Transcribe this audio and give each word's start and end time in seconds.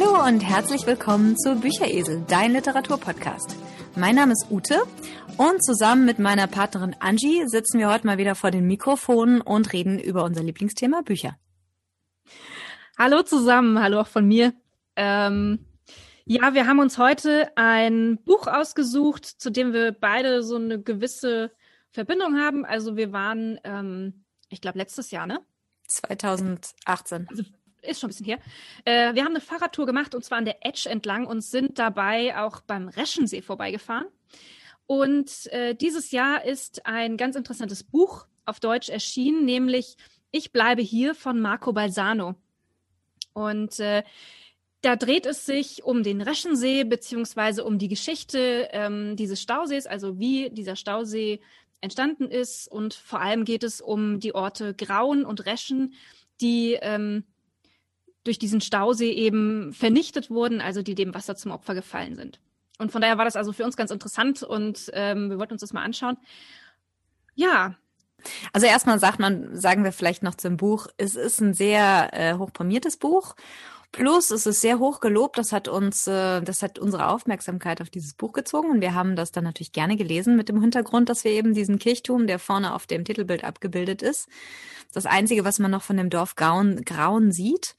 Hallo 0.00 0.24
und 0.24 0.40
herzlich 0.42 0.86
willkommen 0.86 1.36
zu 1.36 1.56
Bücheresel, 1.56 2.24
dein 2.28 2.52
Literaturpodcast. 2.52 3.56
Mein 3.96 4.14
Name 4.14 4.32
ist 4.32 4.46
Ute 4.48 4.80
und 5.36 5.64
zusammen 5.64 6.04
mit 6.04 6.20
meiner 6.20 6.46
Partnerin 6.46 6.94
Angie 7.00 7.42
sitzen 7.46 7.80
wir 7.80 7.88
heute 7.88 8.06
mal 8.06 8.16
wieder 8.16 8.36
vor 8.36 8.52
den 8.52 8.68
Mikrofonen 8.68 9.40
und 9.40 9.72
reden 9.72 9.98
über 9.98 10.22
unser 10.22 10.44
Lieblingsthema 10.44 11.00
Bücher. 11.00 11.36
Hallo 12.96 13.22
zusammen, 13.24 13.82
hallo 13.82 14.02
auch 14.02 14.06
von 14.06 14.24
mir. 14.24 14.52
Ähm, 14.94 15.66
ja, 16.24 16.54
wir 16.54 16.68
haben 16.68 16.78
uns 16.78 16.96
heute 16.96 17.50
ein 17.56 18.22
Buch 18.22 18.46
ausgesucht, 18.46 19.24
zu 19.24 19.50
dem 19.50 19.72
wir 19.72 19.90
beide 19.90 20.44
so 20.44 20.56
eine 20.56 20.80
gewisse 20.80 21.50
Verbindung 21.90 22.38
haben. 22.38 22.64
Also 22.64 22.96
wir 22.96 23.10
waren, 23.10 23.58
ähm, 23.64 24.24
ich 24.48 24.60
glaube, 24.60 24.78
letztes 24.78 25.10
Jahr, 25.10 25.26
ne? 25.26 25.40
2018. 25.88 27.26
Also 27.28 27.42
ist 27.82 28.00
schon 28.00 28.08
ein 28.08 28.10
bisschen 28.10 28.26
her. 28.26 28.38
Äh, 28.84 29.14
wir 29.14 29.24
haben 29.24 29.32
eine 29.32 29.40
Fahrradtour 29.40 29.86
gemacht 29.86 30.14
und 30.14 30.24
zwar 30.24 30.38
an 30.38 30.44
der 30.44 30.64
Edge 30.66 30.88
entlang 30.88 31.26
und 31.26 31.42
sind 31.42 31.78
dabei 31.78 32.38
auch 32.38 32.60
beim 32.60 32.88
Reschensee 32.88 33.42
vorbeigefahren. 33.42 34.06
Und 34.86 35.46
äh, 35.52 35.74
dieses 35.74 36.12
Jahr 36.12 36.44
ist 36.44 36.86
ein 36.86 37.16
ganz 37.16 37.36
interessantes 37.36 37.84
Buch 37.84 38.26
auf 38.46 38.58
Deutsch 38.60 38.88
erschienen, 38.88 39.44
nämlich 39.44 39.96
Ich 40.30 40.52
bleibe 40.52 40.82
hier 40.82 41.14
von 41.14 41.40
Marco 41.40 41.72
Balsano. 41.72 42.34
Und 43.32 43.78
äh, 43.80 44.02
da 44.80 44.96
dreht 44.96 45.26
es 45.26 45.44
sich 45.44 45.84
um 45.84 46.02
den 46.02 46.20
Reschensee 46.20 46.84
beziehungsweise 46.84 47.64
um 47.64 47.78
die 47.78 47.88
Geschichte 47.88 48.68
ähm, 48.72 49.16
dieses 49.16 49.42
Stausees, 49.42 49.86
also 49.86 50.18
wie 50.18 50.50
dieser 50.50 50.76
Stausee 50.76 51.40
entstanden 51.80 52.30
ist. 52.30 52.68
Und 52.70 52.94
vor 52.94 53.20
allem 53.20 53.44
geht 53.44 53.64
es 53.64 53.80
um 53.80 54.20
die 54.20 54.34
Orte 54.34 54.74
Grauen 54.74 55.24
und 55.24 55.46
Reschen, 55.46 55.94
die 56.40 56.78
ähm, 56.80 57.24
durch 58.24 58.38
diesen 58.38 58.60
Stausee 58.60 59.12
eben 59.12 59.72
vernichtet 59.72 60.30
wurden, 60.30 60.60
also 60.60 60.82
die 60.82 60.94
dem 60.94 61.14
Wasser 61.14 61.36
zum 61.36 61.52
Opfer 61.52 61.74
gefallen 61.74 62.16
sind. 62.16 62.40
Und 62.78 62.92
von 62.92 63.00
daher 63.00 63.18
war 63.18 63.24
das 63.24 63.36
also 63.36 63.52
für 63.52 63.64
uns 63.64 63.76
ganz 63.76 63.90
interessant 63.90 64.42
und 64.42 64.90
ähm, 64.92 65.30
wir 65.30 65.38
wollten 65.38 65.54
uns 65.54 65.62
das 65.62 65.72
mal 65.72 65.82
anschauen. 65.82 66.16
Ja. 67.34 67.74
Also 68.52 68.66
erstmal 68.66 68.98
sagt 68.98 69.20
man, 69.20 69.56
sagen 69.56 69.84
wir 69.84 69.92
vielleicht 69.92 70.22
noch 70.22 70.34
zum 70.34 70.56
Buch, 70.56 70.88
es 70.96 71.14
ist 71.14 71.40
ein 71.40 71.54
sehr 71.54 72.10
äh, 72.12 72.34
hochprämiertes 72.34 72.96
Buch. 72.96 73.34
Plus, 73.90 74.30
es 74.30 74.44
ist 74.46 74.60
sehr 74.60 74.78
hoch 74.78 75.00
gelobt. 75.00 75.38
Das 75.38 75.52
hat 75.52 75.66
uns, 75.66 76.06
äh, 76.06 76.42
das 76.42 76.62
hat 76.62 76.78
unsere 76.78 77.08
Aufmerksamkeit 77.08 77.80
auf 77.80 77.90
dieses 77.90 78.14
Buch 78.14 78.32
gezogen 78.32 78.70
und 78.70 78.80
wir 78.80 78.94
haben 78.94 79.16
das 79.16 79.32
dann 79.32 79.44
natürlich 79.44 79.72
gerne 79.72 79.96
gelesen 79.96 80.36
mit 80.36 80.48
dem 80.48 80.60
Hintergrund, 80.60 81.08
dass 81.08 81.24
wir 81.24 81.32
eben 81.32 81.54
diesen 81.54 81.78
Kirchturm, 81.78 82.26
der 82.26 82.38
vorne 82.38 82.74
auf 82.74 82.86
dem 82.86 83.04
Titelbild 83.04 83.44
abgebildet 83.44 84.02
ist, 84.02 84.28
das 84.92 85.06
einzige, 85.06 85.44
was 85.44 85.58
man 85.58 85.70
noch 85.70 85.82
von 85.82 85.96
dem 85.96 86.10
Dorf 86.10 86.36
Grauen, 86.36 86.84
Grauen 86.84 87.32
sieht. 87.32 87.76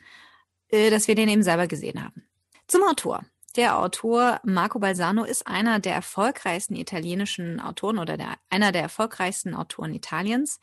Äh, 0.69 0.89
dass 0.89 1.07
wir 1.07 1.15
den 1.15 1.29
eben 1.29 1.43
selber 1.43 1.67
gesehen 1.67 2.03
haben. 2.03 2.27
Zum 2.67 2.83
Autor. 2.83 3.25
Der 3.55 3.79
Autor 3.79 4.39
Marco 4.43 4.77
Balsano 4.77 5.23
ist 5.23 5.47
einer 5.47 5.79
der 5.79 5.95
erfolgreichsten 5.95 6.75
italienischen 6.75 7.59
Autoren 7.59 7.97
oder 7.97 8.15
der, 8.15 8.35
einer 8.51 8.71
der 8.71 8.83
erfolgreichsten 8.83 9.55
Autoren 9.55 9.93
Italiens. 9.95 10.59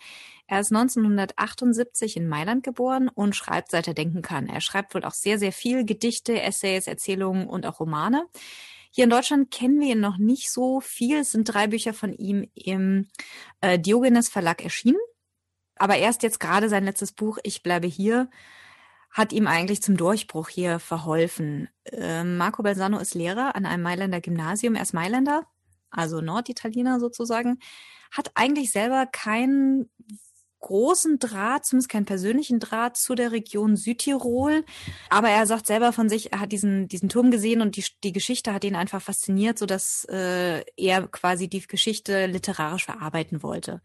Er 0.47 0.61
ist 0.61 0.71
1978 0.73 2.17
in 2.17 2.29
Mailand 2.29 2.63
geboren 2.63 3.09
und 3.09 3.35
schreibt, 3.35 3.73
seit 3.73 3.89
er 3.89 3.95
denken 3.95 4.23
kann. 4.23 4.47
Er 4.47 4.61
schreibt 4.61 4.95
wohl 4.95 5.05
auch 5.05 5.15
sehr, 5.15 5.41
sehr 5.41 5.53
viel 5.53 5.85
Gedichte, 5.85 6.41
Essays, 6.41 6.87
Erzählungen 6.87 7.49
und 7.49 7.67
auch 7.67 7.81
Romane. 7.81 8.25
Hier 8.93 9.05
in 9.05 9.11
Deutschland 9.11 9.51
kennen 9.51 9.81
wir 9.81 9.93
ihn 9.93 10.01
noch 10.01 10.17
nicht 10.17 10.53
so 10.53 10.81
viel. 10.81 11.19
Es 11.19 11.33
sind 11.33 11.53
drei 11.53 11.67
Bücher 11.67 11.93
von 11.93 12.13
ihm 12.13 12.49
im 12.55 13.09
äh, 13.61 13.81
Diogenes 13.81 14.29
Verlag 14.29 14.63
erschienen. 14.63 15.01
Aber 15.75 15.97
erst 15.97 16.23
jetzt 16.23 16.39
gerade 16.39 16.69
sein 16.69 16.85
letztes 16.85 17.13
Buch, 17.13 17.39
Ich 17.43 17.65
bleibe 17.65 17.89
hier, 17.89 18.31
hat 19.17 19.33
ihm 19.33 19.47
eigentlich 19.47 19.83
zum 19.83 19.97
Durchbruch 19.97 20.51
hier 20.51 20.79
verholfen. 20.79 21.71
Äh, 21.85 22.23
Marco 22.23 22.63
Balsano 22.63 22.99
ist 22.99 23.15
Lehrer 23.15 23.57
an 23.57 23.65
einem 23.65 23.83
Mailänder 23.83 24.21
Gymnasium. 24.21 24.75
Er 24.75 24.83
ist 24.83 24.93
Mailänder, 24.93 25.47
also 25.89 26.21
Norditaliener 26.21 27.01
sozusagen, 27.01 27.59
hat 28.13 28.31
eigentlich 28.35 28.73
selber 28.73 29.07
keinen 29.07 29.89
großen 30.61 31.19
Draht, 31.19 31.65
zumindest 31.65 31.89
keinen 31.89 32.05
persönlichen 32.05 32.61
Draht 32.61 32.99
zu 32.99 33.15
der 33.15 33.33
Region 33.33 33.77
Südtirol. 33.77 34.67
Aber 35.09 35.31
er 35.31 35.47
sagt 35.47 35.67
selber 35.67 35.95
von 35.95 36.11
sich, 36.11 36.33
er 36.33 36.41
hat 36.41 36.53
diesen, 36.53 36.87
diesen 36.87 37.09
Turm 37.09 37.31
gesehen 37.31 37.63
und 37.63 37.77
die, 37.77 37.85
die 38.05 38.13
Geschichte 38.13 38.53
hat 38.53 38.65
ihn 38.65 38.77
einfach 38.77 39.01
fasziniert, 39.01 39.59
sodass 39.59 40.05
äh, 40.11 40.63
er 40.77 41.09
quasi 41.09 41.49
die 41.49 41.67
Geschichte 41.67 42.27
literarisch 42.27 42.85
verarbeiten 42.85 43.43
wollte. 43.43 43.81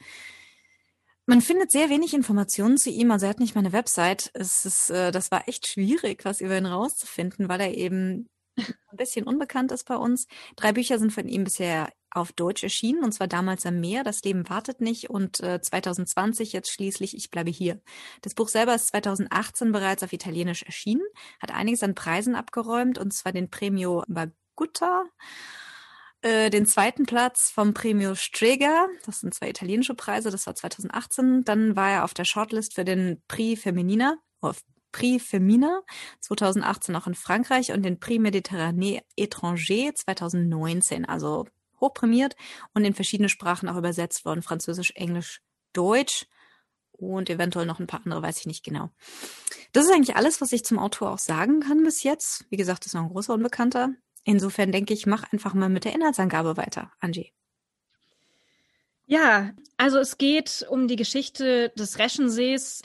Man 1.32 1.40
findet 1.40 1.72
sehr 1.72 1.90
wenig 1.90 2.14
Informationen 2.14 2.76
zu 2.76 2.90
ihm. 2.90 3.10
Also 3.10 3.26
er 3.26 3.30
hat 3.30 3.40
nicht 3.40 3.56
mal 3.56 3.62
eine 3.62 3.72
Website. 3.72 4.32
Es 4.34 4.66
ist, 4.66 4.90
äh, 4.90 5.14
das 5.14 5.32
war 5.32 5.48
echt 5.48 5.66
schwierig, 5.66 6.26
was 6.26 6.42
über 6.42 6.58
ihn 6.58 6.66
rauszufinden, 6.66 7.48
weil 7.48 7.62
er 7.62 7.74
eben 7.74 8.28
ein 8.58 8.98
bisschen 8.98 9.26
unbekannt 9.26 9.72
ist 9.72 9.86
bei 9.86 9.96
uns. 9.96 10.28
Drei 10.58 10.74
Bücher 10.74 11.00
sind 11.00 11.14
von 11.14 11.30
ihm 11.30 11.46
bisher 11.46 11.88
auf 12.14 12.34
Deutsch 12.34 12.64
erschienen, 12.64 13.06
und 13.06 13.14
zwar 13.14 13.30
damals 13.30 13.66
am 13.66 13.80
Meer, 13.80 14.04
Das 14.04 14.24
Leben 14.24 14.50
wartet 14.50 14.82
nicht, 14.82 15.10
und 15.10 15.40
äh, 15.40 15.62
2020 15.62 16.52
jetzt 16.52 16.70
schließlich 16.70 17.16
Ich 17.16 17.32
bleibe 17.32 17.50
hier. 17.50 17.80
Das 18.22 18.34
Buch 18.34 18.50
selber 18.50 18.76
ist 18.76 18.88
2018 18.88 19.72
bereits 19.72 20.04
auf 20.04 20.12
Italienisch 20.12 20.64
erschienen, 20.64 21.06
hat 21.40 21.52
einiges 21.52 21.82
an 21.82 21.96
Preisen 21.96 22.36
abgeräumt, 22.36 22.98
und 22.98 23.14
zwar 23.14 23.32
den 23.32 23.50
Premio 23.50 24.04
Bagutta 24.10 25.06
äh, 26.22 26.50
den 26.50 26.66
zweiten 26.66 27.06
Platz 27.06 27.52
vom 27.52 27.74
Premio 27.74 28.16
Strega. 28.16 28.88
Das 29.06 29.22
sind 29.22 29.34
zwei 29.34 29.50
italienische 29.50 29.96
Preise, 29.96 30.32
das 30.32 30.46
war 30.46 30.56
2018. 30.56 31.44
Dann 31.44 31.76
war 31.76 31.90
er 31.90 32.04
auf 32.04 32.14
der 32.14 32.26
Shortlist 32.26 32.76
für 32.76 32.86
den 32.86 33.22
Prix 33.28 33.62
Feminina, 33.62 34.18
Prix 34.92 35.24
Femina 35.26 35.82
2018 36.20 36.96
auch 36.96 37.08
in 37.08 37.16
Frankreich 37.16 37.72
und 37.72 37.84
den 37.84 38.00
Prix 38.00 38.22
Méditerranée 38.22 39.02
Étranger 39.18 39.96
2019, 39.96 41.06
also 41.06 41.46
hochprämiert 41.80 42.36
und 42.74 42.86
in 42.86 42.94
verschiedene 42.94 43.30
Sprachen 43.30 43.70
auch 43.70 43.78
übersetzt 43.78 44.26
worden, 44.26 44.44
Französisch, 44.44 44.92
Englisch, 44.96 45.42
Deutsch 45.74 46.28
und 46.92 47.30
eventuell 47.30 47.66
noch 47.66 47.80
ein 47.80 47.88
paar 47.88 48.02
andere, 48.06 48.22
weiß 48.22 48.40
ich 48.40 48.46
nicht 48.46 48.64
genau. 48.64 48.90
Das 49.72 49.86
ist 49.86 49.92
eigentlich 49.92 50.16
alles, 50.16 50.42
was 50.42 50.52
ich 50.52 50.64
zum 50.64 50.78
Autor 50.78 51.12
auch 51.12 51.20
sagen 51.20 51.62
kann 51.62 51.84
bis 51.84 52.04
jetzt. 52.04 52.46
Wie 52.50 52.58
gesagt, 52.58 52.86
ist 52.86 52.94
noch 52.94 53.04
ein 53.04 53.10
großer 53.10 53.34
Unbekannter. 53.34 53.96
Insofern 54.24 54.72
denke 54.72 54.94
ich, 54.94 55.06
mach 55.06 55.32
einfach 55.32 55.54
mal 55.54 55.70
mit 55.70 55.86
der 55.86 55.94
Inhaltsangabe 55.94 56.58
weiter, 56.58 56.92
Angie. 57.00 57.32
Ja, 59.08 59.52
also 59.78 59.98
es 59.98 60.18
geht 60.18 60.66
um 60.70 60.88
die 60.88 60.96
Geschichte 60.96 61.70
des 61.78 62.00
Reschensees. 62.00 62.82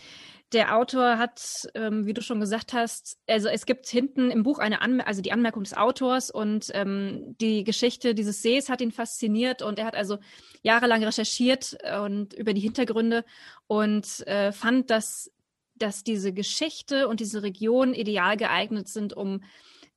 Der 0.52 0.76
Autor 0.76 1.18
hat, 1.18 1.68
ähm, 1.74 2.06
wie 2.06 2.14
du 2.14 2.22
schon 2.22 2.40
gesagt 2.40 2.72
hast, 2.72 3.18
also 3.26 3.48
es 3.48 3.66
gibt 3.66 3.86
hinten 3.86 4.30
im 4.30 4.42
Buch 4.42 4.58
eine 4.58 4.80
Anmer 4.80 5.06
also 5.06 5.20
die 5.20 5.32
Anmerkung 5.32 5.64
des 5.64 5.76
Autors 5.76 6.30
und 6.30 6.70
ähm, 6.72 7.36
die 7.40 7.64
Geschichte 7.64 8.14
dieses 8.14 8.42
Sees 8.42 8.68
hat 8.68 8.80
ihn 8.80 8.92
fasziniert 8.92 9.62
und 9.62 9.78
er 9.78 9.86
hat 9.86 9.96
also 9.96 10.18
jahrelang 10.62 11.02
recherchiert 11.02 11.76
und 12.04 12.32
über 12.32 12.54
die 12.54 12.60
Hintergründe 12.60 13.24
und 13.66 14.26
äh, 14.26 14.52
fand, 14.52 14.90
dass 14.90 15.32
dass 15.74 16.04
diese 16.04 16.32
Geschichte 16.32 17.06
und 17.06 17.20
diese 17.20 17.42
Region 17.42 17.92
ideal 17.94 18.36
geeignet 18.36 18.88
sind, 18.88 19.12
um 19.12 19.42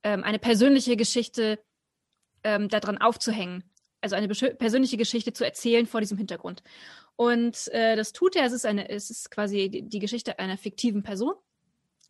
ähm, 0.02 0.24
eine 0.24 0.38
persönliche 0.38 0.96
Geschichte 0.96 1.58
ähm, 2.44 2.68
daran 2.68 2.98
aufzuhängen. 2.98 3.64
Also 4.00 4.16
eine 4.16 4.28
persönliche 4.28 4.96
Geschichte 4.96 5.32
zu 5.32 5.44
erzählen 5.44 5.86
vor 5.86 6.00
diesem 6.00 6.16
Hintergrund. 6.16 6.62
Und 7.16 7.68
äh, 7.68 7.96
das 7.96 8.12
tut 8.12 8.34
er. 8.34 8.46
Es 8.46 8.52
ist, 8.52 8.64
eine, 8.64 8.88
es 8.88 9.10
ist 9.10 9.30
quasi 9.30 9.68
die, 9.68 9.82
die 9.82 9.98
Geschichte 9.98 10.38
einer 10.38 10.56
fiktiven 10.56 11.02
Person. 11.02 11.34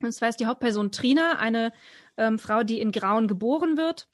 Und 0.00 0.12
zwar 0.12 0.28
ist 0.28 0.38
die 0.38 0.46
Hauptperson 0.46 0.92
Trina, 0.92 1.38
eine 1.38 1.72
ähm, 2.16 2.38
Frau, 2.38 2.62
die 2.62 2.80
in 2.80 2.92
Grauen 2.92 3.26
geboren 3.26 3.76
wird. 3.76 4.08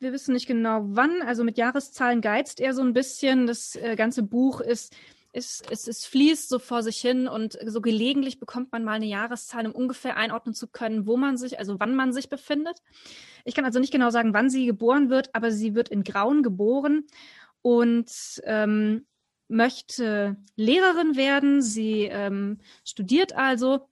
Wir 0.00 0.12
wissen 0.12 0.32
nicht 0.32 0.46
genau 0.46 0.80
wann, 0.84 1.22
also 1.22 1.44
mit 1.44 1.58
Jahreszahlen 1.58 2.20
geizt 2.20 2.60
er 2.60 2.72
so 2.72 2.82
ein 2.82 2.92
bisschen. 2.92 3.46
Das 3.46 3.76
äh, 3.76 3.94
ganze 3.96 4.22
Buch 4.22 4.60
ist 4.60 4.96
es, 5.32 5.62
es, 5.70 5.86
es 5.86 6.06
fließt 6.06 6.48
so 6.48 6.58
vor 6.58 6.82
sich 6.82 7.00
hin 7.00 7.28
und 7.28 7.58
so 7.66 7.80
gelegentlich 7.80 8.40
bekommt 8.40 8.72
man 8.72 8.84
mal 8.84 8.94
eine 8.94 9.06
Jahreszahl, 9.06 9.66
um 9.66 9.72
ungefähr 9.72 10.16
einordnen 10.16 10.54
zu 10.54 10.66
können, 10.68 11.06
wo 11.06 11.16
man 11.16 11.36
sich, 11.36 11.58
also 11.58 11.78
wann 11.78 11.94
man 11.94 12.12
sich 12.12 12.28
befindet. 12.28 12.82
Ich 13.44 13.54
kann 13.54 13.64
also 13.64 13.78
nicht 13.78 13.92
genau 13.92 14.10
sagen, 14.10 14.34
wann 14.34 14.50
sie 14.50 14.66
geboren 14.66 15.10
wird, 15.10 15.34
aber 15.34 15.50
sie 15.50 15.74
wird 15.74 15.90
in 15.90 16.02
Grauen 16.02 16.42
geboren 16.42 17.06
und 17.62 18.10
ähm, 18.44 19.06
möchte 19.48 20.36
Lehrerin 20.56 21.16
werden. 21.16 21.62
Sie 21.62 22.04
ähm, 22.04 22.58
studiert 22.84 23.34
also 23.34 23.88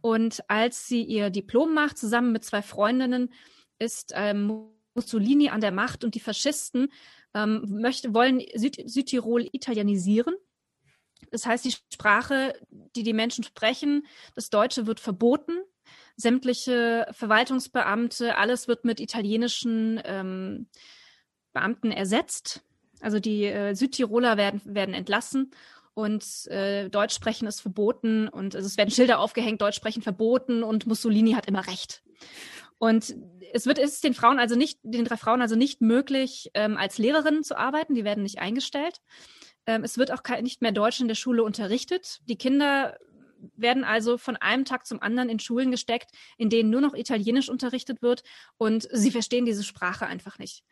und 0.00 0.42
als 0.48 0.88
sie 0.88 1.02
ihr 1.02 1.30
Diplom 1.30 1.72
macht, 1.72 1.98
zusammen 1.98 2.32
mit 2.32 2.44
zwei 2.44 2.62
Freundinnen, 2.62 3.32
ist 3.78 4.12
ähm, 4.14 4.64
Mussolini 4.94 5.50
an 5.50 5.60
der 5.60 5.72
Macht 5.72 6.04
und 6.04 6.14
die 6.14 6.20
Faschisten 6.20 6.88
ähm, 7.32 7.62
möchte, 7.80 8.12
wollen 8.12 8.42
Süd 8.54 8.82
Südtirol 8.90 9.48
italienisieren 9.52 10.34
das 11.30 11.46
heißt, 11.46 11.64
die 11.64 11.74
Sprache, 11.92 12.54
die 12.70 13.02
die 13.02 13.12
Menschen 13.12 13.44
sprechen, 13.44 14.06
das 14.34 14.50
Deutsche 14.50 14.86
wird 14.86 15.00
verboten. 15.00 15.58
Sämtliche 16.16 17.06
Verwaltungsbeamte, 17.12 18.36
alles 18.36 18.68
wird 18.68 18.84
mit 18.84 19.00
italienischen 19.00 20.00
ähm, 20.04 20.68
Beamten 21.52 21.90
ersetzt. 21.92 22.62
Also 23.00 23.18
die 23.18 23.44
äh, 23.44 23.74
Südtiroler 23.74 24.36
werden, 24.36 24.60
werden 24.64 24.94
entlassen 24.94 25.50
und 25.94 26.46
äh, 26.48 26.88
Deutsch 26.88 27.14
sprechen 27.14 27.48
ist 27.48 27.60
verboten 27.60 28.28
und 28.28 28.54
also 28.54 28.66
es 28.66 28.76
werden 28.76 28.90
Schilder 28.90 29.18
aufgehängt, 29.18 29.60
Deutsch 29.60 29.76
sprechen 29.76 30.02
verboten 30.02 30.62
und 30.62 30.86
Mussolini 30.86 31.32
hat 31.32 31.46
immer 31.46 31.66
recht. 31.66 32.02
Und 32.78 33.14
es 33.52 33.66
wird 33.66 33.78
es 33.78 33.94
ist 33.94 34.04
den 34.04 34.14
Frauen 34.14 34.38
also 34.38 34.56
nicht, 34.56 34.78
den 34.82 35.04
drei 35.04 35.16
Frauen 35.16 35.42
also 35.42 35.56
nicht 35.56 35.82
möglich, 35.82 36.50
ähm, 36.54 36.76
als 36.78 36.96
Lehrerinnen 36.96 37.42
zu 37.42 37.58
arbeiten. 37.58 37.94
Die 37.94 38.04
werden 38.04 38.22
nicht 38.22 38.38
eingestellt. 38.38 39.00
Ähm, 39.70 39.84
es 39.84 39.98
wird 39.98 40.10
auch 40.10 40.22
nicht 40.42 40.62
mehr 40.62 40.72
Deutsch 40.72 41.00
in 41.00 41.06
der 41.06 41.14
Schule 41.14 41.44
unterrichtet. 41.44 42.20
Die 42.28 42.36
Kinder 42.36 42.98
werden 43.56 43.84
also 43.84 44.18
von 44.18 44.36
einem 44.36 44.64
Tag 44.64 44.84
zum 44.84 45.00
anderen 45.00 45.28
in 45.28 45.38
Schulen 45.38 45.70
gesteckt, 45.70 46.10
in 46.36 46.50
denen 46.50 46.70
nur 46.70 46.80
noch 46.80 46.94
Italienisch 46.94 47.48
unterrichtet 47.48 48.02
wird 48.02 48.22
und 48.58 48.88
sie 48.92 49.12
verstehen 49.12 49.46
diese 49.46 49.62
Sprache 49.62 50.06
einfach 50.06 50.38
nicht. 50.38 50.64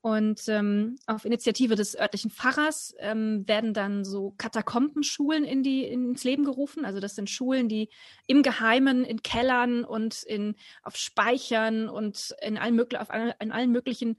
Und 0.00 0.42
ähm, 0.46 0.96
auf 1.06 1.24
Initiative 1.24 1.74
des 1.74 1.98
örtlichen 1.98 2.30
Pfarrers 2.30 2.94
ähm, 3.00 3.42
werden 3.48 3.74
dann 3.74 4.04
so 4.04 4.34
Katakombenschulen 4.38 5.42
in 5.42 5.64
die, 5.64 5.82
ins 5.82 6.22
Leben 6.22 6.44
gerufen. 6.44 6.84
Also 6.84 7.00
das 7.00 7.16
sind 7.16 7.28
Schulen, 7.28 7.68
die 7.68 7.88
im 8.28 8.44
Geheimen 8.44 9.04
in 9.04 9.22
Kellern 9.22 9.84
und 9.84 10.22
in, 10.22 10.54
auf 10.84 10.96
Speichern 10.96 11.88
und 11.88 12.36
in 12.40 12.56
allen, 12.56 12.76
möglich, 12.76 13.00
auf, 13.00 13.08
in 13.40 13.50
allen 13.50 13.72
möglichen 13.72 14.16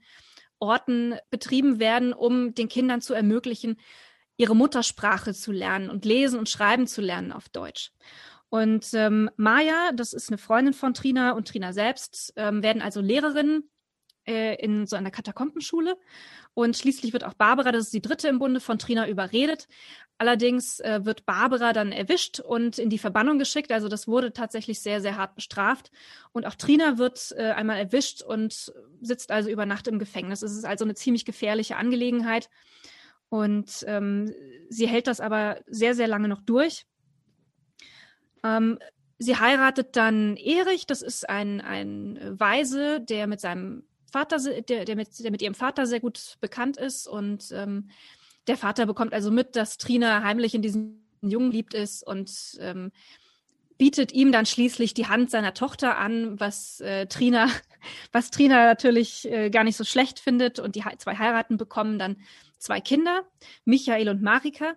Orten 0.58 1.14
betrieben 1.30 1.78
werden, 1.78 2.12
um 2.12 2.54
den 2.54 2.68
Kindern 2.68 3.00
zu 3.00 3.14
ermöglichen, 3.14 3.76
ihre 4.38 4.56
Muttersprache 4.56 5.34
zu 5.34 5.52
lernen 5.52 5.90
und 5.90 6.06
lesen 6.06 6.38
und 6.38 6.48
schreiben 6.48 6.86
zu 6.86 7.02
lernen 7.02 7.32
auf 7.32 7.50
Deutsch. 7.50 7.92
Und 8.48 8.94
ähm, 8.94 9.28
Maya, 9.36 9.92
das 9.92 10.14
ist 10.14 10.30
eine 10.30 10.38
Freundin 10.38 10.72
von 10.72 10.94
Trina 10.94 11.32
und 11.32 11.48
Trina 11.48 11.74
selbst, 11.74 12.32
ähm, 12.36 12.62
werden 12.62 12.80
also 12.80 13.02
Lehrerinnen 13.02 13.68
äh, 14.26 14.54
in 14.62 14.86
so 14.86 14.96
einer 14.96 15.10
Katakombenschule. 15.10 15.98
Und 16.54 16.76
schließlich 16.76 17.12
wird 17.12 17.24
auch 17.24 17.34
Barbara, 17.34 17.72
das 17.72 17.84
ist 17.84 17.94
die 17.94 18.00
dritte 18.00 18.28
im 18.28 18.38
Bunde, 18.38 18.60
von 18.60 18.78
Trina 18.78 19.06
überredet. 19.08 19.68
Allerdings 20.18 20.80
äh, 20.80 21.04
wird 21.04 21.26
Barbara 21.26 21.72
dann 21.72 21.92
erwischt 21.92 22.40
und 22.40 22.78
in 22.78 22.90
die 22.90 22.98
Verbannung 22.98 23.38
geschickt. 23.38 23.70
Also 23.70 23.88
das 23.88 24.08
wurde 24.08 24.32
tatsächlich 24.32 24.80
sehr, 24.80 25.00
sehr 25.00 25.16
hart 25.16 25.34
bestraft. 25.34 25.90
Und 26.32 26.46
auch 26.46 26.54
Trina 26.54 26.96
wird 26.96 27.34
äh, 27.36 27.50
einmal 27.50 27.78
erwischt 27.78 28.22
und 28.22 28.72
sitzt 29.00 29.30
also 29.30 29.50
über 29.50 29.66
Nacht 29.66 29.88
im 29.88 29.98
Gefängnis. 29.98 30.42
Es 30.42 30.52
ist 30.52 30.64
also 30.64 30.84
eine 30.84 30.94
ziemlich 30.94 31.24
gefährliche 31.24 31.76
Angelegenheit. 31.76 32.48
Und 33.30 33.84
ähm, 33.86 34.32
sie 34.68 34.88
hält 34.88 35.06
das 35.06 35.20
aber 35.20 35.60
sehr, 35.66 35.94
sehr 35.94 36.08
lange 36.08 36.28
noch 36.28 36.40
durch. 36.40 36.86
Ähm, 38.42 38.78
sie 39.18 39.36
heiratet 39.36 39.96
dann 39.96 40.36
Erich, 40.36 40.86
das 40.86 41.02
ist 41.02 41.28
ein, 41.28 41.60
ein 41.60 42.18
Weise, 42.38 43.00
der 43.00 43.26
mit 43.26 43.40
seinem 43.40 43.84
Vater, 44.10 44.38
der, 44.38 44.84
der, 44.84 44.96
mit, 44.96 45.22
der 45.22 45.30
mit 45.30 45.42
ihrem 45.42 45.54
Vater 45.54 45.86
sehr 45.86 46.00
gut 46.00 46.36
bekannt 46.40 46.76
ist. 46.76 47.06
Und 47.06 47.50
ähm, 47.52 47.90
der 48.46 48.56
Vater 48.56 48.86
bekommt 48.86 49.12
also 49.12 49.30
mit, 49.30 49.56
dass 49.56 49.76
Trina 49.76 50.22
heimlich 50.22 50.54
in 50.54 50.62
diesem 50.62 51.02
Jungen 51.20 51.50
liebt 51.50 51.74
ist 51.74 52.06
und 52.06 52.30
ähm, 52.60 52.92
bietet 53.76 54.12
ihm 54.12 54.32
dann 54.32 54.46
schließlich 54.46 54.94
die 54.94 55.06
Hand 55.06 55.30
seiner 55.30 55.54
Tochter 55.54 55.98
an, 55.98 56.40
was 56.40 56.80
äh, 56.80 57.06
Trina, 57.06 57.48
was 58.12 58.30
Trina 58.30 58.64
natürlich 58.66 59.30
äh, 59.30 59.50
gar 59.50 59.64
nicht 59.64 59.76
so 59.76 59.84
schlecht 59.84 60.18
findet. 60.18 60.58
Und 60.58 60.74
die 60.74 60.84
zwei 60.98 61.16
heiraten 61.16 61.56
bekommen 61.56 61.98
dann 61.98 62.16
zwei 62.58 62.80
Kinder, 62.80 63.24
Michael 63.64 64.08
und 64.08 64.22
Marika. 64.22 64.74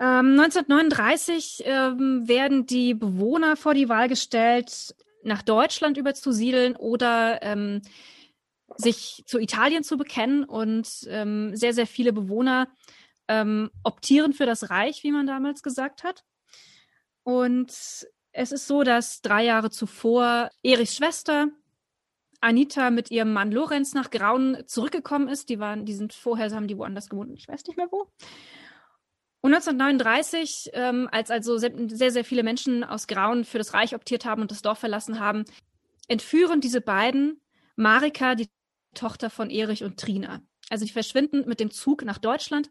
Ähm, 0.00 0.38
1939 0.40 1.62
ähm, 1.64 2.26
werden 2.26 2.66
die 2.66 2.94
Bewohner 2.94 3.56
vor 3.56 3.74
die 3.74 3.88
Wahl 3.88 4.08
gestellt, 4.08 4.94
nach 5.22 5.42
Deutschland 5.42 5.96
überzusiedeln 5.96 6.74
oder 6.74 7.40
ähm, 7.42 7.82
sich 8.76 9.22
zu 9.26 9.38
Italien 9.38 9.84
zu 9.84 9.96
bekennen. 9.96 10.44
Und 10.44 11.06
ähm, 11.08 11.54
sehr, 11.54 11.74
sehr 11.74 11.86
viele 11.86 12.12
Bewohner 12.12 12.68
ähm, 13.28 13.70
optieren 13.84 14.32
für 14.32 14.46
das 14.46 14.70
Reich, 14.70 15.04
wie 15.04 15.12
man 15.12 15.26
damals 15.26 15.62
gesagt 15.62 16.02
hat. 16.02 16.24
Und 17.22 17.70
es 18.32 18.52
ist 18.52 18.66
so, 18.66 18.82
dass 18.82 19.20
drei 19.22 19.44
Jahre 19.44 19.70
zuvor 19.70 20.50
Erichs 20.62 20.96
Schwester 20.96 21.48
Anita 22.42 22.90
mit 22.90 23.10
ihrem 23.10 23.32
Mann 23.32 23.52
Lorenz 23.52 23.94
nach 23.94 24.10
Grauen 24.10 24.58
zurückgekommen 24.66 25.28
ist. 25.28 25.48
Die 25.48 25.58
waren, 25.58 25.84
die 25.86 25.94
sind 25.94 26.12
vorher, 26.12 26.50
haben 26.50 26.68
die 26.68 26.76
woanders 26.76 27.08
gewohnt, 27.08 27.30
ich 27.38 27.48
weiß 27.48 27.64
nicht 27.66 27.76
mehr 27.76 27.90
wo. 27.90 28.10
Und 29.40 29.54
1939, 29.54 30.70
ähm, 30.72 31.08
als 31.10 31.30
also 31.30 31.58
sehr, 31.58 32.10
sehr 32.12 32.24
viele 32.24 32.44
Menschen 32.44 32.84
aus 32.84 33.08
Grauen 33.08 33.44
für 33.44 33.58
das 33.58 33.74
Reich 33.74 33.94
optiert 33.94 34.24
haben 34.24 34.42
und 34.42 34.50
das 34.50 34.62
Dorf 34.62 34.78
verlassen 34.78 35.18
haben, 35.18 35.44
entführen 36.06 36.60
diese 36.60 36.80
beiden 36.80 37.40
Marika, 37.74 38.34
die 38.34 38.48
Tochter 38.94 39.30
von 39.30 39.50
Erich 39.50 39.82
und 39.82 39.98
Trina. 39.98 40.42
Also 40.70 40.84
die 40.84 40.92
verschwinden 40.92 41.48
mit 41.48 41.58
dem 41.58 41.70
Zug 41.70 42.04
nach 42.04 42.18
Deutschland 42.18 42.70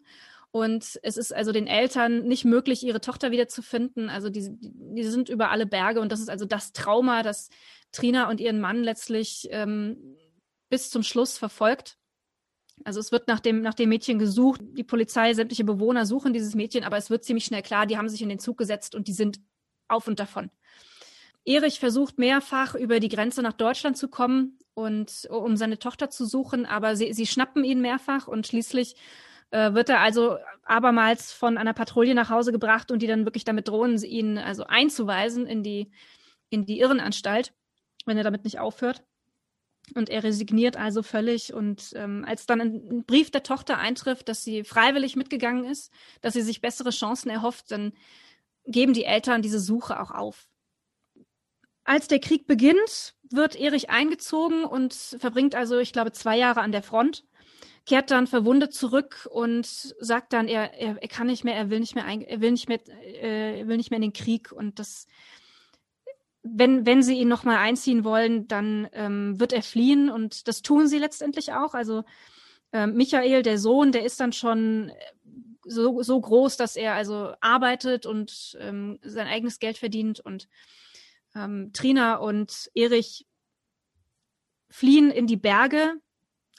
und 0.51 0.99
es 1.01 1.15
ist 1.15 1.33
also 1.33 1.53
den 1.53 1.65
Eltern 1.65 2.27
nicht 2.27 2.43
möglich, 2.43 2.83
ihre 2.83 2.99
Tochter 2.99 3.31
wiederzufinden. 3.31 4.09
Also 4.09 4.29
die, 4.29 4.49
die 4.59 5.03
sind 5.03 5.29
über 5.29 5.49
alle 5.49 5.65
Berge 5.65 6.01
und 6.01 6.11
das 6.11 6.19
ist 6.19 6.29
also 6.29 6.45
das 6.45 6.73
Trauma, 6.73 7.23
das 7.23 7.49
Trina 7.91 8.29
und 8.29 8.39
ihren 8.39 8.59
Mann 8.59 8.83
letztlich 8.83 9.47
ähm, 9.51 10.17
bis 10.69 10.89
zum 10.89 11.03
Schluss 11.03 11.37
verfolgt. 11.37 11.97
Also 12.83 12.99
es 12.99 13.11
wird 13.11 13.27
nach 13.27 13.39
dem, 13.39 13.61
nach 13.61 13.73
dem 13.73 13.89
Mädchen 13.89 14.17
gesucht. 14.17 14.61
Die 14.63 14.83
Polizei, 14.83 15.33
sämtliche 15.33 15.63
Bewohner 15.63 16.05
suchen 16.05 16.33
dieses 16.33 16.55
Mädchen, 16.55 16.83
aber 16.83 16.97
es 16.97 17.09
wird 17.09 17.23
ziemlich 17.23 17.45
schnell 17.45 17.61
klar, 17.61 17.85
die 17.85 17.97
haben 17.97 18.09
sich 18.09 18.21
in 18.21 18.29
den 18.29 18.39
Zug 18.39 18.57
gesetzt 18.57 18.95
und 18.95 19.07
die 19.07 19.13
sind 19.13 19.39
auf 19.87 20.07
und 20.07 20.19
davon. 20.19 20.49
Erich 21.43 21.79
versucht 21.79 22.17
mehrfach 22.17 22.75
über 22.75 22.99
die 22.99 23.09
Grenze 23.09 23.41
nach 23.41 23.53
Deutschland 23.53 23.97
zu 23.97 24.07
kommen 24.07 24.57
und 24.73 25.27
um 25.29 25.57
seine 25.57 25.79
Tochter 25.79 26.09
zu 26.09 26.25
suchen, 26.25 26.65
aber 26.65 26.95
sie, 26.95 27.13
sie 27.13 27.25
schnappen 27.25 27.63
ihn 27.63 27.81
mehrfach 27.81 28.27
und 28.27 28.47
schließlich 28.47 28.95
äh, 29.49 29.73
wird 29.73 29.89
er 29.89 29.99
also 29.99 30.37
abermals 30.63 31.33
von 31.33 31.57
einer 31.57 31.73
Patrouille 31.73 32.15
nach 32.15 32.29
Hause 32.29 32.51
gebracht 32.51 32.91
und 32.91 33.01
die 33.01 33.07
dann 33.07 33.25
wirklich 33.25 33.43
damit 33.43 33.67
drohen, 33.67 33.97
ihn 34.03 34.37
also 34.37 34.65
einzuweisen 34.65 35.47
in 35.47 35.63
die, 35.63 35.91
in 36.49 36.65
die 36.65 36.79
Irrenanstalt 36.79 37.53
wenn 38.05 38.17
er 38.17 38.23
damit 38.23 38.43
nicht 38.43 38.59
aufhört. 38.59 39.03
Und 39.95 40.09
er 40.09 40.23
resigniert 40.23 40.77
also 40.77 41.03
völlig. 41.03 41.53
Und 41.53 41.93
ähm, 41.95 42.23
als 42.27 42.45
dann 42.45 42.61
ein 42.61 43.03
Brief 43.05 43.31
der 43.31 43.43
Tochter 43.43 43.77
eintrifft, 43.77 44.29
dass 44.29 44.43
sie 44.43 44.63
freiwillig 44.63 45.15
mitgegangen 45.15 45.65
ist, 45.65 45.91
dass 46.21 46.33
sie 46.33 46.41
sich 46.41 46.61
bessere 46.61 46.91
Chancen 46.91 47.29
erhofft, 47.29 47.71
dann 47.71 47.93
geben 48.65 48.93
die 48.93 49.05
Eltern 49.05 49.41
diese 49.41 49.59
Suche 49.59 49.99
auch 49.99 50.11
auf. 50.11 50.47
Als 51.83 52.07
der 52.07 52.19
Krieg 52.19 52.47
beginnt, 52.47 53.15
wird 53.29 53.55
Erich 53.55 53.89
eingezogen 53.89 54.63
und 54.63 54.93
verbringt 54.93 55.55
also, 55.55 55.79
ich 55.79 55.93
glaube, 55.93 56.11
zwei 56.11 56.37
Jahre 56.37 56.61
an 56.61 56.71
der 56.71 56.83
Front, 56.83 57.25
kehrt 57.85 58.11
dann 58.11 58.27
verwundet 58.27 58.73
zurück 58.73 59.27
und 59.31 59.65
sagt 59.65 60.33
dann, 60.33 60.47
er, 60.47 60.73
er, 60.75 61.01
er 61.01 61.07
kann 61.07 61.27
nicht 61.27 61.43
mehr, 61.43 61.55
er 61.55 61.69
will 61.69 61.79
nicht 61.79 61.95
mehr, 61.95 62.05
ein, 62.05 62.21
er 62.21 62.39
will 62.39 62.51
nicht 62.51 62.69
mehr, 62.69 62.79
äh, 63.03 63.59
er 63.61 63.67
will 63.67 63.77
nicht 63.77 63.89
mehr 63.89 63.97
in 63.97 64.03
den 64.03 64.13
Krieg. 64.13 64.51
Und 64.51 64.77
das 64.77 65.07
wenn, 66.43 66.85
wenn 66.85 67.03
sie 67.03 67.17
ihn 67.19 67.27
nochmal 67.27 67.57
einziehen 67.57 68.03
wollen, 68.03 68.47
dann 68.47 68.87
ähm, 68.93 69.39
wird 69.39 69.53
er 69.53 69.63
fliehen 69.63 70.09
und 70.09 70.47
das 70.47 70.61
tun 70.61 70.87
sie 70.87 70.97
letztendlich 70.97 71.53
auch. 71.53 71.73
Also 71.73 72.03
äh, 72.71 72.87
Michael, 72.87 73.43
der 73.43 73.57
Sohn, 73.57 73.91
der 73.91 74.05
ist 74.05 74.19
dann 74.19 74.33
schon 74.33 74.89
äh, 74.89 74.93
so, 75.63 76.01
so 76.01 76.19
groß, 76.19 76.57
dass 76.57 76.75
er 76.75 76.95
also 76.95 77.33
arbeitet 77.41 78.05
und 78.05 78.57
ähm, 78.59 78.99
sein 79.03 79.27
eigenes 79.27 79.59
Geld 79.59 79.77
verdient 79.77 80.19
und 80.19 80.47
ähm, 81.35 81.71
Trina 81.73 82.15
und 82.15 82.71
Erich 82.73 83.27
fliehen 84.69 85.11
in 85.11 85.27
die 85.27 85.37
Berge, 85.37 85.93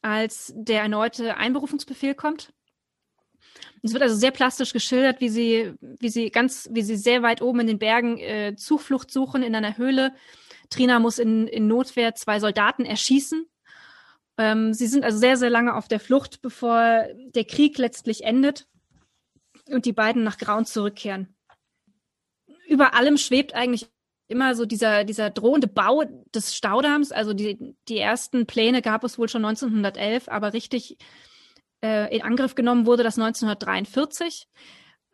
als 0.03 0.53
der 0.55 0.83
erneute 0.83 1.37
Einberufungsbefehl 1.37 2.15
kommt. 2.15 2.53
Es 3.83 3.93
wird 3.93 4.03
also 4.03 4.15
sehr 4.15 4.31
plastisch 4.31 4.73
geschildert, 4.73 5.21
wie 5.21 5.29
sie, 5.29 5.75
wie 5.81 6.09
sie 6.09 6.31
ganz, 6.31 6.69
wie 6.71 6.83
sie 6.83 6.97
sehr 6.97 7.23
weit 7.23 7.43
oben 7.43 7.61
in 7.61 7.67
den 7.67 7.79
Bergen 7.79 8.19
äh, 8.19 8.55
Zuflucht 8.57 9.11
suchen 9.11 9.43
in 9.43 9.57
einer 9.57 9.77
Höhle. 9.77 10.15
Trina 10.71 11.01
muss 11.01 11.19
in, 11.19 11.49
in 11.49 11.67
Notwehr 11.67 12.15
zwei 12.15 12.39
Soldaten 12.39 12.85
erschießen. 12.85 13.45
Ähm, 14.39 14.73
sie 14.73 14.87
sind 14.87 15.05
also 15.05 15.19
sehr, 15.19 15.37
sehr 15.37 15.51
lange 15.51 15.75
auf 15.75 15.89
der 15.89 16.01
Flucht, 16.01 16.43
bevor 16.43 17.07
der 17.35 17.45
Krieg 17.45 17.77
letztlich 17.77 18.23
endet 18.23 18.69
und 19.69 19.85
die 19.85 19.93
beiden 19.93 20.23
nach 20.23 20.39
Grauen 20.39 20.65
zurückkehren. 20.65 21.35
Über 22.69 22.95
allem 22.95 23.19
schwebt 23.19 23.55
eigentlich 23.55 23.89
immer 24.29 24.55
so 24.55 24.65
dieser, 24.65 25.05
dieser 25.05 25.31
drohende 25.31 25.67
Bau 25.67 26.05
des 26.35 26.55
Staudamms. 26.55 27.13
Also 27.13 27.35
die, 27.35 27.77
die 27.89 27.99
ersten 27.99 28.47
Pläne 28.47 28.81
gab 28.81 29.05
es 29.05 29.19
wohl 29.19 29.29
schon 29.29 29.45
1911, 29.45 30.29
aber 30.29 30.53
richtig 30.53 30.97
äh, 31.83 32.15
in 32.15 32.23
Angriff 32.23 32.55
genommen 32.55 32.87
wurde 32.87 33.03
das 33.03 33.19
1943. 33.19 34.47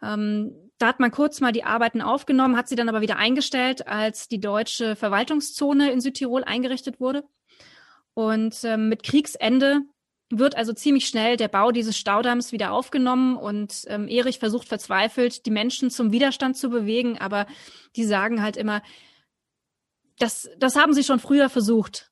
Ähm, 0.02 0.70
da 0.78 0.86
hat 0.86 1.00
man 1.00 1.10
kurz 1.10 1.40
mal 1.40 1.52
die 1.52 1.64
Arbeiten 1.64 2.00
aufgenommen, 2.00 2.56
hat 2.56 2.68
sie 2.68 2.76
dann 2.76 2.88
aber 2.88 3.00
wieder 3.00 3.16
eingestellt, 3.16 3.88
als 3.88 4.28
die 4.28 4.40
deutsche 4.40 4.94
Verwaltungszone 4.94 5.90
in 5.90 6.00
Südtirol 6.00 6.44
eingerichtet 6.44 7.00
wurde. 7.00 7.24
Und 8.14 8.62
ähm, 8.64 8.88
mit 8.88 9.02
Kriegsende 9.02 9.80
wird 10.30 10.56
also 10.56 10.72
ziemlich 10.72 11.08
schnell 11.08 11.36
der 11.36 11.48
Bau 11.48 11.72
dieses 11.72 11.96
Staudamms 11.96 12.52
wieder 12.52 12.72
aufgenommen 12.72 13.36
und 13.36 13.84
ähm, 13.86 14.08
Erich 14.08 14.38
versucht 14.38 14.68
verzweifelt, 14.68 15.46
die 15.46 15.50
Menschen 15.50 15.90
zum 15.90 16.12
Widerstand 16.12 16.56
zu 16.56 16.68
bewegen, 16.68 17.18
aber 17.18 17.46
die 17.96 18.04
sagen 18.04 18.42
halt 18.42 18.56
immer, 18.56 18.82
das, 20.18 20.50
das 20.58 20.76
haben 20.76 20.92
sie 20.92 21.04
schon 21.04 21.20
früher 21.20 21.48
versucht 21.48 22.07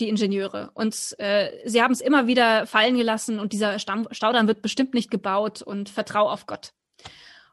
die 0.00 0.08
Ingenieure. 0.08 0.70
Und 0.74 1.14
äh, 1.18 1.50
sie 1.64 1.82
haben 1.82 1.92
es 1.92 2.00
immer 2.00 2.26
wieder 2.26 2.66
fallen 2.66 2.96
gelassen 2.96 3.38
und 3.38 3.52
dieser 3.52 3.78
Stamm 3.78 4.08
Staudamm 4.10 4.48
wird 4.48 4.62
bestimmt 4.62 4.94
nicht 4.94 5.10
gebaut 5.10 5.62
und 5.62 5.88
vertrau 5.88 6.28
auf 6.28 6.46
Gott. 6.46 6.72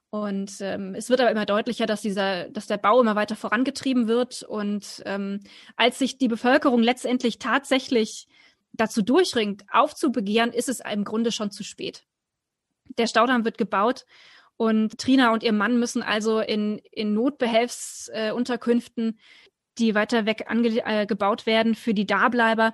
Und 0.10 0.62
ähm, 0.62 0.96
es 0.96 1.10
wird 1.10 1.20
aber 1.20 1.32
immer 1.32 1.46
deutlicher, 1.46 1.86
dass 1.86 2.02
dieser, 2.02 2.50
dass 2.50 2.68
der 2.68 2.78
Bau 2.78 3.02
immer 3.02 3.16
weiter 3.16 3.36
vorangetrieben 3.36 4.08
wird. 4.08 4.42
Und 4.42 5.04
ähm, 5.06 5.42
als 5.76 6.00
sich 6.00 6.18
die 6.18 6.30
Bevölkerung 6.30 6.82
letztendlich 6.82 7.40
tatsächlich 7.40 8.28
dazu 8.72 9.02
durchringt, 9.02 9.66
aufzubegehren, 9.72 10.54
ist 10.54 10.70
es 10.70 10.80
im 10.80 11.04
Grunde 11.04 11.34
schon 11.34 11.52
zu 11.52 11.64
spät. 11.64 12.06
Der 12.98 13.08
Staudamm 13.08 13.44
wird 13.44 13.58
gebaut 13.58 14.06
und 14.56 14.98
Trina 14.98 15.34
und 15.34 15.44
ihr 15.44 15.52
Mann 15.54 15.78
müssen 15.78 16.02
also 16.02 16.40
in, 16.40 16.80
in 16.92 17.14
Notbehelfsunterkünften, 17.14 19.10
äh, 19.10 19.14
die 19.80 19.96
weiter 19.96 20.26
weg 20.26 20.46
äh, 20.50 21.06
gebaut 21.06 21.46
werden, 21.46 21.76
für 21.76 21.94
die 21.94 22.06
Dableiber, 22.06 22.74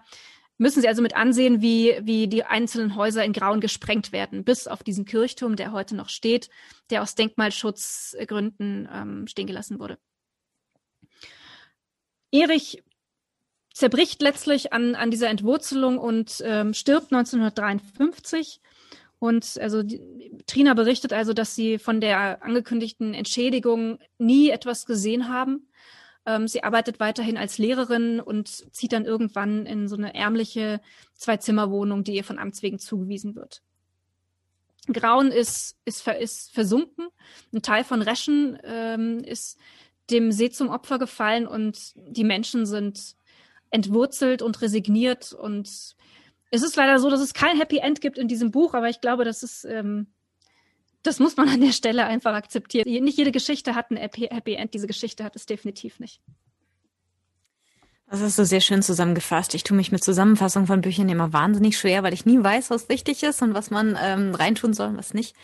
müssen 0.57 0.81
sie 0.81 0.87
also 0.87 1.01
mit 1.01 1.15
ansehen, 1.15 1.61
wie, 1.61 1.97
wie 2.01 2.27
die 2.27 2.43
einzelnen 2.43 2.95
Häuser 2.95 3.23
in 3.25 3.33
Grauen 3.33 3.59
gesprengt 3.59 4.11
werden, 4.11 4.43
bis 4.43 4.67
auf 4.67 4.83
diesen 4.83 5.05
Kirchturm, 5.05 5.55
der 5.55 5.71
heute 5.71 5.95
noch 5.95 6.09
steht, 6.09 6.49
der 6.89 7.01
aus 7.01 7.15
Denkmalschutzgründen 7.15 8.87
ähm, 8.91 9.27
stehen 9.27 9.47
gelassen 9.47 9.79
wurde. 9.79 9.97
Erich 12.31 12.83
zerbricht 13.73 14.21
letztlich 14.21 14.71
an, 14.71 14.95
an 14.95 15.11
dieser 15.11 15.29
Entwurzelung 15.29 15.97
und 15.97 16.41
ähm, 16.45 16.73
stirbt 16.73 17.11
1953. 17.11 18.61
Und 19.19 19.57
also 19.59 19.83
die, 19.83 20.01
Trina 20.47 20.73
berichtet 20.73 21.13
also, 21.13 21.33
dass 21.33 21.55
sie 21.55 21.79
von 21.79 22.01
der 22.01 22.43
angekündigten 22.43 23.13
Entschädigung 23.13 23.99
nie 24.17 24.49
etwas 24.49 24.85
gesehen 24.85 25.29
haben. 25.29 25.69
Ähm, 26.25 26.47
sie 26.47 26.63
arbeitet 26.63 26.99
weiterhin 26.99 27.37
als 27.37 27.57
Lehrerin 27.57 28.19
und 28.19 28.47
zieht 28.47 28.93
dann 28.93 29.05
irgendwann 29.05 29.65
in 29.65 29.87
so 29.87 29.95
eine 29.95 30.15
ärmliche 30.15 30.81
Zwei-Zimmer-Wohnung, 31.15 32.03
die 32.03 32.15
ihr 32.15 32.23
von 32.23 32.39
Amts 32.39 32.61
wegen 32.61 32.79
zugewiesen 32.79 33.35
wird. 33.35 33.61
Grauen 34.91 35.31
ist, 35.31 35.77
ist, 35.85 36.07
ist 36.07 36.51
versunken. 36.51 37.07
Ein 37.53 37.61
Teil 37.61 37.83
von 37.83 38.01
Reschen 38.01 38.57
ähm, 38.63 39.19
ist 39.19 39.57
dem 40.09 40.31
See 40.31 40.49
zum 40.49 40.69
Opfer 40.69 40.99
gefallen 40.99 41.47
und 41.47 41.93
die 41.95 42.25
Menschen 42.25 42.65
sind 42.65 43.15
entwurzelt 43.69 44.41
und 44.41 44.61
resigniert. 44.61 45.31
Und 45.33 45.95
es 46.51 46.63
ist 46.63 46.75
leider 46.75 46.99
so, 46.99 47.09
dass 47.09 47.21
es 47.21 47.33
kein 47.33 47.57
Happy 47.57 47.77
End 47.77 48.01
gibt 48.01 48.17
in 48.17 48.27
diesem 48.27 48.51
Buch, 48.51 48.73
aber 48.73 48.89
ich 48.89 49.01
glaube, 49.01 49.23
das 49.23 49.43
ist 49.43 49.65
ähm, 49.65 50.07
das 51.03 51.19
muss 51.19 51.37
man 51.37 51.49
an 51.49 51.61
der 51.61 51.71
Stelle 51.71 52.05
einfach 52.05 52.33
akzeptieren. 52.33 52.89
Nicht 53.03 53.17
jede 53.17 53.31
Geschichte 53.31 53.75
hat 53.75 53.91
ein 53.91 53.97
Happy 53.97 54.53
End. 54.55 54.73
Diese 54.73 54.87
Geschichte 54.87 55.23
hat 55.23 55.35
es 55.35 55.45
definitiv 55.45 55.99
nicht. 55.99 56.21
Das 58.09 58.21
hast 58.21 58.37
du 58.37 58.45
sehr 58.45 58.61
schön 58.61 58.83
zusammengefasst. 58.83 59.55
Ich 59.55 59.63
tue 59.63 59.75
mich 59.75 59.91
mit 59.91 60.03
Zusammenfassungen 60.03 60.67
von 60.67 60.81
Büchern 60.81 61.09
immer 61.09 61.33
wahnsinnig 61.33 61.77
schwer, 61.77 62.03
weil 62.03 62.13
ich 62.13 62.25
nie 62.25 62.41
weiß, 62.41 62.69
was 62.69 62.87
wichtig 62.87 63.23
ist 63.23 63.41
und 63.41 63.53
was 63.53 63.71
man 63.71 63.97
ähm, 64.01 64.35
reintun 64.35 64.73
soll 64.73 64.89
und 64.89 64.97
was 64.97 65.13
nicht. 65.13 65.35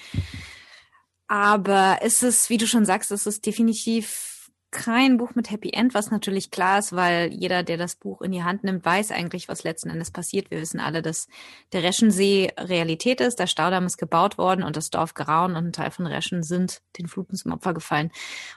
Aber 1.28 2.00
es 2.02 2.24
ist, 2.24 2.50
wie 2.50 2.58
du 2.58 2.68
schon 2.68 2.86
sagst, 2.86 3.12
es 3.12 3.26
ist 3.26 3.46
definitiv 3.46 4.29
kein 4.72 5.18
Buch 5.18 5.34
mit 5.36 5.50
Happy 5.50 5.72
End, 5.72 5.94
was 5.94 6.12
natürlich 6.12 6.52
klar 6.52 6.80
ist, 6.80 6.96
weil 6.96 7.34
jeder, 7.34 7.64
der 7.64 7.78
das 7.78 7.96
Buch 7.96 8.22
in 8.22 8.32
die 8.32 8.44
Hand 8.44 8.64
nimmt, 8.64 8.86
weiß 8.86 9.12
eigentlich, 9.12 9.48
was 9.48 9.64
letzten 9.64 9.90
Endes 9.90 10.12
passiert. 10.12 10.52
Wir 10.52 10.62
wissen 10.62 10.80
alle, 10.80 11.02
dass 11.02 11.28
der 11.74 11.84
Reschensee 11.84 12.52
Realität 12.58 13.20
ist. 13.22 13.40
Der 13.40 13.48
Staudamm 13.48 13.86
ist 13.86 13.98
gebaut 13.98 14.38
worden 14.38 14.64
und 14.64 14.76
das 14.76 14.92
Dorf 14.92 15.14
Grauen 15.16 15.56
und 15.56 15.66
ein 15.66 15.74
Teil 15.74 15.92
von 15.92 16.06
Reschen 16.06 16.44
sind 16.44 16.82
den 16.98 17.08
Fluten 17.08 17.36
zum 17.36 17.52
Opfer 17.52 17.74
gefallen. 17.74 18.12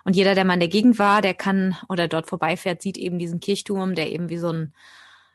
Und 0.04 0.14
jeder, 0.14 0.35
der 0.35 0.45
mal 0.45 0.54
in 0.54 0.61
der 0.61 0.69
Gegend 0.69 0.99
war, 0.99 1.23
der 1.23 1.35
kann 1.35 1.76
oder 1.88 2.09
dort 2.09 2.28
vorbeifährt, 2.28 2.83
sieht 2.83 2.99
eben 2.99 3.19
diesen 3.19 3.40
Kirchturm, 3.40 3.95
der 3.95 4.11
eben 4.11 4.28
wie 4.28 4.38
so 4.38 4.50
ein 4.50 4.75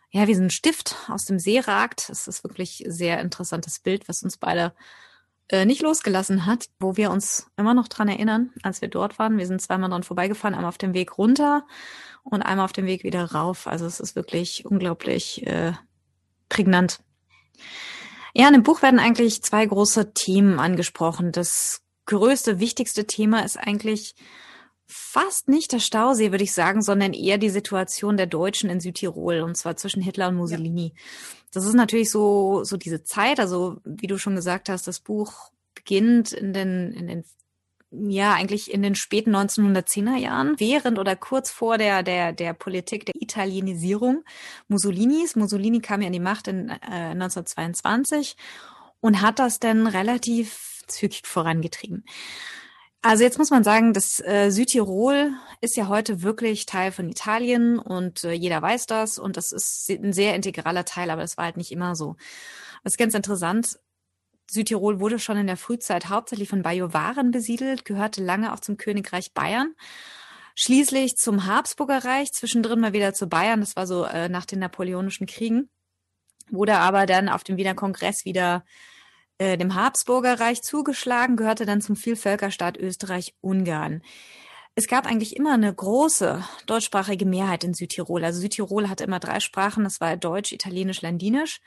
ja, 0.10 0.26
wie 0.28 0.36
so 0.36 0.42
ein 0.42 0.50
Stift 0.50 0.96
aus 1.10 1.26
dem 1.26 1.38
See 1.38 1.60
ragt. 1.60 2.10
Das 2.10 2.28
ist 2.28 2.44
wirklich 2.44 2.84
sehr 2.88 3.20
interessantes 3.20 3.80
Bild, 3.80 4.08
was 4.08 4.24
uns 4.24 4.38
beide 4.38 4.74
äh, 5.50 5.66
nicht 5.66 5.82
losgelassen 5.82 6.46
hat, 6.46 6.68
wo 6.80 6.98
wir 6.98 7.12
uns 7.12 7.48
immer 7.58 7.74
noch 7.74 7.88
dran 7.88 8.10
erinnern, 8.10 8.52
als 8.64 8.82
wir 8.82 8.90
dort 8.90 9.18
waren. 9.20 9.38
Wir 9.38 9.48
sind 9.48 9.62
zweimal 9.62 9.90
dran 9.90 10.04
vorbeigefahren, 10.04 10.54
einmal 10.54 10.70
auf 10.70 10.78
dem 10.78 10.94
Weg 10.94 11.18
runter 11.18 11.66
und 12.24 12.42
einmal 12.42 12.66
auf 12.66 12.74
dem 12.74 12.86
Weg 12.86 13.04
wieder 13.04 13.32
rauf. 13.32 13.68
Also 13.68 13.86
es 13.86 14.00
ist 14.00 14.16
wirklich 14.16 14.66
unglaublich 14.66 15.46
äh, 15.48 15.74
prägnant. 16.50 17.00
Ja, 18.34 18.48
in 18.48 18.54
dem 18.54 18.64
Buch 18.64 18.82
werden 18.82 19.00
eigentlich 19.00 19.42
zwei 19.42 19.66
große 19.66 20.14
Themen 20.14 20.60
angesprochen. 20.60 21.32
Das 21.32 21.82
größte, 22.06 22.60
wichtigste 22.60 23.08
Thema 23.08 23.44
ist 23.46 23.58
eigentlich 23.58 24.16
fast 24.86 25.50
nicht 25.50 25.74
der 25.74 25.80
Stausee, 25.80 26.32
würde 26.32 26.44
ich 26.44 26.54
sagen, 26.54 26.82
sondern 26.82 27.14
eher 27.14 27.38
die 27.38 27.50
Situation 27.50 28.16
der 28.16 28.28
Deutschen 28.28 28.70
in 28.70 28.80
Südtirol, 28.80 29.42
und 29.42 29.56
zwar 29.56 29.76
zwischen 29.76 30.02
Hitler 30.02 30.30
und 30.30 30.36
Mussolini. 30.36 30.94
Ja. 30.96 31.04
Das 31.58 31.66
ist 31.66 31.74
natürlich 31.74 32.12
so, 32.12 32.64
so 32.64 32.78
diese 32.78 33.04
Zeit, 33.04 33.40
also 33.40 33.78
wie 33.84 34.06
du 34.06 34.20
schon 34.20 34.36
gesagt 34.36 34.70
hast, 34.70 34.88
das 34.88 35.00
Buch 35.00 35.50
beginnt 35.74 36.32
in 36.32 36.54
den, 36.54 36.94
in 36.94 37.08
den 37.08 37.24
ja, 37.90 38.34
eigentlich 38.34 38.72
in 38.72 38.84
den 38.84 38.94
späten 38.94 39.36
1910er 39.36 40.18
Jahren, 40.18 40.60
während 40.60 41.00
oder 41.00 41.16
kurz 41.16 41.50
vor 41.50 41.80
der, 41.80 42.04
der, 42.04 42.32
der 42.32 42.54
Politik 42.54 43.08
der 43.08 43.16
Italienisierung 43.20 44.24
Mussolinis. 44.68 45.36
Mussolini 45.36 45.80
kam 45.80 46.02
ja 46.02 46.08
an 46.08 46.14
die 46.14 46.20
Macht 46.20 46.48
in 46.48 46.70
äh, 46.70 47.14
1922 47.14 48.38
und 49.00 49.24
hat 49.24 49.40
das 49.40 49.60
dann 49.60 49.88
relativ 49.88 50.84
zügig 50.86 51.26
vorangetrieben. 51.26 52.06
Also 53.08 53.24
jetzt 53.24 53.38
muss 53.38 53.52
man 53.52 53.64
sagen, 53.64 53.94
das 53.94 54.20
äh, 54.20 54.50
Südtirol 54.50 55.32
ist 55.62 55.78
ja 55.78 55.88
heute 55.88 56.24
wirklich 56.24 56.66
Teil 56.66 56.92
von 56.92 57.08
Italien 57.08 57.80
und 57.80 58.26
äh, 58.26 58.34
jeder 58.34 58.62
weiß 58.62 58.86
das 58.86 59.18
und 59.18 59.38
das 59.38 59.54
ist 59.54 59.90
ein 59.90 60.12
sehr 60.12 60.36
integraler 60.36 60.84
Teil, 60.84 61.10
aber 61.10 61.22
das 61.22 61.38
war 61.38 61.46
halt 61.46 61.56
nicht 61.56 61.72
immer 61.72 61.96
so. 61.96 62.18
Das 62.84 62.96
ist 62.96 62.98
ganz 62.98 63.14
interessant. 63.14 63.80
Südtirol 64.52 65.00
wurde 65.00 65.20
schon 65.20 65.38
in 65.38 65.48
der 65.48 65.56
Frühzeit 65.56 66.10
hauptsächlich 66.10 66.50
von 66.50 66.64
Bajuwaren 66.64 67.32
besiedelt, 67.32 67.86
gehörte 67.86 68.22
lange 68.22 68.52
auch 68.52 68.60
zum 68.60 68.76
Königreich 68.76 69.34
Bayern. 69.34 69.74
Schließlich 70.56 71.16
zum 71.16 71.46
Habsburger 71.46 72.04
Reich, 72.04 72.34
zwischendrin 72.34 72.82
mal 72.82 72.92
wieder 72.92 73.14
zu 73.14 73.28
Bayern, 73.28 73.62
das 73.62 73.78
war 73.78 73.88
so 73.88 74.04
äh, 74.04 74.28
nach 74.28 74.46
den 74.46 74.60
Napoleonischen 74.60 75.28
Kriegen, 75.28 75.70
wurde 76.50 76.76
aber 76.76 77.06
dann 77.06 77.30
auf 77.30 77.46
dem 77.46 77.56
Wiener 77.56 77.74
Kongress 77.74 78.26
wieder 78.26 78.66
äh, 79.38 79.58
dem 79.58 79.76
Habsburger 79.76 80.40
Reich 80.40 80.62
zugeschlagen, 80.62 81.36
gehörte 81.38 81.66
dann 81.66 81.82
zum 81.82 81.96
Vielvölkerstaat 81.96 82.78
Österreich-Ungarn. 82.78 84.02
Es 84.76 84.88
gab 84.88 85.08
eigentlich 85.08 85.36
immer 85.36 85.54
eine 85.54 85.74
große 85.74 86.44
deutschsprachige 86.68 87.26
Mehrheit 87.26 87.64
in 87.64 87.74
Südtirol. 87.74 88.24
Also 88.24 88.40
Südtirol 88.40 88.90
hatte 88.90 89.04
immer 89.04 89.20
drei 89.20 89.40
Sprachen, 89.40 89.84
das 89.84 90.00
war 90.02 90.16
Deutsch, 90.18 90.52
Italienisch, 90.52 91.02
Landinisch. 91.02 91.62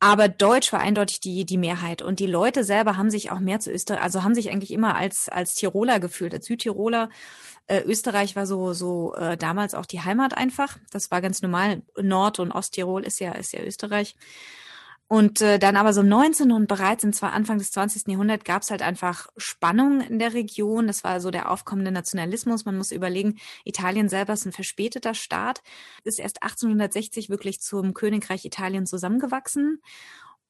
Aber 0.00 0.28
Deutsch 0.28 0.72
war 0.72 0.80
eindeutig 0.80 1.20
die, 1.20 1.46
die 1.46 1.56
Mehrheit. 1.56 2.02
Und 2.02 2.20
die 2.20 2.26
Leute 2.26 2.62
selber 2.62 2.96
haben 2.96 3.10
sich 3.10 3.30
auch 3.30 3.40
mehr 3.40 3.60
zu 3.60 3.72
Österreich, 3.72 4.02
also 4.02 4.22
haben 4.22 4.34
sich 4.34 4.50
eigentlich 4.50 4.70
immer 4.70 4.96
als, 4.96 5.28
als 5.28 5.54
Tiroler 5.54 5.98
gefühlt, 5.98 6.34
als 6.34 6.46
Südtiroler. 6.46 7.08
Äh, 7.66 7.80
Österreich 7.82 8.36
war 8.36 8.46
so, 8.46 8.74
so 8.74 9.14
äh, 9.14 9.36
damals 9.36 9.74
auch 9.74 9.86
die 9.86 10.02
Heimat 10.02 10.36
einfach. 10.36 10.76
Das 10.92 11.10
war 11.10 11.22
ganz 11.22 11.40
normal. 11.40 11.82
Nord- 12.00 12.38
und 12.38 12.52
Osttirol 12.52 13.04
ist 13.04 13.18
ja, 13.18 13.32
ist 13.32 13.52
ja 13.54 13.62
Österreich. 13.62 14.14
Und 15.06 15.42
äh, 15.42 15.58
dann 15.58 15.76
aber 15.76 15.92
so 15.92 16.02
19 16.02 16.50
und 16.50 16.66
bereits 16.66 17.04
im 17.04 17.12
Anfang 17.20 17.58
des 17.58 17.72
20. 17.72 18.08
Jahrhunderts 18.08 18.44
gab 18.44 18.62
es 18.62 18.70
halt 18.70 18.80
einfach 18.80 19.28
Spannungen 19.36 20.00
in 20.00 20.18
der 20.18 20.32
Region. 20.32 20.86
Das 20.86 21.04
war 21.04 21.20
so 21.20 21.30
der 21.30 21.50
aufkommende 21.50 21.92
Nationalismus. 21.92 22.64
Man 22.64 22.78
muss 22.78 22.90
überlegen, 22.90 23.36
Italien 23.64 24.08
selber 24.08 24.32
ist 24.32 24.46
ein 24.46 24.52
verspäteter 24.52 25.12
Staat, 25.12 25.62
ist 26.04 26.18
erst 26.18 26.42
1860 26.42 27.28
wirklich 27.28 27.60
zum 27.60 27.92
Königreich 27.92 28.46
Italien 28.46 28.86
zusammengewachsen. 28.86 29.82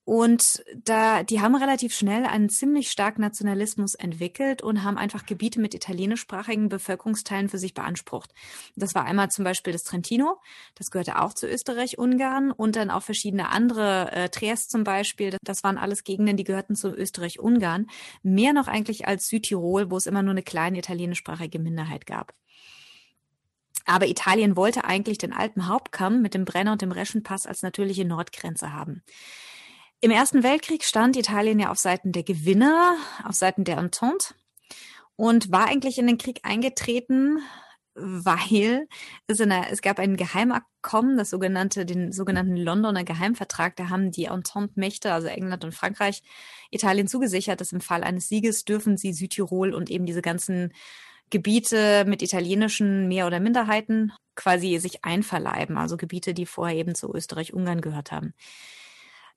Und 0.05 0.63
da, 0.85 1.23
die 1.23 1.41
haben 1.41 1.55
relativ 1.55 1.95
schnell 1.95 2.27
einen 2.27 2.51
ziemlich 2.51 2.91
starken 2.91 3.23
Nationalismus 3.23 3.95
entwickelt 3.95 4.61
und 4.61 4.85
haben 4.85 4.99
einfach 4.99 5.25
Gebiete 5.25 5.61
mit 5.61 5.75
italienischsprachigen 5.75 6.69
Bevölkerungsteilen 6.69 7.49
für 7.49 7.57
sich 7.57 7.73
beansprucht. 7.73 8.31
Das 8.77 8.95
war 8.95 9.07
einmal 9.07 9.31
zum 9.31 9.45
Beispiel 9.45 9.73
das 9.73 9.83
Trentino, 9.83 10.37
das 10.75 10.91
gehörte 10.91 11.23
auch 11.23 11.33
zu 11.33 11.49
Österreich-Ungarn 11.49 12.51
und 12.51 12.77
dann 12.77 12.91
auch 12.91 13.03
verschiedene 13.03 13.49
andere, 13.49 14.13
äh, 14.13 14.29
Triest 14.29 14.71
zum 14.71 14.85
Beispiel, 14.85 15.39
das 15.43 15.65
waren 15.65 15.79
alles 15.79 16.05
Gegenden, 16.05 16.37
die 16.37 16.45
gehörten 16.45 16.77
zu 16.77 16.89
Österreich-Ungarn. 16.95 17.87
Mehr 18.23 18.53
noch 18.53 18.69
eigentlich 18.69 19.09
als 19.09 19.29
Südtirol, 19.29 19.91
wo 19.91 19.97
es 19.97 20.07
immer 20.07 20.23
nur 20.23 20.33
eine 20.33 20.43
kleine 20.43 20.79
italienischsprachige 20.79 21.59
Minderheit 21.59 22.05
gab. 22.05 22.35
Aber 23.87 24.07
Italien 24.07 24.57
wollte 24.57 24.85
eigentlich 24.85 25.17
den 25.17 25.33
alten 25.33 25.67
Hauptkamm 25.67 26.21
mit 26.21 26.35
dem 26.35 26.45
Brenner 26.45 26.73
und 26.73 26.83
dem 26.83 26.93
Reschenpass 26.93 27.47
als 27.47 27.63
natürliche 27.63 28.05
Nordgrenze 28.05 28.73
haben. 28.73 29.03
Im 30.01 30.11
Ersten 30.11 30.43
Weltkrieg 30.43 30.85
stand 30.85 31.17
Italien 31.17 31.59
ja 31.59 31.71
auf 31.71 31.79
Seiten 31.79 32.13
der 32.13 32.25
Gewinner, 32.25 32.97
auf 33.25 33.35
Seiten 33.35 33.65
der 33.65 33.79
Entente 33.79 34.35
und 35.17 35.51
war 35.51 35.67
eigentlich 35.67 35.99
in 35.99 36.07
den 36.07 36.19
Krieg 36.19 36.41
eingetreten, 36.43 37.39
weil 37.95 38.89
es, 39.29 39.39
der, 39.39 39.71
es 39.71 39.81
gab 39.81 39.99
ein 39.99 40.17
Geheimabkommen, 40.17 41.17
das 41.17 41.31
sogenannte, 41.31 41.87
den 41.87 42.13
sogenannten 42.13 42.57
Londoner 42.57 43.05
Geheimvertrag. 43.05 43.77
Da 43.77 43.89
haben 43.89 44.11
die 44.11 44.25
Entente-Mächte, 44.25 45.13
also 45.13 45.29
England 45.29 45.65
und 45.65 45.75
Frankreich, 45.75 46.23
Italien 46.71 47.07
zugesichert, 47.07 47.61
dass 47.61 47.73
im 47.73 47.81
Fall 47.81 48.03
eines 48.03 48.29
Sieges 48.29 48.65
dürfen 48.65 48.97
sie 48.97 49.13
Südtirol 49.13 49.73
und 49.73 49.91
eben 49.91 50.07
diese 50.07 50.23
ganzen 50.23 50.73
Gebiete 51.31 52.05
mit 52.07 52.23
italienischen 52.23 53.09
Mehr- 53.09 53.27
oder 53.27 53.41
Minderheiten 53.41 54.13
quasi 54.35 54.79
sich 54.79 55.05
einverleiben, 55.05 55.79
also 55.79 55.97
Gebiete, 55.97 56.35
die 56.35 56.47
vorher 56.47 56.77
eben 56.77 56.95
zu 56.95 57.15
Österreich-Ungarn 57.15 57.81
gehört 57.81 58.13
haben. 58.13 58.35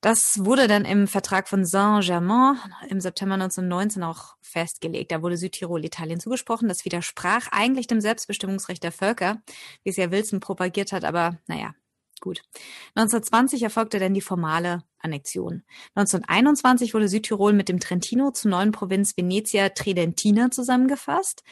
Das 0.01 0.45
wurde 0.45 0.67
dann 0.67 0.85
im 0.85 1.07
Vertrag 1.07 1.49
von 1.49 1.65
Saint-Germain 1.65 2.57
im 2.87 3.01
September 3.01 3.33
1919 3.33 4.03
auch 4.03 4.35
festgelegt. 4.41 5.11
Da 5.11 5.23
wurde 5.23 5.37
Südtirol 5.37 5.83
Italien 5.83 6.19
zugesprochen. 6.19 6.67
Das 6.67 6.85
widersprach 6.85 7.47
eigentlich 7.51 7.87
dem 7.87 7.99
Selbstbestimmungsrecht 7.99 8.83
der 8.83 8.91
Völker, 8.91 9.41
wie 9.83 9.89
es 9.89 9.97
ja 9.97 10.11
Wilson 10.11 10.39
propagiert 10.39 10.91
hat, 10.91 11.03
aber 11.03 11.39
naja, 11.47 11.73
gut. 12.21 12.43
1920 12.95 13.63
erfolgte 13.63 13.97
dann 13.97 14.13
die 14.13 14.21
formale 14.21 14.83
Annexion. 14.99 15.63
1921 15.95 16.93
wurde 16.93 17.07
Südtirol 17.07 17.53
mit 17.53 17.67
dem 17.67 17.79
Trentino 17.79 18.31
zur 18.31 18.51
neuen 18.51 18.71
Provinz 18.71 19.17
Venetia 19.17 19.69
Tridentina 19.69 20.51
zusammengefasst 20.51 21.43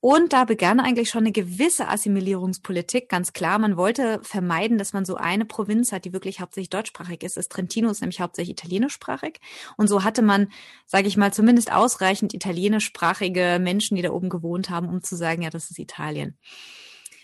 und 0.00 0.32
da 0.32 0.46
begann 0.46 0.80
eigentlich 0.80 1.10
schon 1.10 1.24
eine 1.24 1.32
gewisse 1.32 1.88
Assimilierungspolitik, 1.88 3.10
ganz 3.10 3.34
klar. 3.34 3.58
Man 3.58 3.76
wollte 3.76 4.20
vermeiden, 4.22 4.78
dass 4.78 4.94
man 4.94 5.04
so 5.04 5.16
eine 5.16 5.44
Provinz 5.44 5.92
hat, 5.92 6.06
die 6.06 6.14
wirklich 6.14 6.40
hauptsächlich 6.40 6.70
deutschsprachig 6.70 7.22
ist. 7.22 7.36
Das 7.36 7.48
Trentino 7.48 7.90
ist 7.90 8.00
nämlich 8.00 8.20
hauptsächlich 8.20 8.52
italienischsprachig. 8.52 9.40
Und 9.76 9.88
so 9.88 10.02
hatte 10.02 10.22
man, 10.22 10.48
sage 10.86 11.06
ich 11.06 11.18
mal, 11.18 11.34
zumindest 11.34 11.70
ausreichend 11.70 12.32
italienischsprachige 12.32 13.58
Menschen, 13.60 13.94
die 13.94 14.02
da 14.02 14.10
oben 14.10 14.30
gewohnt 14.30 14.70
haben, 14.70 14.88
um 14.88 15.02
zu 15.02 15.16
sagen, 15.16 15.42
ja, 15.42 15.50
das 15.50 15.70
ist 15.70 15.78
Italien. 15.78 16.38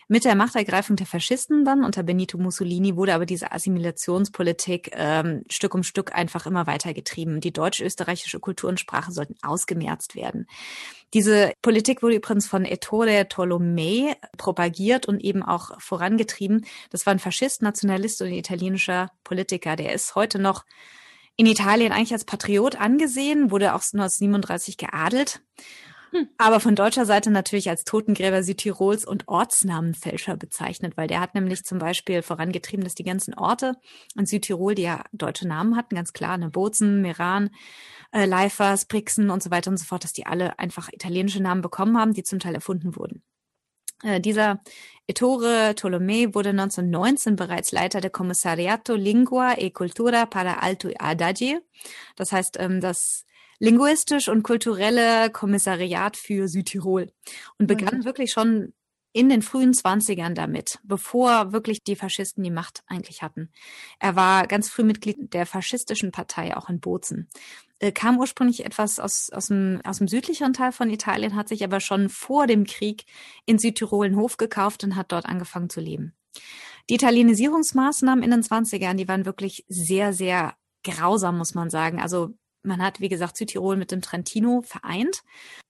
Mit 0.09 0.25
der 0.25 0.37
Machtergreifung 0.37 0.95
der 0.95 1.07
Faschisten 1.07 1.65
dann 1.65 1.85
unter 1.85 2.05
Benito 2.05 2.39
Mussolini 2.39 2.95
wurde 2.95 3.13
aber 3.13 3.27
diese 3.27 3.51
Assimilationspolitik 3.51 4.91
ähm, 4.93 5.43
Stück 5.51 5.75
um 5.75 5.83
Stück 5.83 6.15
einfach 6.15 6.47
immer 6.47 6.69
weiter 6.69 6.95
getrieben. 6.95 7.41
Die 7.41 7.53
deutsch-österreichische 7.53 8.39
Kultur 8.39 8.71
und 8.71 8.79
Sprache 8.79 9.11
sollten 9.11 9.35
ausgemerzt 9.43 10.15
werden. 10.15 10.47
Diese 11.13 11.53
Politik 11.61 12.05
wurde 12.05 12.15
übrigens 12.15 12.47
von 12.47 12.65
Ettore 12.65 13.29
Tolomei 13.29 14.17
propagiert 14.39 15.07
und 15.07 15.25
eben 15.25 15.43
auch 15.43 15.81
vorangetrieben. 15.81 16.65
Das 16.91 17.05
war 17.05 17.13
ein 17.13 17.19
Faschist, 17.19 17.63
Nationalist 17.63 18.23
und 18.23 18.29
italienischer 18.29 19.11
Politiker. 19.25 19.75
Der 19.75 19.93
ist 19.93 20.15
heute 20.15 20.39
noch 20.39 20.65
in 21.37 21.47
Italien 21.47 21.93
eigentlich 21.93 22.13
als 22.13 22.25
Patriot 22.25 22.77
angesehen, 22.77 23.51
wurde 23.51 23.71
auch 23.71 23.83
1937 23.83 24.77
geadelt. 24.77 25.43
Aber 26.39 26.61
von 26.61 26.75
deutscher 26.75 27.05
Seite 27.05 27.31
natürlich 27.31 27.69
als 27.69 27.85
Totengräber 27.85 28.43
Südtirols 28.43 29.05
und 29.05 29.29
Ortsnamenfälscher 29.29 30.37
bezeichnet, 30.37 30.97
weil 30.97 31.09
der 31.09 31.21
hat 31.21 31.35
nämlich 31.35 31.65
zum 31.65 31.79
Beispiel 31.79 32.23
vorangetrieben, 32.23 32.85
dass 32.85 32.95
die 32.95 33.05
ganzen 33.05 33.35
Orte 33.35 33.75
in 34.17 34.27
Südtirol, 34.27 34.75
die 34.75 34.83
ja 34.83 35.05
deutsche 35.13 35.49
Namen 35.49 35.77
hatten, 35.77 35.95
ganz 35.95 36.13
klar, 36.13 36.39
ne, 36.39 36.51
Bozen, 36.51 37.03
Meran, 37.03 37.51
äh, 38.13 38.27
Leifers, 38.27 38.87
Brixen 38.87 39.31
und 39.31 39.43
so 39.43 39.51
weiter 39.51 39.71
und 39.71 39.77
so 39.77 39.85
fort, 39.85 40.05
dass 40.05 40.13
die 40.13 40.27
alle 40.27 40.59
einfach 40.59 40.93
italienische 40.93 41.43
Namen 41.43 41.63
bekommen 41.63 41.99
haben, 41.99 42.15
die 42.15 42.23
zum 42.23 42.39
Teil 42.39 42.55
erfunden 42.55 42.97
wurden. 42.97 43.23
Äh, 44.03 44.21
dieser 44.21 44.61
Ettore 45.07 45.75
Tolomei 45.75 46.35
wurde 46.35 46.51
1919 46.51 47.37
bereits 47.37 47.73
Leiter 47.73 48.01
der 48.01 48.11
Commissariato 48.11 48.95
Lingua 48.95 49.55
e 49.57 49.71
Cultura 49.71 50.27
para 50.27 50.59
Alto 50.61 50.91
Adagio. 50.99 51.61
Das 52.17 52.33
heißt, 52.33 52.59
ähm, 52.61 52.81
das 52.81 53.25
linguistisch 53.59 54.29
und 54.29 54.43
kulturelle 54.43 55.31
Kommissariat 55.31 56.17
für 56.17 56.49
Südtirol 56.49 57.11
und 57.59 57.67
begann 57.67 57.99
mhm. 57.99 58.05
wirklich 58.05 58.33
schon 58.33 58.73
in 59.17 59.31
den 59.31 59.41
frühen 59.41 59.73
Zwanzigern 59.73 60.35
damit, 60.35 60.79
bevor 60.83 61.53
wirklich 61.53 61.83
die 61.83 61.97
Faschisten 61.97 62.45
die 62.45 62.51
Macht 62.51 62.83
eigentlich 62.87 63.23
hatten. 63.23 63.51
Er 63.99 64.15
war 64.15 64.47
ganz 64.47 64.69
früh 64.69 64.83
Mitglied 64.83 65.33
der 65.33 65.47
faschistischen 65.47 66.13
Partei, 66.13 66.55
auch 66.55 66.69
in 66.69 66.81
Bozen. 66.81 67.31
Er 67.79 67.93
kam 67.93 68.19
ursprünglich 68.19 68.67
etwas 68.67 69.01
aus, 69.01 69.31
aus, 69.31 69.47
dem, 69.47 69.81
aus 69.85 69.99
dem 69.99 70.09
südlicheren 70.09 70.53
Teil 70.53 70.71
von 70.71 70.91
Italien, 70.91 71.35
hat 71.35 71.49
sich 71.49 71.65
aber 71.65 71.81
schon 71.81 72.11
vor 72.11 72.47
dem 72.47 72.65
Krieg 72.65 73.07
in 73.47 73.59
Südtirol 73.59 74.05
einen 74.05 74.17
Hof 74.17 74.37
gekauft 74.37 74.85
und 74.85 74.97
hat 74.97 75.13
dort 75.13 75.25
angefangen 75.25 75.71
zu 75.71 75.81
leben. 75.81 76.15
Die 76.91 76.95
Italienisierungsmaßnahmen 76.97 78.23
in 78.23 78.31
den 78.31 78.43
Zwanzigern, 78.43 78.99
die 78.99 79.09
waren 79.09 79.25
wirklich 79.25 79.65
sehr, 79.67 80.13
sehr 80.13 80.57
grausam, 80.85 81.39
muss 81.39 81.55
man 81.55 81.71
sagen. 81.71 82.03
Also 82.03 82.35
man 82.67 82.83
hat, 82.83 83.01
wie 83.01 83.09
gesagt, 83.09 83.37
Südtirol 83.37 83.77
mit 83.77 83.91
dem 83.93 84.03
Trentino 84.03 84.63
vereint. 84.63 85.23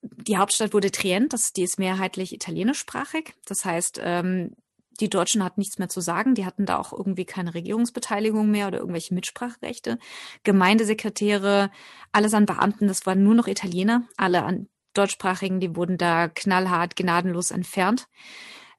Die 0.02 0.38
Hauptstadt 0.38 0.72
wurde 0.72 0.90
Trient, 0.90 1.32
das, 1.32 1.52
die 1.52 1.62
ist 1.62 1.78
mehrheitlich 1.78 2.32
italienischsprachig. 2.32 3.34
Das 3.46 3.64
heißt, 3.64 4.00
ähm, 4.02 4.52
die 5.00 5.10
Deutschen 5.10 5.44
hatten 5.44 5.60
nichts 5.60 5.78
mehr 5.78 5.88
zu 5.88 6.00
sagen. 6.00 6.34
Die 6.34 6.46
hatten 6.46 6.66
da 6.66 6.78
auch 6.78 6.92
irgendwie 6.92 7.24
keine 7.24 7.54
Regierungsbeteiligung 7.54 8.50
mehr 8.50 8.68
oder 8.68 8.78
irgendwelche 8.78 9.14
Mitspracherechte. 9.14 9.98
Gemeindesekretäre, 10.42 11.70
alles 12.12 12.34
an 12.34 12.46
Beamten, 12.46 12.88
das 12.88 13.06
waren 13.06 13.22
nur 13.22 13.34
noch 13.34 13.46
Italiener. 13.46 14.04
Alle 14.16 14.44
an 14.44 14.68
Deutschsprachigen, 14.94 15.60
die 15.60 15.76
wurden 15.76 15.98
da 15.98 16.28
knallhart, 16.28 16.96
gnadenlos 16.96 17.50
entfernt. 17.50 18.08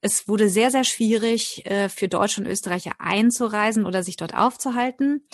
Es 0.01 0.27
wurde 0.27 0.49
sehr, 0.49 0.69
sehr 0.71 0.83
schwierig 0.83 1.65
äh, 1.65 1.89
für 1.89 2.07
Deutsche 2.07 2.41
und 2.41 2.47
Österreicher 2.47 2.91
einzureisen 2.99 3.85
oder 3.85 4.03
sich 4.03 4.15
dort 4.15 4.35
aufzuhalten. 4.35 5.27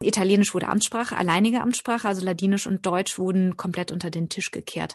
Italienisch 0.00 0.54
wurde 0.54 0.68
Amtssprache, 0.68 1.16
alleinige 1.16 1.60
Amtssprache, 1.60 2.06
also 2.06 2.24
Ladinisch 2.24 2.66
und 2.66 2.86
Deutsch 2.86 3.18
wurden 3.18 3.56
komplett 3.56 3.90
unter 3.90 4.10
den 4.10 4.28
Tisch 4.28 4.50
gekehrt. 4.50 4.94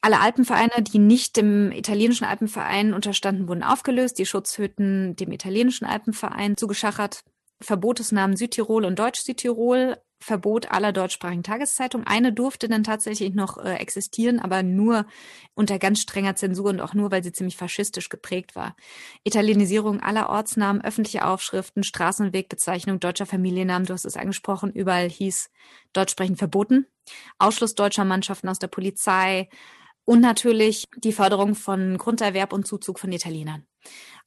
Alle 0.00 0.20
Alpenvereine, 0.20 0.82
die 0.82 0.98
nicht 0.98 1.36
dem 1.36 1.70
italienischen 1.70 2.24
Alpenverein 2.24 2.92
unterstanden, 2.92 3.46
wurden 3.46 3.62
aufgelöst, 3.62 4.18
die 4.18 4.26
Schutzhütten 4.26 5.14
dem 5.14 5.30
italienischen 5.30 5.84
Alpenverein 5.84 6.56
zugeschachert. 6.56 7.22
Verbotesnamen 7.60 8.36
Südtirol 8.36 8.84
und 8.84 8.98
Deutsch-Südtirol 8.98 9.98
Verbot 10.22 10.70
aller 10.70 10.92
deutschsprachigen 10.92 11.42
Tageszeitungen. 11.42 12.06
Eine 12.06 12.32
durfte 12.32 12.68
dann 12.68 12.84
tatsächlich 12.84 13.34
noch 13.34 13.58
äh, 13.58 13.74
existieren, 13.74 14.38
aber 14.38 14.62
nur 14.62 15.06
unter 15.54 15.78
ganz 15.78 16.00
strenger 16.00 16.36
Zensur 16.36 16.70
und 16.70 16.80
auch 16.80 16.94
nur, 16.94 17.10
weil 17.10 17.22
sie 17.22 17.32
ziemlich 17.32 17.56
faschistisch 17.56 18.08
geprägt 18.08 18.54
war. 18.54 18.76
Italienisierung 19.24 20.00
aller 20.00 20.30
Ortsnamen, 20.30 20.82
öffentliche 20.82 21.26
Aufschriften, 21.26 21.82
Straßen- 21.82 22.26
und 22.26 22.32
Wegbezeichnung 22.32 23.00
deutscher 23.00 23.26
Familiennamen, 23.26 23.86
du 23.86 23.92
hast 23.92 24.04
es 24.04 24.16
angesprochen, 24.16 24.72
überall 24.72 25.08
hieß 25.08 25.50
Deutschsprechen 25.92 26.36
verboten. 26.36 26.86
Ausschluss 27.38 27.74
deutscher 27.74 28.04
Mannschaften 28.04 28.48
aus 28.48 28.58
der 28.58 28.68
Polizei 28.68 29.48
und 30.04 30.20
natürlich 30.20 30.88
die 30.96 31.12
Förderung 31.12 31.54
von 31.54 31.98
Grunderwerb 31.98 32.52
und 32.52 32.66
Zuzug 32.66 32.98
von 32.98 33.12
Italienern. 33.12 33.66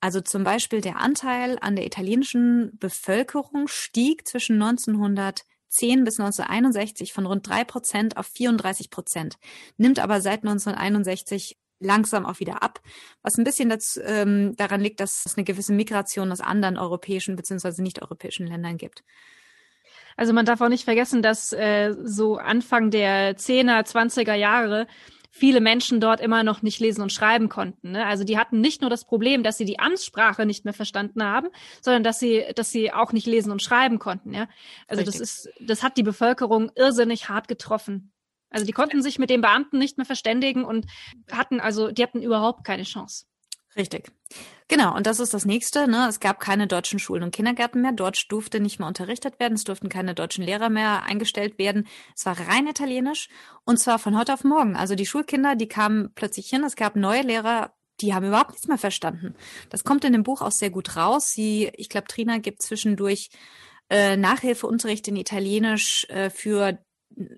Also 0.02 0.22
zum 0.22 0.44
Beispiel 0.44 0.82
der 0.82 0.98
Anteil 0.98 1.58
an 1.62 1.76
der 1.76 1.86
italienischen 1.86 2.78
Bevölkerung 2.78 3.68
stieg 3.68 4.28
zwischen 4.28 4.62
1900 4.62 5.46
2010 5.76 6.04
bis 6.04 6.20
1961 6.20 7.14
von 7.14 7.26
rund 7.26 7.48
drei 7.48 7.64
Prozent 7.64 8.18
auf 8.18 8.28
34 8.28 8.90
Prozent, 8.90 9.38
nimmt 9.78 10.00
aber 10.00 10.22
seit 10.22 10.44
1961 10.44 11.58
langsam 11.80 12.26
auch 12.26 12.40
wieder 12.40 12.64
ab, 12.64 12.80
was 13.22 13.38
ein 13.38 13.44
bisschen 13.44 13.70
dazu, 13.70 14.02
ähm, 14.04 14.56
daran 14.56 14.82
liegt, 14.82 15.00
dass 15.00 15.24
es 15.26 15.38
eine 15.38 15.44
gewisse 15.44 15.74
Migration 15.74 16.32
aus 16.32 16.40
anderen 16.40 16.78
europäischen 16.78 17.36
bzw. 17.36 17.82
nicht-europäischen 17.82 18.48
Ländern 18.48 18.78
gibt. 18.78 19.04
Also 20.18 20.32
man 20.32 20.46
darf 20.46 20.62
auch 20.62 20.70
nicht 20.70 20.86
vergessen, 20.86 21.22
dass 21.22 21.52
äh, 21.52 21.94
so 22.02 22.38
Anfang 22.38 22.90
der 22.90 23.36
10er, 23.36 23.86
20er 23.86 24.34
Jahre 24.34 24.88
viele 25.38 25.60
Menschen 25.60 26.00
dort 26.00 26.22
immer 26.22 26.44
noch 26.44 26.62
nicht 26.62 26.80
lesen 26.80 27.02
und 27.02 27.12
schreiben 27.12 27.50
konnten. 27.50 27.92
Ne? 27.92 28.06
Also 28.06 28.24
die 28.24 28.38
hatten 28.38 28.62
nicht 28.62 28.80
nur 28.80 28.90
das 28.90 29.04
Problem, 29.04 29.44
dass 29.44 29.58
sie 29.58 29.66
die 29.66 29.80
Amtssprache 29.80 30.46
nicht 30.46 30.64
mehr 30.64 30.74
verstanden 30.74 31.22
haben, 31.26 31.50
sondern 31.82 32.04
dass 32.04 32.20
sie, 32.20 32.46
dass 32.56 32.72
sie 32.72 32.94
auch 32.94 33.12
nicht 33.12 33.28
lesen 33.28 33.52
und 33.52 33.62
schreiben 33.62 34.00
konnten. 34.00 34.34
Ja? 34.34 34.48
Also 34.88 35.02
Richtig. 35.02 35.20
das 35.20 35.22
ist, 35.22 35.50
das 35.60 35.84
hat 35.84 35.98
die 35.98 36.04
Bevölkerung 36.04 36.72
irrsinnig 36.76 37.28
hart 37.28 37.50
getroffen. 37.50 38.14
Also 38.50 38.66
die 38.66 38.72
konnten 38.72 39.02
sich 39.02 39.20
mit 39.20 39.30
den 39.30 39.42
Beamten 39.42 39.78
nicht 39.78 39.98
mehr 39.98 40.06
verständigen 40.06 40.64
und 40.64 40.86
hatten 41.30 41.60
also, 41.60 41.92
die 41.92 42.04
hatten 42.04 42.22
überhaupt 42.22 42.64
keine 42.64 42.84
Chance. 42.84 43.26
Richtig. 43.78 44.10
Genau, 44.68 44.96
und 44.96 45.06
das 45.06 45.20
ist 45.20 45.34
das 45.34 45.46
nächste. 45.46 45.88
Ne? 45.88 46.08
Es 46.08 46.20
gab 46.20 46.40
keine 46.40 46.66
deutschen 46.66 46.98
Schulen 46.98 47.24
und 47.24 47.36
Kindergärten 47.36 47.82
mehr. 47.82 47.92
Deutsch 47.92 48.28
durfte 48.30 48.60
nicht 48.60 48.80
mehr 48.80 48.88
unterrichtet 48.88 49.40
werden. 49.40 49.56
Es 49.56 49.66
durften 49.66 49.90
keine 49.90 50.16
deutschen 50.16 50.44
Lehrer 50.44 50.70
mehr 50.70 51.04
eingestellt 51.04 51.60
werden. 51.60 51.88
Es 52.16 52.26
war 52.26 52.40
rein 52.40 52.68
italienisch 52.68 53.30
und 53.66 53.78
zwar 53.78 54.00
von 54.00 54.18
heute 54.18 54.34
auf 54.34 54.44
morgen. 54.44 54.76
Also 54.76 54.96
die 54.96 55.06
Schulkinder, 55.06 55.56
die 55.56 55.68
kamen 55.68 56.12
plötzlich 56.16 56.48
hin. 56.50 56.64
Es 56.64 56.76
gab 56.76 56.96
neue 56.96 57.22
Lehrer, 57.22 57.74
die 58.02 58.14
haben 58.14 58.26
überhaupt 58.26 58.52
nichts 58.52 58.68
mehr 58.68 58.78
verstanden. 58.78 59.36
Das 59.70 59.84
kommt 59.84 60.06
in 60.06 60.14
dem 60.14 60.24
Buch 60.24 60.42
auch 60.42 60.52
sehr 60.52 60.70
gut 60.70 60.96
raus. 60.96 61.32
Sie, 61.32 61.72
ich 61.76 61.90
glaube, 61.90 62.08
Trina 62.08 62.38
gibt 62.38 62.62
zwischendurch 62.62 63.30
äh, 63.90 64.18
Nachhilfeunterricht 64.18 65.08
in 65.10 65.16
Italienisch 65.16 66.06
äh, 66.10 66.30
für 66.30 66.80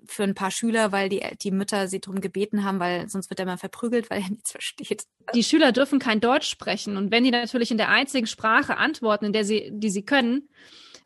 für 0.06 0.24
ein 0.24 0.34
paar 0.34 0.50
Schüler, 0.50 0.92
weil 0.92 1.08
die, 1.08 1.22
die 1.40 1.50
Mütter 1.50 1.88
sie 1.88 2.00
darum 2.00 2.20
gebeten 2.20 2.64
haben, 2.64 2.80
weil 2.80 3.08
sonst 3.08 3.30
wird 3.30 3.40
er 3.40 3.46
mal 3.46 3.58
verprügelt, 3.58 4.10
weil 4.10 4.22
er 4.22 4.28
nichts 4.30 4.50
versteht. 4.50 5.04
Die 5.34 5.44
Schüler 5.44 5.72
dürfen 5.72 5.98
kein 5.98 6.20
Deutsch 6.20 6.48
sprechen 6.48 6.96
und 6.96 7.10
wenn 7.10 7.24
die 7.24 7.30
natürlich 7.30 7.70
in 7.70 7.78
der 7.78 7.88
einzigen 7.88 8.26
Sprache 8.26 8.76
antworten, 8.76 9.26
in 9.26 9.32
der 9.32 9.44
sie, 9.44 9.70
die 9.72 9.90
sie 9.90 10.04
können, 10.04 10.48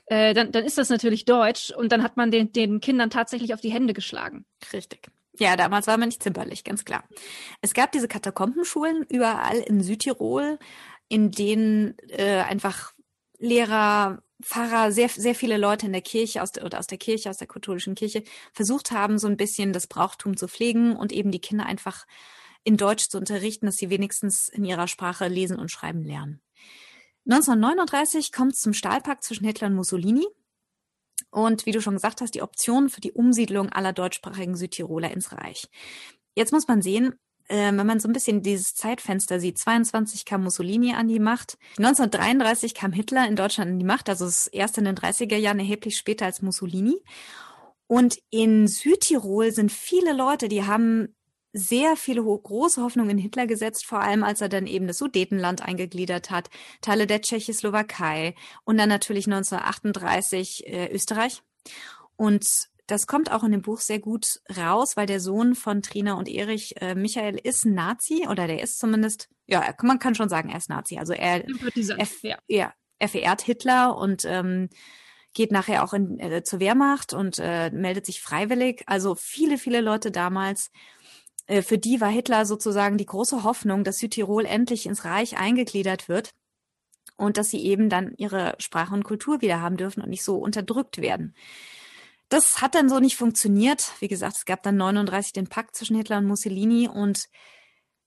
äh, 0.06 0.34
dann, 0.34 0.52
dann 0.52 0.64
ist 0.64 0.78
das 0.78 0.88
natürlich 0.88 1.24
Deutsch 1.24 1.70
und 1.70 1.92
dann 1.92 2.02
hat 2.02 2.16
man 2.16 2.30
den, 2.30 2.52
den 2.52 2.80
Kindern 2.80 3.10
tatsächlich 3.10 3.54
auf 3.54 3.60
die 3.60 3.72
Hände 3.72 3.92
geschlagen. 3.92 4.44
Richtig. 4.72 5.08
Ja, 5.38 5.56
damals 5.56 5.86
war 5.86 5.96
man 5.96 6.08
nicht 6.08 6.22
zimperlich, 6.22 6.64
ganz 6.64 6.84
klar. 6.84 7.04
Es 7.62 7.72
gab 7.72 7.92
diese 7.92 8.08
Katakombenschulen 8.08 9.04
überall 9.08 9.58
in 9.58 9.82
Südtirol, 9.82 10.58
in 11.08 11.30
denen 11.30 11.96
äh, 12.08 12.40
einfach 12.40 12.92
Lehrer 13.38 14.22
Pfarrer, 14.42 14.92
sehr, 14.92 15.08
sehr 15.08 15.34
viele 15.34 15.56
Leute 15.56 15.86
in 15.86 15.92
der 15.92 16.02
Kirche 16.02 16.42
aus 16.42 16.52
der, 16.52 16.64
oder 16.64 16.78
aus 16.78 16.86
der 16.86 16.98
Kirche, 16.98 17.30
aus 17.30 17.38
der 17.38 17.46
katholischen 17.46 17.94
Kirche, 17.94 18.22
versucht 18.52 18.90
haben, 18.90 19.18
so 19.18 19.26
ein 19.26 19.36
bisschen 19.36 19.72
das 19.72 19.86
Brauchtum 19.86 20.36
zu 20.36 20.48
pflegen 20.48 20.96
und 20.96 21.12
eben 21.12 21.30
die 21.30 21.40
Kinder 21.40 21.66
einfach 21.66 22.06
in 22.64 22.76
Deutsch 22.76 23.08
zu 23.08 23.18
unterrichten, 23.18 23.66
dass 23.66 23.76
sie 23.76 23.90
wenigstens 23.90 24.48
in 24.48 24.64
ihrer 24.64 24.88
Sprache 24.88 25.28
lesen 25.28 25.58
und 25.58 25.70
schreiben 25.70 26.04
lernen. 26.04 26.40
1939 27.26 28.32
kommt 28.32 28.54
es 28.54 28.60
zum 28.60 28.72
Stahlpakt 28.72 29.24
zwischen 29.24 29.46
Hitler 29.46 29.68
und 29.68 29.74
Mussolini. 29.74 30.26
und 31.30 31.64
wie 31.64 31.72
du 31.72 31.80
schon 31.80 31.94
gesagt 31.94 32.20
hast, 32.20 32.34
die 32.34 32.42
Option 32.42 32.90
für 32.90 33.00
die 33.00 33.12
Umsiedlung 33.12 33.70
aller 33.70 33.92
deutschsprachigen 33.92 34.56
Südtiroler 34.56 35.10
ins 35.12 35.32
Reich. 35.32 35.68
Jetzt 36.34 36.52
muss 36.52 36.68
man 36.68 36.82
sehen, 36.82 37.14
äh, 37.48 37.72
wenn 37.72 37.86
man 37.86 38.00
so 38.00 38.08
ein 38.08 38.12
bisschen 38.12 38.42
dieses 38.42 38.74
Zeitfenster 38.74 39.40
sieht, 39.40 39.58
22 39.58 40.24
kam 40.24 40.42
Mussolini 40.44 40.94
an 40.94 41.08
die 41.08 41.20
Macht, 41.20 41.58
1933 41.78 42.74
kam 42.74 42.92
Hitler 42.92 43.26
in 43.28 43.36
Deutschland 43.36 43.72
an 43.72 43.78
die 43.78 43.84
Macht, 43.84 44.08
also 44.08 44.24
es 44.24 44.46
ist 44.46 44.54
erst 44.54 44.78
in 44.78 44.84
den 44.84 44.96
30er 44.96 45.36
Jahren 45.36 45.58
erheblich 45.58 45.96
später 45.96 46.26
als 46.26 46.42
Mussolini. 46.42 47.02
Und 47.86 48.16
in 48.30 48.68
Südtirol 48.68 49.52
sind 49.52 49.70
viele 49.70 50.14
Leute, 50.14 50.48
die 50.48 50.64
haben 50.64 51.14
sehr 51.52 51.96
viele 51.96 52.22
große 52.22 52.82
Hoffnungen 52.82 53.10
in 53.10 53.18
Hitler 53.18 53.46
gesetzt, 53.46 53.84
vor 53.84 54.00
allem 54.00 54.22
als 54.22 54.40
er 54.40 54.48
dann 54.48 54.66
eben 54.66 54.86
das 54.86 54.98
Sudetenland 54.98 55.62
eingegliedert 55.62 56.30
hat, 56.30 56.48
Teile 56.80 57.06
der 57.06 57.20
Tschechoslowakei 57.20 58.34
und 58.64 58.78
dann 58.78 58.88
natürlich 58.88 59.26
1938 59.26 60.66
äh, 60.66 60.90
Österreich. 60.92 61.42
Und 62.16 62.46
das 62.92 63.06
kommt 63.06 63.32
auch 63.32 63.42
in 63.42 63.52
dem 63.52 63.62
Buch 63.62 63.80
sehr 63.80 64.00
gut 64.00 64.40
raus, 64.54 64.98
weil 64.98 65.06
der 65.06 65.18
Sohn 65.18 65.54
von 65.54 65.80
Trina 65.80 66.12
und 66.12 66.28
Erich, 66.28 66.74
äh, 66.82 66.94
Michael, 66.94 67.38
ist 67.42 67.64
ein 67.64 67.72
Nazi 67.72 68.26
oder 68.28 68.46
der 68.46 68.62
ist 68.62 68.78
zumindest, 68.78 69.30
ja, 69.46 69.74
man 69.82 69.98
kann 69.98 70.14
schon 70.14 70.28
sagen, 70.28 70.50
er 70.50 70.58
ist 70.58 70.68
Nazi. 70.68 70.98
Also 70.98 71.14
er, 71.14 71.42
er, 71.46 72.08
ja. 72.20 72.38
ja. 72.48 72.74
er 72.98 73.08
verehrt 73.08 73.40
Hitler 73.40 73.96
und 73.96 74.26
ähm, 74.26 74.68
geht 75.32 75.52
nachher 75.52 75.84
auch 75.84 75.94
in, 75.94 76.20
äh, 76.20 76.42
zur 76.42 76.60
Wehrmacht 76.60 77.14
und 77.14 77.38
äh, 77.38 77.70
meldet 77.70 78.04
sich 78.04 78.20
freiwillig. 78.20 78.82
Also 78.84 79.14
viele, 79.14 79.56
viele 79.56 79.80
Leute 79.80 80.10
damals, 80.10 80.70
äh, 81.46 81.62
für 81.62 81.78
die 81.78 82.02
war 82.02 82.10
Hitler 82.10 82.44
sozusagen 82.44 82.98
die 82.98 83.06
große 83.06 83.42
Hoffnung, 83.42 83.84
dass 83.84 84.00
Südtirol 84.00 84.44
endlich 84.44 84.84
ins 84.84 85.06
Reich 85.06 85.38
eingegliedert 85.38 86.10
wird 86.10 86.34
und 87.16 87.38
dass 87.38 87.48
sie 87.48 87.64
eben 87.64 87.88
dann 87.88 88.12
ihre 88.18 88.54
Sprache 88.58 88.92
und 88.92 89.04
Kultur 89.04 89.40
wieder 89.40 89.62
haben 89.62 89.78
dürfen 89.78 90.02
und 90.02 90.10
nicht 90.10 90.24
so 90.24 90.36
unterdrückt 90.36 91.00
werden. 91.00 91.34
Das 92.32 92.62
hat 92.62 92.74
dann 92.74 92.88
so 92.88 92.98
nicht 92.98 93.16
funktioniert. 93.16 93.92
Wie 94.00 94.08
gesagt, 94.08 94.38
es 94.38 94.44
gab 94.46 94.62
dann 94.62 94.78
39 94.78 95.34
den 95.34 95.48
Pakt 95.48 95.76
zwischen 95.76 95.96
Hitler 95.96 96.16
und 96.16 96.26
Mussolini 96.26 96.88
und 96.88 97.28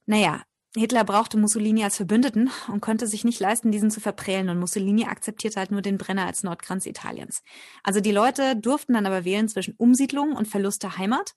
naja, 0.07 0.41
Hitler 0.75 1.03
brauchte 1.03 1.37
Mussolini 1.37 1.83
als 1.83 1.97
Verbündeten 1.97 2.49
und 2.67 2.81
konnte 2.81 3.05
sich 3.05 3.23
nicht 3.23 3.39
leisten, 3.39 3.71
diesen 3.71 3.91
zu 3.91 3.99
verprellen. 4.01 4.49
Und 4.49 4.57
Mussolini 4.57 5.05
akzeptierte 5.05 5.59
halt 5.59 5.69
nur 5.69 5.83
den 5.83 5.99
Brenner 5.99 6.25
als 6.25 6.41
Nordkranz 6.41 6.87
Italiens. 6.87 7.43
Also 7.83 7.99
die 8.01 8.11
Leute 8.11 8.55
durften 8.55 8.93
dann 8.93 9.05
aber 9.05 9.25
wählen 9.25 9.47
zwischen 9.47 9.75
Umsiedlung 9.77 10.31
und 10.31 10.47
Verlust 10.47 10.81
der 10.81 10.97
Heimat 10.97 11.35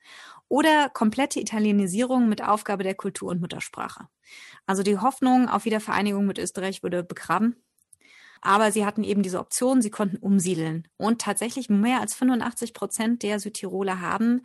oder 0.49 0.89
komplette 0.89 1.41
Italienisierung 1.41 2.27
mit 2.27 2.43
Aufgabe 2.43 2.85
der 2.85 2.95
Kultur 2.95 3.29
und 3.29 3.43
Muttersprache. 3.43 4.09
Also 4.65 4.83
die 4.83 4.97
Hoffnung 4.97 5.51
auf 5.51 5.67
Wiedervereinigung 5.67 6.25
mit 6.25 6.39
Österreich 6.39 6.83
wurde 6.83 7.05
begraben. 7.05 7.55
Aber 8.41 8.73
sie 8.73 8.85
hatten 8.85 9.05
eben 9.05 9.23
diese 9.23 9.41
Option, 9.41 9.83
sie 9.83 9.91
konnten 9.91 10.17
umsiedeln. 10.19 10.87
Und 10.97 11.21
tatsächlich 11.21 11.69
mehr 11.69 12.01
als 12.01 12.15
85 12.15 12.75
Prozent 12.75 13.23
der 13.23 13.41
Südtiroler 13.41 14.01
haben 14.01 14.43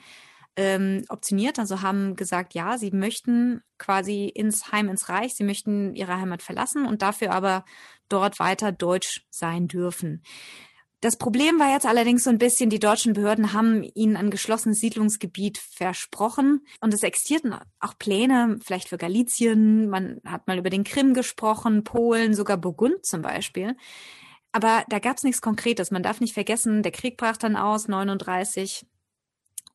ähm, 0.56 1.04
optioniert, 1.10 1.58
also 1.58 1.82
haben 1.82 2.16
gesagt, 2.16 2.54
ja, 2.54 2.78
sie 2.78 2.92
möchten 2.92 3.62
quasi 3.78 4.26
ins 4.26 4.72
Heim, 4.72 4.90
ins 4.90 5.10
Reich, 5.10 5.34
sie 5.34 5.44
möchten 5.44 5.96
ihre 5.96 6.18
Heimat 6.18 6.44
verlassen 6.44 6.86
und 6.86 7.02
dafür 7.02 7.32
aber 7.32 7.66
dort 8.08 8.40
weiter 8.40 8.72
deutsch 8.72 9.26
sein 9.30 9.68
dürfen. 9.68 10.22
Das 11.04 11.18
Problem 11.18 11.60
war 11.60 11.70
jetzt 11.70 11.86
allerdings 11.86 12.24
so 12.24 12.30
ein 12.30 12.38
bisschen, 12.38 12.70
die 12.70 12.80
deutschen 12.80 13.12
Behörden 13.12 13.52
haben 13.52 13.84
ihnen 13.94 14.16
ein 14.16 14.30
geschlossenes 14.30 14.80
Siedlungsgebiet 14.80 15.58
versprochen 15.58 16.66
und 16.80 16.94
es 16.94 17.04
existierten 17.04 17.54
auch 17.82 17.98
Pläne, 18.00 18.58
vielleicht 18.64 18.88
für 18.88 18.98
Galizien, 18.98 19.90
man 19.90 20.22
hat 20.24 20.48
mal 20.48 20.58
über 20.58 20.70
den 20.70 20.86
Krim 20.86 21.14
gesprochen, 21.14 21.84
Polen, 21.84 22.34
sogar 22.34 22.56
Burgund 22.56 23.06
zum 23.06 23.22
Beispiel. 23.22 23.76
Aber 24.54 24.86
da 24.88 25.00
gab 25.00 25.18
es 25.18 25.24
nichts 25.24 25.42
Konkretes. 25.42 25.92
Man 25.92 26.04
darf 26.04 26.22
nicht 26.22 26.36
vergessen, 26.36 26.84
der 26.84 26.94
Krieg 26.94 27.18
brach 27.18 27.36
dann 27.36 27.58
aus, 27.58 27.90
39. 27.90 28.86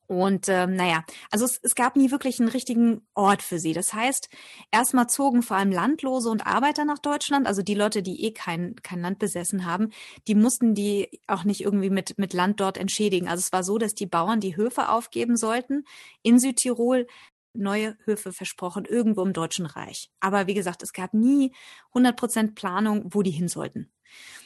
Und 0.09 0.49
ähm, 0.49 0.75
naja, 0.75 1.05
also 1.29 1.45
es, 1.45 1.59
es 1.61 1.75
gab 1.75 1.95
nie 1.95 2.09
wirklich 2.09 2.39
einen 2.39 2.49
richtigen 2.49 3.07
Ort 3.13 3.43
für 3.43 3.59
sie. 3.59 3.73
Das 3.73 3.93
heißt, 3.93 4.27
erstmal 4.71 5.07
zogen 5.07 5.43
vor 5.43 5.57
allem 5.57 5.71
Landlose 5.71 6.31
und 6.31 6.47
Arbeiter 6.47 6.83
nach 6.83 6.97
Deutschland, 6.97 7.45
also 7.45 7.61
die 7.61 7.75
Leute, 7.75 8.01
die 8.01 8.25
eh 8.25 8.31
kein, 8.31 8.75
kein 8.81 9.01
Land 9.01 9.19
besessen 9.19 9.67
haben, 9.67 9.91
die 10.27 10.33
mussten 10.33 10.73
die 10.73 11.21
auch 11.27 11.43
nicht 11.43 11.61
irgendwie 11.61 11.91
mit, 11.91 12.17
mit 12.17 12.33
Land 12.33 12.59
dort 12.59 12.79
entschädigen. 12.79 13.27
Also 13.27 13.41
es 13.41 13.51
war 13.51 13.63
so, 13.63 13.77
dass 13.77 13.93
die 13.93 14.07
Bauern 14.07 14.39
die 14.39 14.57
Höfe 14.57 14.89
aufgeben 14.89 15.37
sollten 15.37 15.83
in 16.23 16.39
Südtirol, 16.39 17.05
neue 17.53 17.95
Höfe 18.05 18.33
versprochen, 18.33 18.85
irgendwo 18.85 19.21
im 19.21 19.33
Deutschen 19.33 19.67
Reich. 19.67 20.09
Aber 20.21 20.47
wie 20.47 20.55
gesagt, 20.55 20.81
es 20.81 20.91
gab 20.91 21.13
nie 21.13 21.53
100 21.89 22.17
Prozent 22.17 22.55
Planung, 22.55 23.13
wo 23.13 23.21
die 23.21 23.29
hin 23.29 23.47
sollten. 23.47 23.91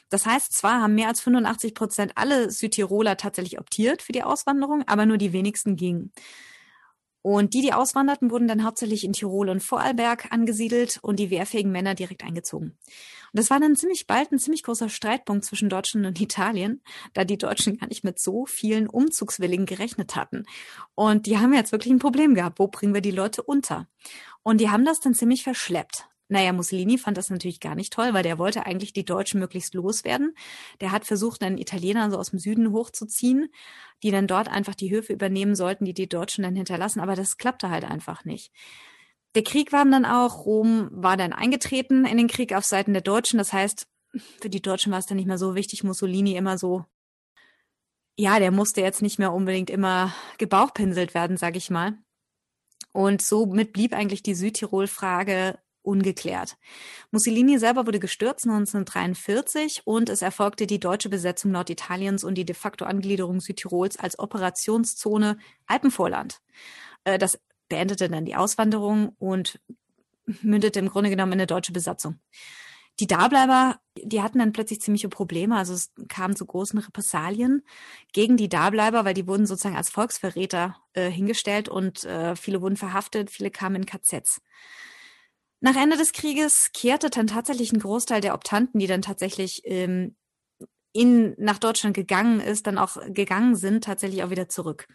Das 0.10 0.26
heißt, 0.26 0.54
zwar 0.54 0.82
haben 0.82 0.96
mehr 0.96 1.08
als 1.08 1.22
85 1.22 1.74
Prozent 1.74 2.12
alle 2.16 2.52
Südtiroler 2.52 3.18
tatsächlich 3.18 3.60
optiert 3.60 4.02
für 4.02 4.12
die 4.12 4.24
Auswanderung, 4.24 4.84
aber 4.88 5.06
nur 5.06 5.18
die 5.18 5.34
wenigsten 5.34 5.76
gingen. 5.76 6.12
Und 7.24 7.54
die, 7.54 7.62
die 7.62 7.72
auswanderten, 7.72 8.32
wurden 8.32 8.50
dann 8.50 8.66
hauptsächlich 8.66 9.06
in 9.06 9.14
Tirol 9.14 9.48
und 9.48 9.64
Vorarlberg 9.64 10.28
angesiedelt 10.32 11.00
und 11.02 11.20
die 11.20 11.30
wehrfähigen 11.30 11.72
Männer 11.72 11.96
direkt 11.96 12.22
eingezogen. 12.22 12.72
Und 12.72 13.40
das 13.40 13.50
war 13.50 13.62
dann 13.62 13.78
ziemlich 13.78 14.08
bald 14.08 14.34
ein 14.34 14.40
ziemlich 14.40 14.62
großer 14.62 14.90
Streitpunkt 14.90 15.46
zwischen 15.46 15.70
Deutschland 15.70 16.06
und 16.06 16.20
Italien, 16.20 16.82
da 17.14 17.24
die 17.24 17.38
Deutschen 17.38 17.78
gar 17.78 17.88
nicht 17.88 18.04
mit 18.04 18.20
so 18.20 18.46
vielen 18.46 18.90
Umzugswilligen 18.90 19.66
gerechnet 19.66 20.18
hatten. 20.18 20.44
Und 20.96 21.26
die 21.26 21.38
haben 21.38 21.54
jetzt 21.54 21.72
wirklich 21.72 21.94
ein 21.94 22.00
Problem 22.00 22.36
gehabt. 22.36 22.60
Wo 22.60 22.68
bringen 22.68 22.94
wir 22.94 23.02
die 23.02 23.12
Leute 23.12 23.42
unter? 23.42 23.88
Und 24.44 24.60
die 24.60 24.70
haben 24.70 24.84
das 24.84 25.00
dann 25.00 25.14
ziemlich 25.14 25.44
verschleppt. 25.44 26.10
Naja, 26.34 26.52
Mussolini 26.52 26.98
fand 26.98 27.16
das 27.16 27.30
natürlich 27.30 27.60
gar 27.60 27.76
nicht 27.76 27.94
toll, 27.94 28.16
weil 28.16 28.24
der 28.24 28.40
wollte 28.40 28.66
eigentlich 28.66 28.92
die 28.92 29.06
Deutschen 29.06 29.40
möglichst 29.40 29.76
loswerden. 29.76 30.34
Der 30.82 30.92
hat 30.92 31.06
versucht, 31.06 31.44
dann 31.44 31.60
Italiener 31.60 32.10
so 32.10 32.18
aus 32.18 32.32
dem 32.32 32.40
Süden 32.40 32.72
hochzuziehen, 32.72 33.50
die 34.02 34.10
dann 34.10 34.26
dort 34.26 34.48
einfach 34.48 34.74
die 34.74 34.90
Höfe 34.90 35.14
übernehmen 35.14 35.54
sollten, 35.54 35.86
die 35.86 35.94
die 35.94 36.10
Deutschen 36.10 36.44
dann 36.44 36.56
hinterlassen. 36.56 37.02
Aber 37.02 37.16
das 37.16 37.38
klappte 37.38 37.70
halt 37.70 37.84
einfach 37.86 38.26
nicht. 38.26 38.52
Der 39.36 39.44
Krieg 39.44 39.72
war 39.72 39.86
dann 39.86 40.06
auch, 40.06 40.48
Rom 40.48 40.90
war 40.92 41.18
dann 41.18 41.34
eingetreten 41.34 42.04
in 42.06 42.18
den 42.18 42.28
Krieg 42.28 42.56
auf 42.56 42.66
Seiten 42.66 42.94
der 42.94 43.04
Deutschen. 43.04 43.38
Das 43.38 43.54
heißt, 43.54 43.88
für 44.42 44.50
die 44.50 44.62
Deutschen 44.64 44.92
war 44.92 44.98
es 44.98 45.06
dann 45.06 45.18
nicht 45.18 45.28
mehr 45.28 45.38
so 45.38 45.54
wichtig, 45.54 45.84
Mussolini 45.84 46.36
immer 46.36 46.58
so, 46.58 46.84
ja, 48.18 48.40
der 48.40 48.50
musste 48.50 48.82
jetzt 48.82 49.04
nicht 49.04 49.20
mehr 49.20 49.34
unbedingt 49.34 49.70
immer 49.70 50.12
gebauchpinselt 50.40 51.14
werden, 51.14 51.38
sag 51.38 51.56
ich 51.56 51.70
mal. 51.70 52.00
Und 52.92 53.22
somit 53.22 53.72
blieb 53.72 53.94
eigentlich 53.94 54.24
die 54.24 54.34
Südtirol-Frage 54.34 55.60
ungeklärt. 55.84 56.58
Mussolini 57.12 57.60
selber 57.60 57.86
wurde 57.86 58.00
gestürzt 58.00 58.46
1943 58.46 59.84
und 59.86 60.10
es 60.10 60.22
erfolgte 60.22 60.66
die 60.66 60.80
deutsche 60.80 61.10
Besetzung 61.10 61.52
Norditaliens 61.52 62.24
und 62.24 62.36
die 62.36 62.46
de 62.46 62.56
facto 62.56 62.86
Angliederung 62.86 63.40
Südtirols 63.42 63.98
als 63.98 64.18
Operationszone 64.18 65.38
Alpenvorland. 65.68 66.42
Äh, 67.04 67.18
das 67.18 67.40
beendete 67.70 68.10
dann 68.10 68.26
die 68.26 68.36
Auswanderung 68.36 69.16
und 69.20 69.60
mündete 70.42 70.80
im 70.80 70.90
Grunde 70.90 71.10
genommen 71.10 71.34
in 71.34 71.40
eine 71.40 71.48
deutsche 71.48 71.74
Besatzung. 71.74 72.20
Die 73.00 73.08
Dableiber, 73.08 73.80
die 73.98 74.22
hatten 74.22 74.38
dann 74.38 74.54
plötzlich 74.54 74.80
ziemliche 74.80 75.10
Probleme. 75.10 75.58
Also 75.58 75.74
es 75.74 75.92
kam 76.10 76.36
zu 76.36 76.46
großen 76.46 76.78
Repressalien 76.78 77.64
gegen 78.12 78.38
die 78.38 78.50
Dableiber, 78.50 79.04
weil 79.04 79.16
die 79.16 79.28
wurden 79.28 79.48
sozusagen 79.48 79.76
als 79.76 79.90
Volksverräter 79.90 80.78
äh, 80.94 81.10
hingestellt 81.10 81.70
und 81.70 82.04
äh, 82.04 82.36
viele 82.36 82.62
wurden 82.62 82.78
verhaftet, 82.78 83.32
viele 83.32 83.50
kamen 83.50 83.78
in 83.78 83.86
KZs. 83.88 84.42
Nach 85.66 85.78
Ende 85.78 85.96
des 85.96 86.12
Krieges 86.12 86.72
kehrte 86.74 87.10
dann 87.10 87.28
tatsächlich 87.28 87.72
ein 87.72 87.80
Großteil 87.80 88.20
der 88.20 88.34
Optanten, 88.34 88.82
die 88.82 88.86
dann 88.86 89.02
tatsächlich 89.02 89.62
ähm, 89.64 90.18
in, 90.92 91.36
nach 91.38 91.58
Deutschland 91.58 91.96
gegangen 91.96 92.42
ist, 92.42 92.68
dann 92.68 92.78
auch 92.78 92.98
gegangen 93.08 93.56
sind, 93.56 93.86
tatsächlich 93.86 94.26
auch 94.26 94.30
wieder 94.30 94.50
zurück. 94.50 94.90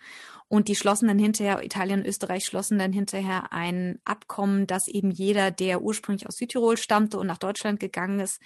Und 0.47 0.69
die 0.69 0.77
schlossen 0.77 1.09
dann 1.09 1.19
hinterher, 1.19 1.65
Italien 1.65 2.01
und 2.01 2.07
Österreich 2.07 2.45
schlossen 2.45 2.79
dann 2.79 2.93
hinterher 2.93 3.51
ein 3.51 3.99
Abkommen, 4.05 4.67
dass 4.67 4.89
eben 4.89 5.11
jeder, 5.11 5.51
der 5.51 5.81
ursprünglich 5.81 6.29
aus 6.29 6.37
Südtirol 6.37 6.77
stammte 6.77 7.19
und 7.19 7.29
nach 7.29 7.39
Deutschland 7.39 7.81
gegangen 7.81 8.21
ist, 8.21 8.39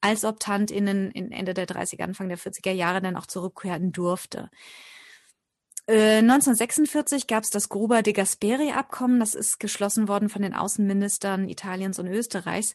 als 0.00 0.24
Optant 0.24 0.72
in, 0.72 0.88
in 0.88 1.30
Ende 1.30 1.54
der 1.54 1.68
30er, 1.68 2.02
Anfang 2.02 2.28
der 2.28 2.38
40er 2.38 2.72
Jahre 2.72 3.00
dann 3.00 3.14
auch 3.14 3.26
zurückkehren 3.26 3.92
durfte. 3.92 4.50
1946 5.90 7.26
gab 7.28 7.44
es 7.44 7.50
das 7.50 7.70
Gruber 7.70 8.02
de 8.02 8.12
Gasperi-Abkommen. 8.12 9.20
Das 9.20 9.34
ist 9.34 9.58
geschlossen 9.58 10.06
worden 10.06 10.28
von 10.28 10.42
den 10.42 10.54
Außenministern 10.54 11.48
Italiens 11.48 11.98
und 11.98 12.08
Österreichs, 12.08 12.74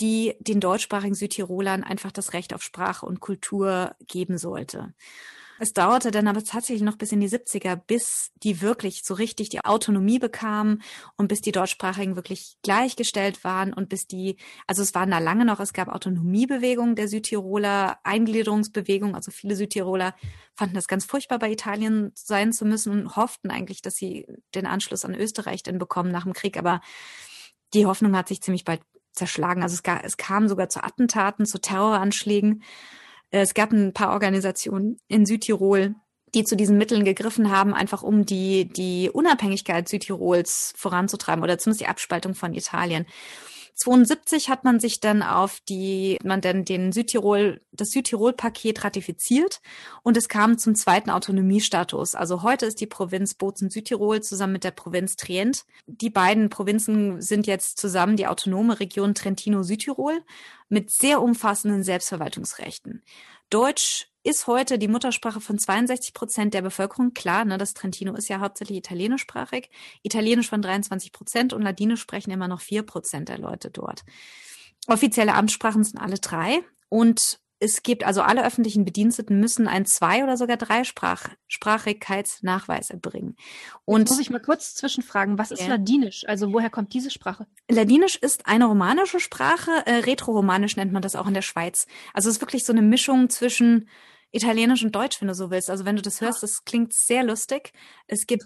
die 0.00 0.34
den 0.40 0.58
deutschsprachigen 0.58 1.14
Südtirolern 1.14 1.84
einfach 1.84 2.10
das 2.10 2.32
Recht 2.32 2.52
auf 2.52 2.62
Sprache 2.62 3.06
und 3.06 3.20
Kultur 3.20 3.94
geben 4.08 4.38
sollte. 4.38 4.92
Es 5.58 5.72
dauerte 5.72 6.10
dann 6.10 6.28
aber 6.28 6.42
tatsächlich 6.44 6.82
noch 6.82 6.96
bis 6.96 7.12
in 7.12 7.20
die 7.20 7.28
70er, 7.28 7.76
bis 7.76 8.30
die 8.42 8.60
wirklich 8.60 9.02
so 9.04 9.14
richtig 9.14 9.48
die 9.48 9.64
Autonomie 9.64 10.18
bekamen 10.18 10.82
und 11.16 11.28
bis 11.28 11.40
die 11.40 11.52
Deutschsprachigen 11.52 12.16
wirklich 12.16 12.56
gleichgestellt 12.62 13.42
waren 13.44 13.72
und 13.72 13.88
bis 13.88 14.06
die, 14.06 14.36
also 14.66 14.82
es 14.82 14.94
waren 14.94 15.10
da 15.10 15.18
lange 15.18 15.44
noch, 15.44 15.60
es 15.60 15.72
gab 15.72 15.88
Autonomiebewegungen 15.88 16.94
der 16.94 17.08
Südtiroler, 17.08 17.98
Eingliederungsbewegungen, 18.04 19.14
also 19.14 19.30
viele 19.30 19.56
Südtiroler 19.56 20.14
fanden 20.54 20.74
das 20.74 20.88
ganz 20.88 21.04
furchtbar, 21.04 21.38
bei 21.38 21.50
Italien 21.50 22.12
sein 22.14 22.52
zu 22.52 22.64
müssen 22.64 22.92
und 22.92 23.16
hofften 23.16 23.50
eigentlich, 23.50 23.82
dass 23.82 23.96
sie 23.96 24.26
den 24.54 24.66
Anschluss 24.66 25.04
an 25.04 25.14
Österreich 25.14 25.62
dann 25.62 25.78
bekommen 25.78 26.12
nach 26.12 26.24
dem 26.24 26.32
Krieg, 26.32 26.56
aber 26.56 26.80
die 27.74 27.86
Hoffnung 27.86 28.16
hat 28.16 28.28
sich 28.28 28.40
ziemlich 28.40 28.64
bald 28.64 28.80
zerschlagen. 29.12 29.62
Also 29.62 29.74
es, 29.74 29.82
es 30.04 30.16
kam 30.16 30.48
sogar 30.48 30.68
zu 30.68 30.82
Attentaten, 30.82 31.44
zu 31.44 31.60
Terroranschlägen 31.60 32.62
es 33.30 33.54
gab 33.54 33.72
ein 33.72 33.92
paar 33.92 34.12
Organisationen 34.12 34.98
in 35.08 35.26
Südtirol, 35.26 35.94
die 36.34 36.44
zu 36.44 36.56
diesen 36.56 36.78
Mitteln 36.78 37.04
gegriffen 37.04 37.50
haben, 37.50 37.74
einfach 37.74 38.02
um 38.02 38.24
die, 38.26 38.68
die 38.68 39.10
Unabhängigkeit 39.10 39.88
Südtirols 39.88 40.72
voranzutreiben 40.76 41.42
oder 41.42 41.58
zumindest 41.58 41.80
die 41.82 41.88
Abspaltung 41.88 42.34
von 42.34 42.54
Italien. 42.54 43.06
72 43.78 44.50
hat 44.50 44.64
man 44.64 44.80
sich 44.80 44.98
dann 44.98 45.22
auf 45.22 45.60
die, 45.68 46.18
man 46.24 46.40
dann 46.40 46.64
den 46.64 46.90
Südtirol, 46.90 47.60
das 47.70 47.90
Südtirol-Paket 47.90 48.82
ratifiziert 48.84 49.60
und 50.02 50.16
es 50.16 50.28
kam 50.28 50.58
zum 50.58 50.74
zweiten 50.74 51.10
Autonomiestatus. 51.10 52.16
Also 52.16 52.42
heute 52.42 52.66
ist 52.66 52.80
die 52.80 52.88
Provinz 52.88 53.34
Bozen-Südtirol 53.34 54.20
zusammen 54.20 54.54
mit 54.54 54.64
der 54.64 54.72
Provinz 54.72 55.14
Trient. 55.14 55.64
Die 55.86 56.10
beiden 56.10 56.50
Provinzen 56.50 57.22
sind 57.22 57.46
jetzt 57.46 57.78
zusammen 57.78 58.16
die 58.16 58.26
autonome 58.26 58.80
Region 58.80 59.14
Trentino-Südtirol 59.14 60.24
mit 60.68 60.90
sehr 60.90 61.22
umfassenden 61.22 61.84
Selbstverwaltungsrechten. 61.84 63.04
Deutsch 63.48 64.08
ist 64.28 64.46
heute 64.46 64.78
die 64.78 64.88
Muttersprache 64.88 65.40
von 65.40 65.58
62 65.58 66.12
Prozent 66.12 66.52
der 66.52 66.60
Bevölkerung. 66.60 67.14
Klar, 67.14 67.46
ne, 67.46 67.56
das 67.56 67.72
Trentino 67.72 68.14
ist 68.14 68.28
ja 68.28 68.40
hauptsächlich 68.40 68.76
italienischsprachig. 68.76 69.70
Italienisch 70.02 70.50
von 70.50 70.60
23 70.60 71.12
Prozent 71.12 71.52
und 71.54 71.62
Ladinisch 71.62 72.02
sprechen 72.02 72.30
immer 72.30 72.46
noch 72.46 72.60
vier 72.60 72.82
Prozent 72.82 73.30
der 73.30 73.38
Leute 73.38 73.70
dort. 73.70 74.04
Offizielle 74.86 75.32
Amtssprachen 75.32 75.82
sind 75.82 75.98
alle 75.98 76.18
drei 76.18 76.60
und 76.90 77.40
es 77.58 77.82
gibt 77.82 78.04
also 78.04 78.20
alle 78.20 78.44
öffentlichen 78.44 78.84
Bediensteten 78.84 79.40
müssen 79.40 79.66
ein 79.66 79.84
zwei 79.86 80.22
oder 80.22 80.36
sogar 80.36 80.58
drei 80.58 80.84
Sprach 80.84 81.30
Sprachigkeitsnachweis 81.48 82.90
erbringen. 82.90 83.34
Und 83.86 84.00
Jetzt 84.00 84.10
muss 84.10 84.20
ich 84.20 84.30
mal 84.30 84.40
kurz 84.40 84.74
zwischenfragen, 84.74 85.38
was 85.38 85.50
ist 85.50 85.62
ja. 85.62 85.68
Ladinisch? 85.68 86.24
Also 86.28 86.52
woher 86.52 86.70
kommt 86.70 86.92
diese 86.92 87.10
Sprache? 87.10 87.46
Ladinisch 87.68 88.16
ist 88.16 88.46
eine 88.46 88.66
romanische 88.66 89.20
Sprache, 89.20 89.70
äh, 89.86 89.94
retroromanisch 89.94 90.76
nennt 90.76 90.92
man 90.92 91.02
das 91.02 91.16
auch 91.16 91.26
in 91.26 91.34
der 91.34 91.42
Schweiz. 91.42 91.86
Also 92.12 92.28
es 92.28 92.36
ist 92.36 92.42
wirklich 92.42 92.64
so 92.64 92.72
eine 92.72 92.82
Mischung 92.82 93.30
zwischen 93.30 93.88
Italienisch 94.30 94.84
und 94.84 94.94
Deutsch, 94.94 95.20
wenn 95.20 95.28
du 95.28 95.34
so 95.34 95.50
willst. 95.50 95.70
Also 95.70 95.84
wenn 95.84 95.96
du 95.96 96.02
das 96.02 96.20
hörst, 96.20 96.42
das 96.42 96.64
klingt 96.64 96.92
sehr 96.92 97.24
lustig. 97.24 97.72
Es 98.06 98.26
gibt 98.26 98.44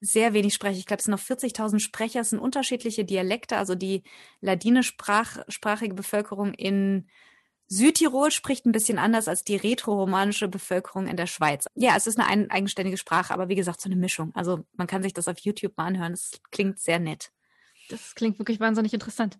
sehr 0.00 0.32
wenig 0.32 0.54
Sprecher. 0.54 0.78
Ich 0.78 0.86
glaube, 0.86 0.98
es 0.98 1.04
sind 1.04 1.12
noch 1.12 1.20
40.000 1.20 1.80
Sprecher. 1.80 2.20
Es 2.20 2.30
sind 2.30 2.38
unterschiedliche 2.38 3.04
Dialekte. 3.04 3.56
Also 3.56 3.74
die 3.74 4.02
ladinischsprachige 4.40 5.94
Bevölkerung 5.94 6.54
in 6.54 7.08
Südtirol 7.66 8.30
spricht 8.30 8.64
ein 8.64 8.72
bisschen 8.72 8.98
anders 8.98 9.28
als 9.28 9.44
die 9.44 9.56
retroromanische 9.56 10.48
Bevölkerung 10.48 11.06
in 11.06 11.18
der 11.18 11.26
Schweiz. 11.26 11.66
Ja, 11.74 11.96
es 11.96 12.06
ist 12.06 12.18
eine 12.18 12.26
ein, 12.26 12.50
eigenständige 12.50 12.96
Sprache, 12.96 13.34
aber 13.34 13.48
wie 13.50 13.54
gesagt, 13.54 13.82
so 13.82 13.88
eine 13.90 13.96
Mischung. 13.96 14.34
Also 14.34 14.64
man 14.72 14.86
kann 14.86 15.02
sich 15.02 15.12
das 15.12 15.28
auf 15.28 15.38
YouTube 15.40 15.76
mal 15.76 15.84
anhören. 15.84 16.14
Es 16.14 16.40
klingt 16.50 16.80
sehr 16.80 16.98
nett. 16.98 17.30
Das 17.90 18.14
klingt 18.14 18.38
wirklich 18.38 18.60
wahnsinnig 18.60 18.94
interessant. 18.94 19.38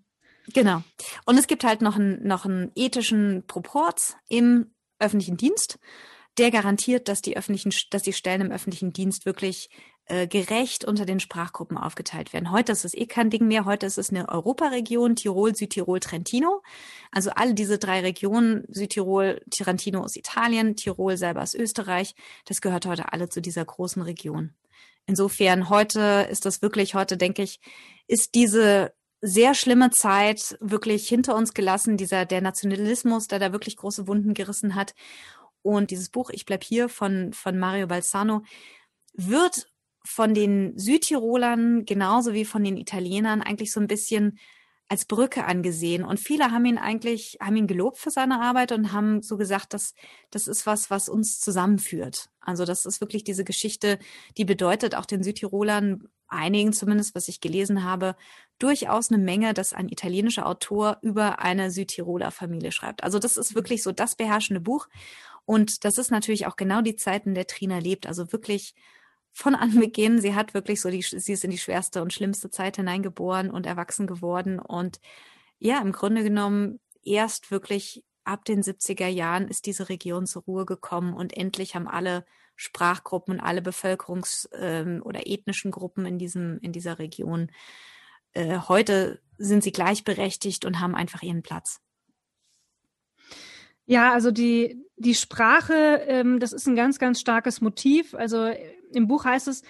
Genau. 0.52 0.82
Und 1.24 1.38
es 1.38 1.46
gibt 1.46 1.64
halt 1.64 1.80
noch 1.80 1.96
einen, 1.96 2.26
noch 2.26 2.44
einen 2.44 2.70
ethischen 2.74 3.46
Proport 3.46 4.16
im 4.28 4.74
öffentlichen 4.98 5.36
Dienst. 5.36 5.78
Der 6.38 6.50
garantiert, 6.50 7.08
dass 7.08 7.20
die 7.20 7.36
öffentlichen, 7.36 7.72
dass 7.90 8.02
die 8.02 8.12
Stellen 8.12 8.42
im 8.42 8.52
öffentlichen 8.52 8.92
Dienst 8.92 9.26
wirklich 9.26 9.70
äh, 10.10 10.26
gerecht 10.26 10.84
unter 10.84 11.04
den 11.04 11.20
Sprachgruppen 11.20 11.76
aufgeteilt 11.76 12.32
werden. 12.32 12.50
Heute 12.50 12.72
ist 12.72 12.84
es 12.84 12.94
eh 12.94 13.06
kein 13.06 13.28
Ding 13.28 13.46
mehr. 13.46 13.66
Heute 13.66 13.84
ist 13.84 13.98
es 13.98 14.08
eine 14.10 14.28
Europaregion, 14.28 15.16
Tirol, 15.16 15.54
Südtirol, 15.54 16.00
Trentino. 16.00 16.62
Also 17.12 17.30
alle 17.30 17.54
diese 17.54 17.78
drei 17.78 18.00
Regionen, 18.00 18.64
Südtirol, 18.68 19.42
Trentino 19.50 20.04
ist 20.06 20.16
Italien, 20.16 20.76
Tirol 20.76 21.16
selber 21.16 21.42
ist 21.42 21.54
Österreich. 21.54 22.14
Das 22.46 22.60
gehört 22.60 22.86
heute 22.86 23.12
alle 23.12 23.28
zu 23.28 23.42
dieser 23.42 23.64
großen 23.64 24.00
Region. 24.00 24.54
Insofern 25.06 25.68
heute 25.68 26.26
ist 26.30 26.46
das 26.46 26.62
wirklich, 26.62 26.94
heute 26.94 27.16
denke 27.16 27.42
ich, 27.42 27.60
ist 28.06 28.34
diese 28.34 28.92
sehr 29.20 29.54
schlimme 29.54 29.90
Zeit 29.90 30.56
wirklich 30.60 31.08
hinter 31.08 31.34
uns 31.34 31.54
gelassen, 31.54 31.96
dieser 31.96 32.24
der 32.24 32.40
Nationalismus, 32.40 33.26
der 33.26 33.38
da 33.38 33.52
wirklich 33.52 33.76
große 33.76 34.06
Wunden 34.06 34.34
gerissen 34.34 34.74
hat. 34.74 34.94
Und 35.62 35.90
dieses 35.90 36.08
Buch 36.08 36.30
Ich 36.30 36.46
bleib 36.46 36.62
hier 36.62 36.88
von, 36.88 37.32
von 37.32 37.58
Mario 37.58 37.86
Balsano 37.86 38.42
wird 39.14 39.68
von 40.04 40.32
den 40.32 40.78
Südtirolern 40.78 41.84
genauso 41.84 42.32
wie 42.32 42.44
von 42.44 42.64
den 42.64 42.76
Italienern 42.76 43.42
eigentlich 43.42 43.72
so 43.72 43.80
ein 43.80 43.88
bisschen 43.88 44.38
als 44.88 45.04
Brücke 45.04 45.44
angesehen. 45.44 46.04
Und 46.04 46.18
viele 46.18 46.50
haben 46.50 46.64
ihn 46.64 46.78
eigentlich, 46.78 47.36
haben 47.40 47.56
ihn 47.56 47.66
gelobt 47.66 47.98
für 47.98 48.10
seine 48.10 48.40
Arbeit 48.40 48.72
und 48.72 48.92
haben 48.92 49.20
so 49.22 49.36
gesagt, 49.36 49.74
dass 49.74 49.92
das 50.30 50.46
ist 50.46 50.64
was, 50.64 50.90
was 50.90 51.08
uns 51.10 51.40
zusammenführt. 51.40 52.30
Also 52.40 52.64
das 52.64 52.86
ist 52.86 53.00
wirklich 53.00 53.22
diese 53.24 53.44
Geschichte, 53.44 53.98
die 54.38 54.46
bedeutet 54.46 54.94
auch 54.94 55.04
den 55.04 55.22
Südtirolern, 55.22 56.08
einigen 56.28 56.72
zumindest, 56.72 57.14
was 57.14 57.28
ich 57.28 57.40
gelesen 57.40 57.84
habe, 57.84 58.16
durchaus 58.58 59.10
eine 59.10 59.22
Menge, 59.22 59.54
dass 59.54 59.72
ein 59.72 59.88
italienischer 59.88 60.46
Autor 60.46 60.98
über 61.02 61.38
eine 61.40 61.70
Südtiroler 61.70 62.30
Familie 62.30 62.72
schreibt. 62.72 63.02
Also 63.02 63.18
das 63.18 63.36
ist 63.36 63.54
wirklich 63.54 63.82
so 63.82 63.92
das 63.92 64.16
beherrschende 64.16 64.60
Buch. 64.60 64.88
Und 65.44 65.84
das 65.84 65.98
ist 65.98 66.10
natürlich 66.10 66.46
auch 66.46 66.56
genau 66.56 66.82
die 66.82 66.96
Zeit, 66.96 67.26
in 67.26 67.34
der 67.34 67.46
Trina 67.46 67.78
lebt. 67.78 68.06
Also 68.06 68.32
wirklich 68.32 68.74
von 69.32 69.54
Anbeginn. 69.54 70.20
Sie 70.20 70.34
hat 70.34 70.54
wirklich 70.54 70.80
so 70.80 70.90
die, 70.90 71.02
sie 71.02 71.32
ist 71.32 71.44
in 71.44 71.50
die 71.50 71.58
schwerste 71.58 72.02
und 72.02 72.12
schlimmste 72.12 72.50
Zeit 72.50 72.76
hineingeboren 72.76 73.50
und 73.50 73.66
erwachsen 73.66 74.06
geworden. 74.06 74.58
Und 74.58 75.00
ja, 75.58 75.80
im 75.80 75.92
Grunde 75.92 76.22
genommen 76.22 76.80
erst 77.02 77.50
wirklich 77.50 78.04
ab 78.24 78.44
den 78.44 78.62
70er 78.62 79.06
Jahren 79.06 79.48
ist 79.48 79.66
diese 79.66 79.88
Region 79.88 80.26
zur 80.26 80.42
Ruhe 80.42 80.66
gekommen 80.66 81.14
und 81.14 81.34
endlich 81.34 81.74
haben 81.74 81.88
alle 81.88 82.26
Sprachgruppen 82.56 83.34
und 83.34 83.40
alle 83.40 83.60
Bevölkerungs- 83.60 84.48
ähm, 84.52 85.00
oder 85.02 85.26
ethnischen 85.26 85.70
Gruppen 85.70 86.04
in 86.04 86.18
diesem, 86.18 86.58
in 86.60 86.72
dieser 86.72 86.98
Region 86.98 87.50
äh, 88.38 88.60
heute 88.68 89.20
sind 89.36 89.62
sie 89.62 89.72
gleichberechtigt 89.72 90.64
und 90.64 90.80
haben 90.80 90.94
einfach 90.94 91.22
ihren 91.22 91.42
Platz. 91.42 91.80
Ja, 93.86 94.12
also 94.12 94.30
die, 94.30 94.84
die 94.96 95.14
Sprache, 95.14 95.74
ähm, 96.06 96.40
das 96.40 96.52
ist 96.52 96.66
ein 96.66 96.76
ganz, 96.76 96.98
ganz 96.98 97.20
starkes 97.20 97.60
Motiv. 97.60 98.14
Also 98.14 98.50
im 98.92 99.08
Buch 99.08 99.24
heißt 99.24 99.48
es, 99.48 99.62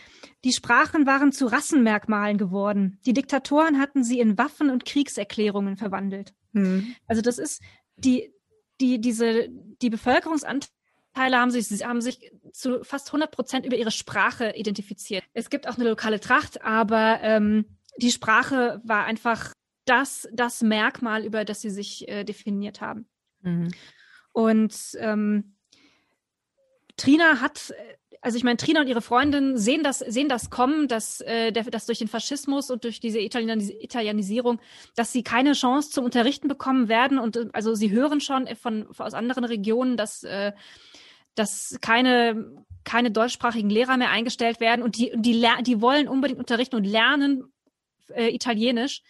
die 0.44 0.52
Sprachen 0.52 1.06
waren 1.06 1.32
zu 1.32 1.46
Rassenmerkmalen 1.46 2.36
geworden. 2.36 2.98
Die 3.06 3.12
Diktatoren 3.12 3.78
hatten 3.78 4.02
sie 4.02 4.18
in 4.18 4.36
Waffen 4.36 4.70
und 4.70 4.84
Kriegserklärungen 4.84 5.76
verwandelt. 5.76 6.34
Mhm. 6.52 6.94
Also 7.06 7.22
das 7.22 7.38
ist 7.38 7.62
die, 7.96 8.32
die, 8.80 9.00
diese, 9.00 9.48
die 9.50 9.90
Bevölkerungsanteile 9.90 10.72
haben 11.16 11.50
sich, 11.50 11.84
haben 11.84 12.00
sich 12.00 12.32
zu 12.52 12.82
fast 12.82 13.08
100 13.08 13.30
Prozent 13.30 13.66
über 13.66 13.76
ihre 13.76 13.90
Sprache 13.90 14.52
identifiziert. 14.56 15.24
Es 15.32 15.50
gibt 15.50 15.68
auch 15.68 15.76
eine 15.76 15.88
lokale 15.88 16.20
Tracht, 16.20 16.62
aber 16.62 17.20
ähm, 17.22 17.77
die 17.98 18.10
Sprache 18.10 18.80
war 18.84 19.04
einfach 19.04 19.52
das, 19.84 20.28
das 20.32 20.62
Merkmal, 20.62 21.24
über 21.24 21.44
das 21.44 21.60
sie 21.60 21.70
sich 21.70 22.08
äh, 22.08 22.24
definiert 22.24 22.80
haben. 22.80 23.08
Mhm. 23.42 23.70
Und 24.32 24.74
ähm, 24.98 25.54
Trina 26.96 27.40
hat 27.40 27.72
also 28.20 28.36
ich 28.36 28.44
meine, 28.44 28.56
Trina 28.56 28.80
und 28.80 28.88
ihre 28.88 29.02
Freundin 29.02 29.56
sehen 29.56 29.82
das, 29.82 30.00
sehen 30.00 30.28
das 30.28 30.50
kommen, 30.50 30.88
dass, 30.88 31.20
äh, 31.20 31.52
der, 31.52 31.64
dass 31.64 31.86
durch 31.86 31.98
den 31.98 32.08
Faschismus 32.08 32.70
und 32.70 32.84
durch 32.84 33.00
diese 33.00 33.20
Italianis 33.20 33.70
Italianisierung, 33.70 34.60
dass 34.96 35.12
sie 35.12 35.22
keine 35.22 35.52
Chance 35.52 35.90
zum 35.90 36.04
Unterrichten 36.04 36.48
bekommen 36.48 36.88
werden. 36.88 37.18
Und 37.18 37.36
äh, 37.36 37.46
also 37.52 37.74
sie 37.74 37.90
hören 37.90 38.20
schon 38.20 38.48
von, 38.60 38.88
aus 38.98 39.14
anderen 39.14 39.44
Regionen, 39.44 39.96
dass, 39.96 40.24
äh, 40.24 40.52
dass 41.34 41.78
keine, 41.80 42.64
keine 42.84 43.10
deutschsprachigen 43.10 43.70
Lehrer 43.70 43.96
mehr 43.96 44.10
eingestellt 44.10 44.60
werden 44.60 44.82
und 44.82 44.96
die, 44.96 45.12
die, 45.14 45.46
die 45.62 45.80
wollen 45.80 46.08
unbedingt 46.08 46.40
unterrichten 46.40 46.76
und 46.76 46.84
lernen 46.84 47.44
äh, 48.10 48.28
Italienisch. 48.28 49.02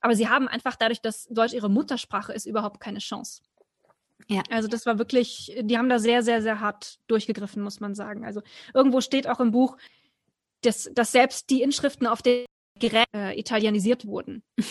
Aber 0.00 0.14
sie 0.14 0.28
haben 0.28 0.48
einfach 0.48 0.76
dadurch, 0.76 1.00
dass 1.00 1.26
Deutsch 1.26 1.52
ihre 1.52 1.70
Muttersprache 1.70 2.32
ist, 2.32 2.46
überhaupt 2.46 2.80
keine 2.80 2.98
Chance. 2.98 3.42
Ja. 4.28 4.42
Also 4.50 4.68
das 4.68 4.86
war 4.86 4.98
wirklich, 4.98 5.56
die 5.60 5.78
haben 5.78 5.88
da 5.88 5.98
sehr, 5.98 6.22
sehr, 6.22 6.42
sehr 6.42 6.60
hart 6.60 6.98
durchgegriffen, 7.06 7.62
muss 7.62 7.80
man 7.80 7.94
sagen. 7.94 8.24
Also 8.24 8.42
irgendwo 8.74 9.00
steht 9.00 9.28
auch 9.28 9.40
im 9.40 9.52
Buch, 9.52 9.76
dass, 10.62 10.90
dass 10.92 11.12
selbst 11.12 11.50
die 11.50 11.62
Inschriften 11.62 12.06
auf 12.06 12.22
den 12.22 12.46
Geräten 12.78 13.16
äh, 13.16 13.38
italienisiert 13.38 14.06
wurden. 14.06 14.42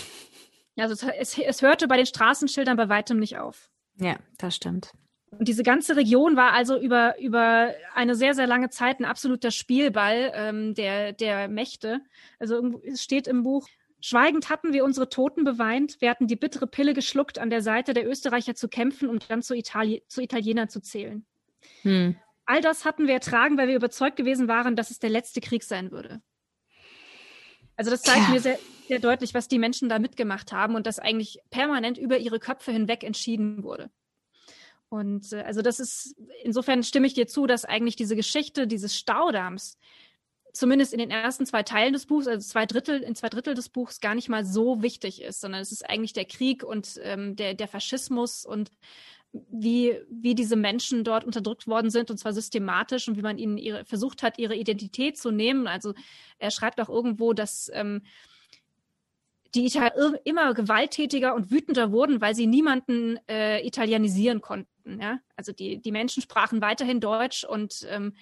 Also 0.78 1.08
es, 1.18 1.38
es 1.38 1.62
hörte 1.62 1.88
bei 1.88 1.96
den 1.96 2.06
Straßenschildern 2.06 2.76
bei 2.76 2.90
weitem 2.90 3.18
nicht 3.18 3.38
auf. 3.38 3.70
Ja, 3.98 4.18
das 4.38 4.58
stimmt. 4.58 4.92
Und 5.32 5.48
diese 5.48 5.64
ganze 5.64 5.96
Region 5.96 6.36
war 6.36 6.54
also 6.54 6.80
über, 6.80 7.20
über 7.20 7.74
eine 7.94 8.16
sehr, 8.16 8.34
sehr 8.34 8.48
lange 8.48 8.70
Zeit 8.70 9.00
ein 9.00 9.06
absoluter 9.06 9.52
Spielball 9.52 10.32
ähm, 10.34 10.74
der, 10.74 11.14
der 11.14 11.48
Mächte. 11.50 12.02
Also 12.40 12.82
es 12.86 13.04
steht 13.04 13.28
im 13.28 13.44
Buch, 13.44 13.68
Schweigend 14.08 14.52
hatten 14.52 14.72
wir 14.72 14.86
unsere 14.86 15.10
Toten 15.10 15.44
beweint, 15.44 16.00
wir 16.00 16.12
hatten 16.12 16.28
die 16.28 16.36
bittere 16.36 16.68
Pille 16.68 16.94
geschluckt, 16.94 17.40
an 17.40 17.50
der 17.50 17.64
Seite 17.64 17.96
der 17.96 18.08
Österreicher 18.08 18.54
zu 18.54 18.68
kämpfen 18.68 19.10
und 19.10 19.32
dann 19.32 19.42
zu, 19.42 19.56
Itali 19.56 20.04
zu 20.08 20.22
Italienern 20.22 20.70
zu 20.70 20.80
zählen. 20.80 21.26
Hm. 21.82 22.16
All 22.46 22.62
das 22.62 22.86
hatten 22.86 23.08
wir 23.08 23.16
ertragen, 23.16 23.58
weil 23.58 23.68
wir 23.68 23.76
überzeugt 23.76 24.16
gewesen 24.16 24.48
waren, 24.48 24.76
dass 24.76 24.92
es 24.92 25.00
der 25.00 25.10
letzte 25.10 25.42
Krieg 25.42 25.64
sein 25.64 25.90
würde. 25.90 26.22
Also 27.76 27.90
das 27.90 28.04
zeigt 28.04 28.28
ja. 28.28 28.30
mir 28.30 28.42
sehr, 28.42 28.60
sehr 28.88 29.00
deutlich, 29.00 29.34
was 29.34 29.48
die 29.48 29.58
Menschen 29.58 29.90
da 29.90 29.98
mitgemacht 29.98 30.52
haben 30.52 30.76
und 30.76 30.86
dass 30.86 31.00
eigentlich 31.00 31.40
permanent 31.50 31.98
über 31.98 32.20
ihre 32.20 32.40
Köpfe 32.40 32.72
hinweg 32.72 33.04
entschieden 33.04 33.64
wurde. 33.64 33.90
Und 34.96 35.34
äh, 35.34 35.42
also 35.42 35.62
das 35.62 35.80
ist, 35.80 36.16
insofern 36.44 36.82
stimme 36.84 37.08
ich 37.08 37.14
dir 37.14 37.28
zu, 37.28 37.48
dass 37.48 37.66
eigentlich 37.66 37.98
diese 37.98 38.16
Geschichte 38.16 38.66
dieses 38.66 38.96
Staudamms 38.96 39.78
zumindest 40.54 40.94
in 40.94 41.00
den 41.00 41.12
ersten 41.12 41.46
zwei 41.46 41.64
Teilen 41.64 41.92
des 41.92 42.06
Buchs, 42.06 42.28
also 42.28 42.48
zwei 42.48 42.66
Drittel, 42.66 43.02
in 43.04 43.14
zwei 43.14 43.28
Drittel 43.28 43.56
des 43.56 43.68
Buchs 43.68 44.00
gar 44.00 44.16
nicht 44.16 44.30
mal 44.30 44.46
so 44.46 44.82
wichtig 44.82 45.22
ist, 45.22 45.42
sondern 45.42 45.62
es 45.62 45.74
ist 45.74 45.88
eigentlich 45.90 46.14
der 46.14 46.24
Krieg 46.24 46.64
und 46.64 46.98
ähm, 47.04 47.36
der, 47.36 47.56
der 47.56 47.68
Faschismus 47.68 48.46
und 48.46 48.72
wie, 49.34 50.00
wie 50.10 50.34
diese 50.34 50.56
Menschen 50.56 51.04
dort 51.04 51.26
unterdrückt 51.26 51.68
worden 51.68 51.90
sind, 51.90 52.10
und 52.10 52.18
zwar 52.18 52.32
systematisch, 52.32 53.10
und 53.10 53.18
wie 53.18 53.22
man 53.22 53.38
ihnen 53.38 53.58
ihre, 53.58 53.84
versucht 53.84 54.24
hat, 54.24 54.40
ihre 54.40 54.56
Identität 54.56 55.18
zu 55.18 55.30
nehmen. 55.30 55.68
Also 55.68 55.94
er 56.40 56.52
schreibt 56.52 56.80
auch 56.80 56.88
irgendwo, 56.88 57.34
dass 57.34 57.70
ähm, 57.74 58.04
die 59.56 59.66
Italiener 59.66 60.20
immer 60.24 60.54
gewalttätiger 60.54 61.36
und 61.36 61.52
wütender 61.52 61.92
wurden, 61.92 62.22
weil 62.22 62.34
sie 62.34 62.48
niemanden 62.48 63.20
äh, 63.28 63.60
italienisieren 63.68 64.40
konnten. 64.40 64.75
Ja? 64.86 65.20
Also 65.36 65.52
die, 65.52 65.82
die 65.82 65.92
Menschen 65.92 66.22
sprachen 66.22 66.62
weiterhin 66.62 67.00
Deutsch 67.00 67.44
und 67.44 67.86
ähm, 67.90 68.14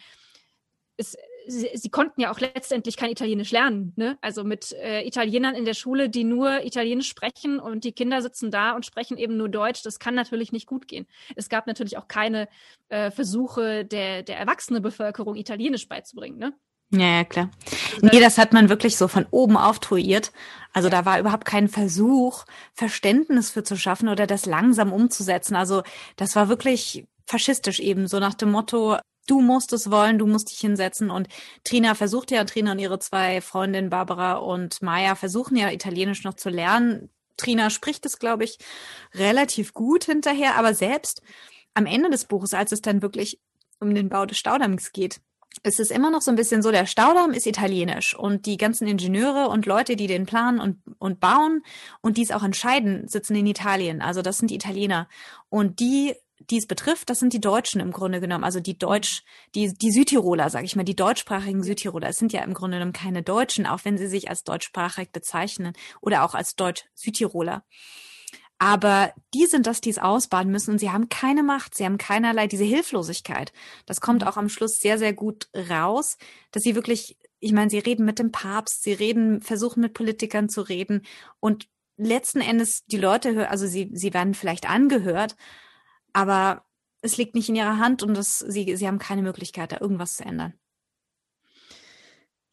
es, 0.98 1.18
sie, 1.48 1.70
sie, 1.74 1.90
konnten 1.90 2.22
ja 2.22 2.32
auch 2.32 2.40
letztendlich 2.40 2.98
kein 2.98 3.10
Italienisch 3.12 3.52
lernen. 3.52 3.94
Ne? 3.96 4.18
Also 4.22 4.44
mit 4.44 4.72
äh, 4.74 5.02
Italienern 5.06 5.56
in 5.56 5.66
der 5.66 5.74
Schule, 5.74 6.10
die 6.10 6.24
nur 6.24 6.64
Italienisch 6.66 7.10
sprechen 7.10 7.60
und 7.60 7.84
die 7.84 7.94
Kinder 7.94 8.22
sitzen 8.22 8.52
da 8.52 8.74
und 8.74 8.86
sprechen 8.86 9.18
eben 9.18 9.38
nur 9.38 9.50
Deutsch, 9.50 9.82
das 9.84 10.00
kann 10.00 10.16
natürlich 10.16 10.52
nicht 10.52 10.68
gut 10.68 10.88
gehen. 10.88 11.08
Es 11.36 11.50
gab 11.50 11.68
natürlich 11.68 11.98
auch 11.98 12.08
keine 12.08 12.48
äh, 12.90 13.12
Versuche 13.12 13.86
der, 13.86 14.24
der 14.24 14.38
erwachsenen 14.38 14.82
Bevölkerung, 14.82 15.36
Italienisch 15.36 15.88
beizubringen. 15.88 16.38
Ne? 16.38 16.54
Ja, 16.94 17.18
ja, 17.18 17.24
klar. 17.24 17.50
Nee, 18.02 18.20
das 18.20 18.38
hat 18.38 18.54
man 18.54 18.70
wirklich 18.70 18.98
so 18.98 19.08
von 19.08 19.26
oben 19.32 19.58
auftruiert. 19.58 20.32
Also 20.74 20.90
da 20.90 21.06
war 21.06 21.20
überhaupt 21.20 21.46
kein 21.46 21.68
Versuch, 21.68 22.46
Verständnis 22.76 23.50
für 23.50 23.64
zu 23.64 23.76
schaffen 23.78 24.10
oder 24.10 24.28
das 24.28 24.46
langsam 24.46 24.94
umzusetzen. 24.94 25.56
Also 25.56 25.82
das 26.18 26.36
war 26.36 26.50
wirklich 26.50 27.06
faschistisch 27.26 27.80
eben, 27.80 28.08
so 28.08 28.20
nach 28.20 28.36
dem 28.36 28.52
Motto, 28.52 28.98
du 29.28 29.42
musst 29.42 29.74
es 29.74 29.90
wollen, 29.90 30.20
du 30.20 30.28
musst 30.28 30.52
dich 30.52 30.60
hinsetzen. 30.60 31.10
Und 31.10 31.30
Trina 31.64 31.96
versucht 31.96 32.30
ja, 32.30 32.44
Trina 32.44 32.74
und 32.74 32.80
ihre 32.80 33.00
zwei 33.00 33.42
Freundinnen 33.42 33.90
Barbara 33.90 34.34
und 34.34 34.82
Maya 34.84 35.16
versuchen 35.16 35.56
ja 35.58 35.72
Italienisch 35.72 36.24
noch 36.24 36.36
zu 36.36 36.50
lernen. 36.50 37.10
Trina 37.38 37.72
spricht 37.72 38.06
es, 38.06 38.20
glaube 38.20 38.44
ich, 38.44 38.60
relativ 39.16 39.74
gut 39.74 40.04
hinterher, 40.04 40.58
aber 40.58 40.76
selbst 40.76 41.24
am 41.74 41.88
Ende 41.88 42.12
des 42.12 42.26
Buches, 42.26 42.54
als 42.54 42.72
es 42.72 42.82
dann 42.82 43.02
wirklich 43.02 43.40
um 43.80 43.96
den 43.96 44.10
Bau 44.10 44.28
des 44.28 44.38
Staudamms 44.38 44.92
geht, 44.92 45.20
ist 45.62 45.80
es 45.80 45.92
immer 45.92 46.10
noch 46.10 46.22
so 46.22 46.32
ein 46.32 46.36
bisschen 46.36 46.62
so, 46.62 46.72
der 46.72 46.86
Staudamm 46.86 47.32
ist 47.32 47.46
italienisch 47.46 48.16
und 48.16 48.46
die 48.46 48.58
ganzen 48.58 48.88
Ingenieure 48.88 49.50
und 49.50 49.66
Leute, 49.66 49.96
die 49.96 50.08
den 50.08 50.26
planen 50.26 50.60
und, 50.60 50.82
und 50.98 51.20
bauen 51.20 51.62
und 52.02 52.18
dies 52.18 52.32
auch 52.32 52.44
entscheiden, 52.44 53.08
sitzen 53.08 53.36
in 53.36 53.46
Italien. 53.46 54.02
Also 54.02 54.22
das 54.22 54.40
sind 54.40 54.50
die 54.50 54.56
Italiener. 54.56 55.08
Und 55.50 55.80
die 55.80 56.16
die 56.50 56.58
es 56.58 56.68
betrifft, 56.68 57.10
das 57.10 57.20
sind 57.20 57.34
die 57.34 57.40
Deutschen 57.40 57.80
im 57.80 57.92
Grunde 57.92 58.20
genommen, 58.20 58.44
also 58.44 58.60
die 58.60 58.78
Deutsch, 58.78 59.24
die, 59.56 59.74
die 59.74 59.92
Südtiroler, 59.92 60.50
sage 60.50 60.66
ich 60.66 60.76
mal, 60.76 60.84
die 60.84 60.96
deutschsprachigen 60.96 61.64
Südtiroler. 61.64 62.10
Es 62.10 62.18
sind 62.18 62.34
ja 62.34 62.42
im 62.42 62.54
Grunde 62.54 62.78
genommen 62.78 62.94
keine 62.94 63.24
Deutschen, 63.24 63.66
auch 63.66 63.80
wenn 63.84 63.98
sie 63.98 64.08
sich 64.08 64.30
als 64.30 64.44
deutschsprachig 64.44 65.12
bezeichnen 65.12 65.74
oder 66.02 66.24
auch 66.24 66.34
als 66.34 66.56
Deutsch-Südtiroler. 66.56 67.64
Aber 68.64 69.12
die 69.34 69.46
sind 69.46 69.68
das, 69.68 69.82
die 69.82 69.90
es 69.90 70.00
ausbaden 70.00 70.50
müssen 70.50 70.72
und 70.72 70.80
sie 70.80 70.90
haben 70.90 71.10
keine 71.10 71.44
Macht, 71.44 71.76
sie 71.76 71.84
haben 71.84 71.98
keinerlei 71.98 72.48
diese 72.48 72.64
Hilflosigkeit. 72.64 73.52
Das 73.86 74.00
kommt 74.00 74.22
mhm. 74.22 74.28
auch 74.30 74.38
am 74.38 74.48
Schluss 74.48 74.80
sehr, 74.80 74.98
sehr 74.98 75.12
gut 75.12 75.50
raus, 75.70 76.18
dass 76.52 76.64
sie 76.64 76.74
wirklich, 76.74 77.18
ich 77.42 77.52
meine, 77.52 77.70
sie 77.70 77.80
reden 77.80 78.06
mit 78.06 78.20
dem 78.20 78.32
Papst, 78.32 78.84
sie 78.84 78.94
reden, 78.94 79.42
versuchen 79.42 79.82
mit 79.82 79.94
Politikern 79.94 80.48
zu 80.48 80.62
reden 80.62 81.02
und 81.42 81.68
letzten 81.98 82.40
Endes 82.40 82.86
die 82.86 82.96
Leute, 82.96 83.50
also 83.50 83.68
sie, 83.68 83.90
sie 83.92 84.14
werden 84.14 84.34
vielleicht 84.34 84.70
angehört, 84.70 85.36
aber 86.14 86.64
es 87.02 87.18
liegt 87.18 87.36
nicht 87.36 87.50
in 87.50 87.56
ihrer 87.56 87.80
Hand 87.80 88.02
und 88.02 88.14
das, 88.14 88.40
sie, 88.40 88.78
sie 88.78 88.88
haben 88.88 88.98
keine 88.98 89.24
Möglichkeit, 89.24 89.74
da 89.74 89.82
irgendwas 89.82 90.16
zu 90.16 90.24
ändern. 90.24 90.54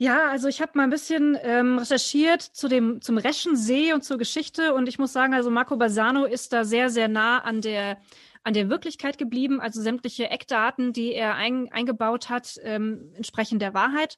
Ja, 0.03 0.31
also 0.31 0.49
ich 0.49 0.63
habe 0.63 0.73
mal 0.77 0.85
ein 0.85 0.91
bisschen 0.91 1.37
ähm, 1.43 1.77
recherchiert 1.77 2.41
zu 2.41 2.69
dem 2.69 3.03
zum 3.03 3.19
Reschensee 3.19 3.93
und 3.93 4.03
zur 4.03 4.17
Geschichte 4.17 4.73
und 4.73 4.89
ich 4.89 4.99
muss 4.99 5.13
sagen, 5.13 5.35
also 5.35 5.51
Marco 5.51 5.77
Basano 5.77 6.25
ist 6.25 6.55
da 6.55 6.65
sehr 6.65 6.89
sehr 6.89 7.07
nah 7.07 7.41
an 7.41 7.61
der 7.61 7.99
an 8.43 8.55
der 8.55 8.71
Wirklichkeit 8.71 9.19
geblieben. 9.19 9.61
Also 9.61 9.83
sämtliche 9.83 10.31
Eckdaten, 10.31 10.95
die 10.95 11.13
er 11.13 11.35
ein, 11.35 11.71
eingebaut 11.71 12.31
hat, 12.31 12.59
ähm, 12.63 13.13
entsprechen 13.15 13.59
der 13.59 13.75
Wahrheit. 13.75 14.17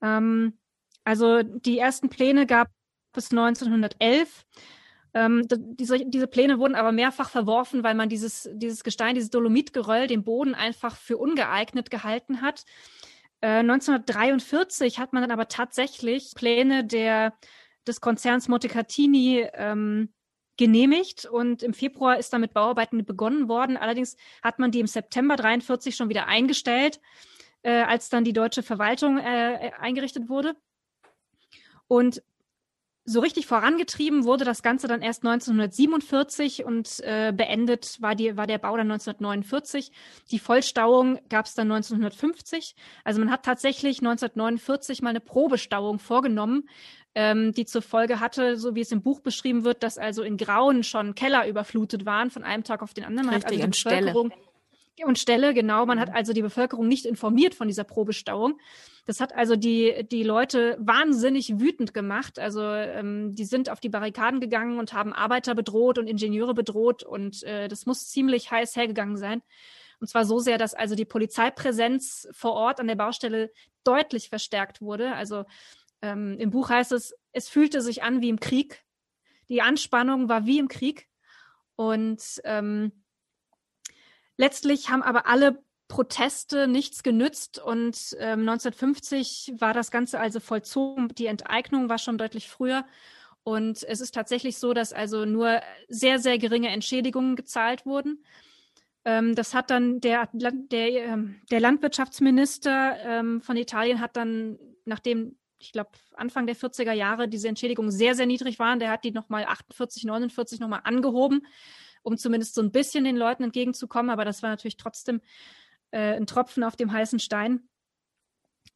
Ähm, 0.00 0.56
also 1.02 1.42
die 1.42 1.78
ersten 1.78 2.08
Pläne 2.08 2.46
gab 2.46 2.68
es 3.16 3.32
1911. 3.32 4.46
Ähm, 5.12 5.42
diese, 5.50 6.06
diese 6.06 6.28
Pläne 6.28 6.60
wurden 6.60 6.76
aber 6.76 6.92
mehrfach 6.92 7.30
verworfen, 7.30 7.82
weil 7.82 7.96
man 7.96 8.08
dieses, 8.08 8.48
dieses 8.52 8.84
Gestein, 8.84 9.16
dieses 9.16 9.30
Dolomitgeröll, 9.30 10.06
den 10.06 10.22
Boden 10.22 10.54
einfach 10.54 10.94
für 10.94 11.18
ungeeignet 11.18 11.90
gehalten 11.90 12.42
hat. 12.42 12.64
Äh, 13.40 13.60
1943 13.60 14.98
hat 14.98 15.12
man 15.12 15.22
dann 15.22 15.30
aber 15.30 15.48
tatsächlich 15.48 16.34
Pläne 16.34 16.84
der, 16.84 17.34
des 17.86 18.00
Konzerns 18.00 18.48
Montecatini 18.48 19.46
ähm, 19.54 20.12
genehmigt 20.56 21.24
und 21.24 21.62
im 21.62 21.72
Februar 21.72 22.18
ist 22.18 22.32
damit 22.34 22.52
Bauarbeiten 22.52 23.04
begonnen 23.06 23.48
worden. 23.48 23.78
Allerdings 23.78 24.16
hat 24.42 24.58
man 24.58 24.70
die 24.70 24.80
im 24.80 24.86
September 24.86 25.36
43 25.36 25.96
schon 25.96 26.10
wieder 26.10 26.26
eingestellt, 26.26 27.00
äh, 27.62 27.80
als 27.82 28.10
dann 28.10 28.24
die 28.24 28.34
deutsche 28.34 28.62
Verwaltung 28.62 29.16
äh, 29.18 29.72
eingerichtet 29.78 30.28
wurde. 30.28 30.54
Und 31.88 32.22
so 33.04 33.20
richtig 33.20 33.46
vorangetrieben 33.46 34.24
wurde 34.24 34.44
das 34.44 34.62
Ganze 34.62 34.86
dann 34.86 35.02
erst 35.02 35.24
1947 35.24 36.64
und 36.64 37.00
äh, 37.00 37.32
beendet 37.34 37.96
war, 38.00 38.14
die, 38.14 38.36
war 38.36 38.46
der 38.46 38.58
Bau 38.58 38.76
dann 38.76 38.90
1949. 38.90 39.90
Die 40.30 40.38
Vollstauung 40.38 41.18
gab 41.28 41.46
es 41.46 41.54
dann 41.54 41.72
1950. 41.72 42.74
Also 43.04 43.20
man 43.20 43.30
hat 43.30 43.44
tatsächlich 43.44 43.98
1949 43.98 45.02
mal 45.02 45.10
eine 45.10 45.20
Probestauung 45.20 45.98
vorgenommen, 45.98 46.68
ähm, 47.14 47.52
die 47.52 47.64
zur 47.64 47.82
Folge 47.82 48.20
hatte, 48.20 48.56
so 48.56 48.74
wie 48.74 48.82
es 48.82 48.92
im 48.92 49.02
Buch 49.02 49.20
beschrieben 49.20 49.64
wird, 49.64 49.82
dass 49.82 49.98
also 49.98 50.22
in 50.22 50.36
Grauen 50.36 50.84
schon 50.84 51.14
Keller 51.14 51.48
überflutet 51.48 52.06
waren 52.06 52.30
von 52.30 52.44
einem 52.44 52.64
Tag 52.64 52.82
auf 52.82 52.94
den 52.94 53.04
anderen. 53.04 53.26
Man 53.26 53.34
Richtig, 53.36 53.60
hat 53.60 53.66
also 53.66 53.80
die 53.80 53.88
Bevölkerung 53.90 54.30
Stelle 54.30 54.49
und 55.04 55.18
Stelle, 55.18 55.54
genau. 55.54 55.86
Man 55.86 56.00
hat 56.00 56.12
also 56.14 56.32
die 56.32 56.42
Bevölkerung 56.42 56.88
nicht 56.88 57.06
informiert 57.06 57.54
von 57.54 57.68
dieser 57.68 57.84
Probestauung. 57.84 58.58
Das 59.06 59.20
hat 59.20 59.34
also 59.34 59.56
die, 59.56 60.06
die 60.10 60.22
Leute 60.22 60.76
wahnsinnig 60.80 61.58
wütend 61.58 61.94
gemacht. 61.94 62.38
Also 62.38 62.62
ähm, 62.62 63.34
die 63.34 63.44
sind 63.44 63.70
auf 63.70 63.80
die 63.80 63.88
Barrikaden 63.88 64.40
gegangen 64.40 64.78
und 64.78 64.92
haben 64.92 65.12
Arbeiter 65.12 65.54
bedroht 65.54 65.98
und 65.98 66.06
Ingenieure 66.06 66.54
bedroht 66.54 67.02
und 67.02 67.42
äh, 67.42 67.68
das 67.68 67.86
muss 67.86 68.08
ziemlich 68.08 68.50
heiß 68.50 68.76
hergegangen 68.76 69.16
sein. 69.16 69.42
Und 70.00 70.08
zwar 70.08 70.24
so 70.24 70.38
sehr, 70.38 70.58
dass 70.58 70.74
also 70.74 70.94
die 70.94 71.04
Polizeipräsenz 71.04 72.28
vor 72.32 72.52
Ort 72.52 72.80
an 72.80 72.88
der 72.88 72.94
Baustelle 72.94 73.50
deutlich 73.84 74.28
verstärkt 74.28 74.80
wurde. 74.80 75.12
Also 75.14 75.44
ähm, 76.02 76.36
im 76.38 76.50
Buch 76.50 76.70
heißt 76.70 76.92
es, 76.92 77.14
es 77.32 77.48
fühlte 77.48 77.82
sich 77.82 78.02
an 78.02 78.22
wie 78.22 78.30
im 78.30 78.40
Krieg. 78.40 78.82
Die 79.48 79.60
Anspannung 79.60 80.28
war 80.28 80.46
wie 80.46 80.58
im 80.58 80.68
Krieg. 80.68 81.08
Und 81.76 82.22
ähm, 82.44 82.92
Letztlich 84.40 84.88
haben 84.88 85.02
aber 85.02 85.26
alle 85.26 85.62
Proteste 85.86 86.66
nichts 86.66 87.02
genützt 87.02 87.58
und 87.58 88.16
ähm, 88.20 88.48
1950 88.48 89.52
war 89.58 89.74
das 89.74 89.90
Ganze 89.90 90.18
also 90.18 90.40
vollzogen. 90.40 91.08
Die 91.08 91.26
Enteignung 91.26 91.90
war 91.90 91.98
schon 91.98 92.16
deutlich 92.16 92.48
früher. 92.48 92.86
Und 93.42 93.82
es 93.82 94.00
ist 94.00 94.14
tatsächlich 94.14 94.56
so, 94.56 94.72
dass 94.72 94.94
also 94.94 95.26
nur 95.26 95.60
sehr, 95.88 96.18
sehr 96.20 96.38
geringe 96.38 96.68
Entschädigungen 96.68 97.36
gezahlt 97.36 97.84
wurden. 97.84 98.24
Ähm, 99.04 99.34
das 99.34 99.52
hat 99.52 99.68
dann 99.68 100.00
der, 100.00 100.30
der, 100.32 100.88
ähm, 100.88 101.42
der 101.50 101.60
Landwirtschaftsminister 101.60 102.96
ähm, 103.04 103.42
von 103.42 103.58
Italien 103.58 104.00
hat 104.00 104.16
dann, 104.16 104.58
nachdem, 104.86 105.36
ich 105.58 105.72
glaube, 105.72 105.90
Anfang 106.14 106.46
der 106.46 106.56
40er 106.56 106.92
Jahre 106.92 107.28
diese 107.28 107.48
Entschädigungen 107.48 107.90
sehr, 107.90 108.14
sehr 108.14 108.24
niedrig 108.24 108.58
waren, 108.58 108.78
der 108.78 108.90
hat 108.90 109.04
die 109.04 109.10
nochmal 109.10 109.44
48, 109.44 110.04
49 110.04 110.60
nochmal 110.60 110.80
angehoben 110.84 111.42
um 112.02 112.16
zumindest 112.16 112.54
so 112.54 112.62
ein 112.62 112.72
bisschen 112.72 113.04
den 113.04 113.16
Leuten 113.16 113.44
entgegenzukommen. 113.44 114.10
Aber 114.10 114.24
das 114.24 114.42
war 114.42 114.50
natürlich 114.50 114.76
trotzdem 114.76 115.20
äh, 115.90 116.16
ein 116.16 116.26
Tropfen 116.26 116.64
auf 116.64 116.76
dem 116.76 116.92
heißen 116.92 117.18
Stein. 117.18 117.68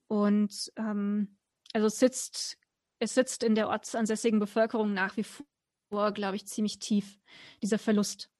Und 0.08 0.72
ähm, 0.76 1.36
also 1.72 1.86
es 1.86 1.98
sitzt, 1.98 2.58
es 2.98 3.14
sitzt 3.14 3.42
in 3.42 3.54
der 3.54 3.68
ortsansässigen 3.68 4.38
Bevölkerung 4.38 4.94
nach 4.94 5.16
wie 5.16 5.24
vor, 5.24 6.12
glaube 6.12 6.36
ich, 6.36 6.46
ziemlich 6.46 6.78
tief, 6.78 7.18
dieser 7.62 7.78
Verlust. 7.78 8.30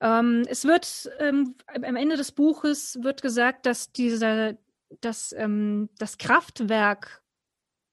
Ähm, 0.00 0.44
es 0.48 0.64
wird 0.64 1.10
ähm, 1.18 1.56
am 1.66 1.96
Ende 1.96 2.16
des 2.16 2.32
Buches 2.32 2.98
wird 3.02 3.22
gesagt, 3.22 3.66
dass 3.66 3.92
dieser, 3.92 4.56
dass 5.00 5.32
ähm, 5.32 5.88
das 5.98 6.18
Kraftwerk 6.18 7.22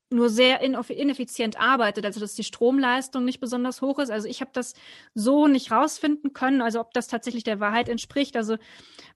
nur 0.10 0.30
sehr 0.30 0.62
ineffizient 0.62 1.60
arbeitet, 1.60 2.06
also 2.06 2.20
dass 2.20 2.36
die 2.36 2.43
Stromleistung 2.43 3.26
nicht 3.26 3.39
besonders 3.39 3.82
hoch 3.82 3.99
ist. 3.99 4.12
Also 4.12 4.28
ich 4.28 4.41
habe 4.41 4.51
das 4.53 4.74
so 5.14 5.47
nicht 5.47 5.72
rausfinden 5.72 6.34
können, 6.34 6.62
also 6.62 6.80
ob 6.80 6.93
das 6.93 7.08
tatsächlich 7.08 7.43
der 7.43 7.60
Wahrheit 7.60 7.89
entspricht. 7.89 8.38
Also 8.38 8.58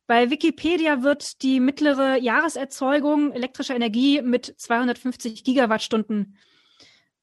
bei 0.08 0.30
Wikipedia 0.30 1.04
wird 1.04 1.44
die 1.44 1.60
mittlere 1.60 2.18
Jahreserzeugung 2.18 3.32
elektrischer 3.32 3.76
Energie 3.76 4.22
mit 4.22 4.54
250 4.58 5.44
Gigawattstunden 5.44 6.38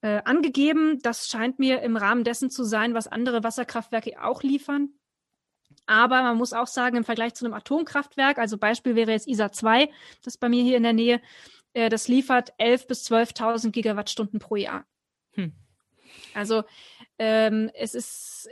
äh, 0.03 0.23
angegeben. 0.25 1.01
Das 1.03 1.29
scheint 1.29 1.59
mir 1.59 1.83
im 1.83 1.97
Rahmen 1.97 2.23
dessen 2.23 2.51
zu 2.51 2.63
sein, 2.63 2.95
was 2.95 3.09
andere 3.09 3.43
Wasserkraftwerke 3.43 4.23
auch 4.23 4.43
liefern. 4.43 4.91
Aber 5.87 6.23
man 6.23 6.37
muss 6.37 6.53
auch 6.53 6.67
sagen, 6.67 6.97
im 6.97 7.05
Vergleich 7.05 7.35
zu 7.35 7.45
einem 7.45 7.55
Atomkraftwerk, 7.55 8.39
also 8.39 8.59
Beispiel 8.59 8.97
wäre 8.97 9.13
jetzt 9.13 9.29
ISA 9.29 9.53
2, 9.53 9.89
das 10.23 10.37
bei 10.37 10.49
mir 10.49 10.63
hier 10.63 10.77
in 10.77 10.83
der 10.83 10.93
Nähe, 10.93 11.21
äh, 11.77 11.91
das 11.91 12.09
liefert 12.09 12.55
11.000 12.59 12.87
bis 12.87 13.11
12.000 13.11 13.71
Gigawattstunden 13.71 14.41
pro 14.41 14.57
Jahr. 14.57 14.87
Hm. 15.33 15.53
Also 16.35 16.65
ähm, 17.19 17.71
es 17.75 17.95
ist 17.95 18.49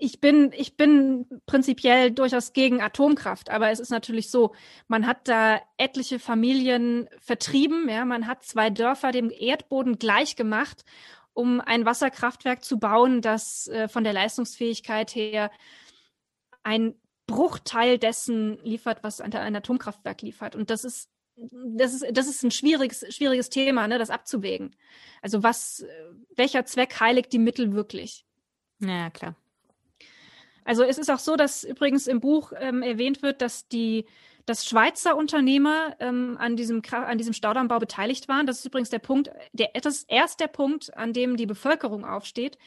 ich 0.00 0.20
bin, 0.20 0.52
ich 0.56 0.76
bin 0.76 1.26
prinzipiell 1.46 2.12
durchaus 2.12 2.52
gegen 2.52 2.80
Atomkraft, 2.80 3.50
aber 3.50 3.70
es 3.70 3.80
ist 3.80 3.90
natürlich 3.90 4.30
so, 4.30 4.54
man 4.86 5.08
hat 5.08 5.26
da 5.26 5.60
etliche 5.76 6.20
Familien 6.20 7.08
vertrieben, 7.18 7.88
ja, 7.88 8.04
man 8.04 8.28
hat 8.28 8.44
zwei 8.44 8.70
Dörfer 8.70 9.10
dem 9.10 9.28
Erdboden 9.30 9.98
gleich 9.98 10.36
gemacht, 10.36 10.84
um 11.32 11.60
ein 11.60 11.84
Wasserkraftwerk 11.84 12.62
zu 12.62 12.78
bauen, 12.78 13.22
das 13.22 13.66
äh, 13.66 13.88
von 13.88 14.04
der 14.04 14.12
Leistungsfähigkeit 14.12 15.16
her 15.16 15.50
ein 16.62 16.94
Bruchteil 17.26 17.98
dessen 17.98 18.58
liefert, 18.62 19.02
was 19.02 19.20
ein, 19.20 19.34
ein 19.34 19.56
Atomkraftwerk 19.56 20.22
liefert. 20.22 20.54
Und 20.54 20.70
das 20.70 20.84
ist 20.84 21.10
das 21.50 21.94
ist, 21.94 22.06
das 22.12 22.26
ist 22.26 22.42
ein 22.42 22.50
schwieriges, 22.50 23.04
schwieriges 23.14 23.48
Thema, 23.48 23.86
ne, 23.86 23.98
das 23.98 24.10
abzuwägen. 24.10 24.74
Also 25.22 25.42
was, 25.42 25.84
welcher 26.34 26.64
Zweck 26.64 26.98
heiligt 27.00 27.32
die 27.32 27.38
Mittel 27.38 27.72
wirklich? 27.72 28.24
Ja, 28.80 29.10
klar. 29.10 29.36
Also 30.64 30.82
es 30.82 30.98
ist 30.98 31.10
auch 31.10 31.18
so, 31.18 31.36
dass 31.36 31.64
übrigens 31.64 32.06
im 32.06 32.20
Buch 32.20 32.52
ähm, 32.58 32.82
erwähnt 32.82 33.22
wird, 33.22 33.40
dass 33.40 33.68
die 33.68 34.04
dass 34.48 34.66
Schweizer 34.66 35.16
Unternehmer 35.16 35.94
ähm, 36.00 36.36
an 36.38 36.56
diesem 36.56 36.82
an 36.90 37.18
diesem 37.18 37.34
Staudammbau 37.34 37.78
beteiligt 37.78 38.28
waren. 38.28 38.46
Das 38.46 38.58
ist 38.58 38.64
übrigens 38.64 38.90
der 38.90 38.98
Punkt, 38.98 39.30
der 39.52 39.68
das 39.82 39.98
ist 39.98 40.10
erst 40.10 40.40
der 40.40 40.46
Punkt, 40.46 40.96
an 40.96 41.12
dem 41.12 41.36
die 41.36 41.46
Bevölkerung 41.46 42.04
aufsteht, 42.04 42.58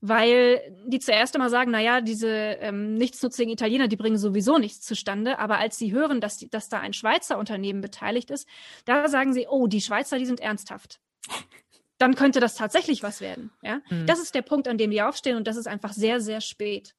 weil 0.00 0.60
die 0.86 0.98
zuerst 0.98 1.34
einmal 1.34 1.50
sagen, 1.50 1.70
na 1.70 1.80
ja, 1.80 2.00
diese 2.00 2.28
ähm, 2.28 2.94
nichtsnutzigen 2.94 3.52
Italiener, 3.52 3.88
die 3.88 3.96
bringen 3.96 4.18
sowieso 4.18 4.58
nichts 4.58 4.80
zustande. 4.80 5.38
Aber 5.38 5.58
als 5.58 5.78
sie 5.78 5.92
hören, 5.92 6.20
dass 6.20 6.38
die, 6.38 6.50
dass 6.50 6.68
da 6.68 6.80
ein 6.80 6.92
Schweizer 6.92 7.38
Unternehmen 7.38 7.80
beteiligt 7.80 8.30
ist, 8.30 8.48
da 8.84 9.08
sagen 9.08 9.32
sie, 9.32 9.46
oh, 9.48 9.66
die 9.68 9.80
Schweizer, 9.80 10.18
die 10.18 10.26
sind 10.26 10.40
ernsthaft 10.40 11.00
dann 11.98 12.14
könnte 12.14 12.38
das 12.40 12.54
tatsächlich 12.54 13.02
was 13.02 13.20
werden. 13.20 13.50
Ja, 13.60 13.80
mhm. 13.90 14.06
das 14.06 14.20
ist 14.20 14.34
der 14.34 14.42
Punkt, 14.42 14.68
an 14.68 14.78
dem 14.78 14.90
die 14.90 15.02
aufstehen 15.02 15.36
und 15.36 15.46
das 15.46 15.56
ist 15.56 15.66
einfach 15.66 15.92
sehr, 15.92 16.20
sehr 16.20 16.40
spät. 16.40 16.94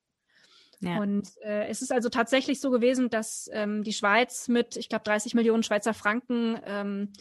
Ja. 0.82 1.00
Und 1.00 1.30
äh, 1.44 1.68
es 1.68 1.82
ist 1.82 1.92
also 1.92 2.10
tatsächlich 2.10 2.62
so 2.62 2.72
gewesen, 2.72 3.10
dass 3.10 3.50
ähm, 3.54 3.84
die 3.84 3.94
Schweiz 3.94 4.48
mit, 4.48 4.78
ich 4.78 4.88
glaube, 4.88 5.04
30 5.04 5.34
Millionen 5.34 5.64
Schweizer 5.64 5.94
Franken 5.94 6.58
ähm, 6.66 7.12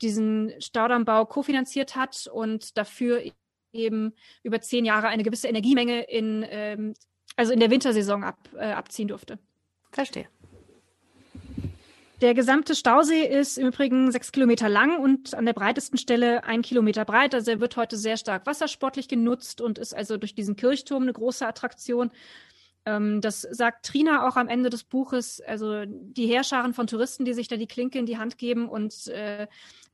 diesen 0.00 0.52
Staudammbau 0.60 1.26
kofinanziert 1.26 1.96
hat 1.96 2.28
und 2.32 2.78
dafür 2.78 3.22
eben 3.72 4.14
über 4.42 4.60
zehn 4.60 4.84
Jahre 4.84 5.08
eine 5.08 5.22
gewisse 5.22 5.48
Energiemenge 5.48 6.02
in, 6.02 6.44
ähm, 6.48 6.94
also 7.36 7.52
in 7.52 7.60
der 7.60 7.70
Wintersaison 7.70 8.24
ab, 8.24 8.38
äh, 8.56 8.72
abziehen 8.72 9.08
durfte. 9.08 9.38
Verstehe. 9.90 10.28
Der 12.20 12.34
gesamte 12.34 12.74
Stausee 12.74 13.24
ist 13.24 13.56
im 13.56 13.68
Übrigen 13.68 14.12
sechs 14.12 14.30
Kilometer 14.30 14.68
lang 14.68 14.98
und 14.98 15.34
an 15.34 15.46
der 15.46 15.54
breitesten 15.54 15.96
Stelle 15.96 16.44
ein 16.44 16.60
Kilometer 16.60 17.06
breit. 17.06 17.34
Also 17.34 17.50
er 17.50 17.60
wird 17.60 17.78
heute 17.78 17.96
sehr 17.96 18.18
stark 18.18 18.44
wassersportlich 18.44 19.08
genutzt 19.08 19.62
und 19.62 19.78
ist 19.78 19.94
also 19.94 20.18
durch 20.18 20.34
diesen 20.34 20.54
Kirchturm 20.54 21.04
eine 21.04 21.14
große 21.14 21.46
Attraktion. 21.46 22.10
Ähm, 22.90 23.20
das 23.20 23.42
sagt 23.42 23.86
Trina 23.86 24.26
auch 24.26 24.36
am 24.36 24.48
Ende 24.48 24.70
des 24.70 24.84
Buches. 24.84 25.40
Also 25.40 25.84
die 25.86 26.26
Heerscharen 26.26 26.74
von 26.74 26.86
Touristen, 26.86 27.24
die 27.24 27.34
sich 27.34 27.48
da 27.48 27.56
die 27.56 27.66
Klinke 27.66 27.98
in 27.98 28.06
die 28.06 28.18
Hand 28.18 28.38
geben 28.38 28.68
und 28.68 29.06
äh, 29.08 29.46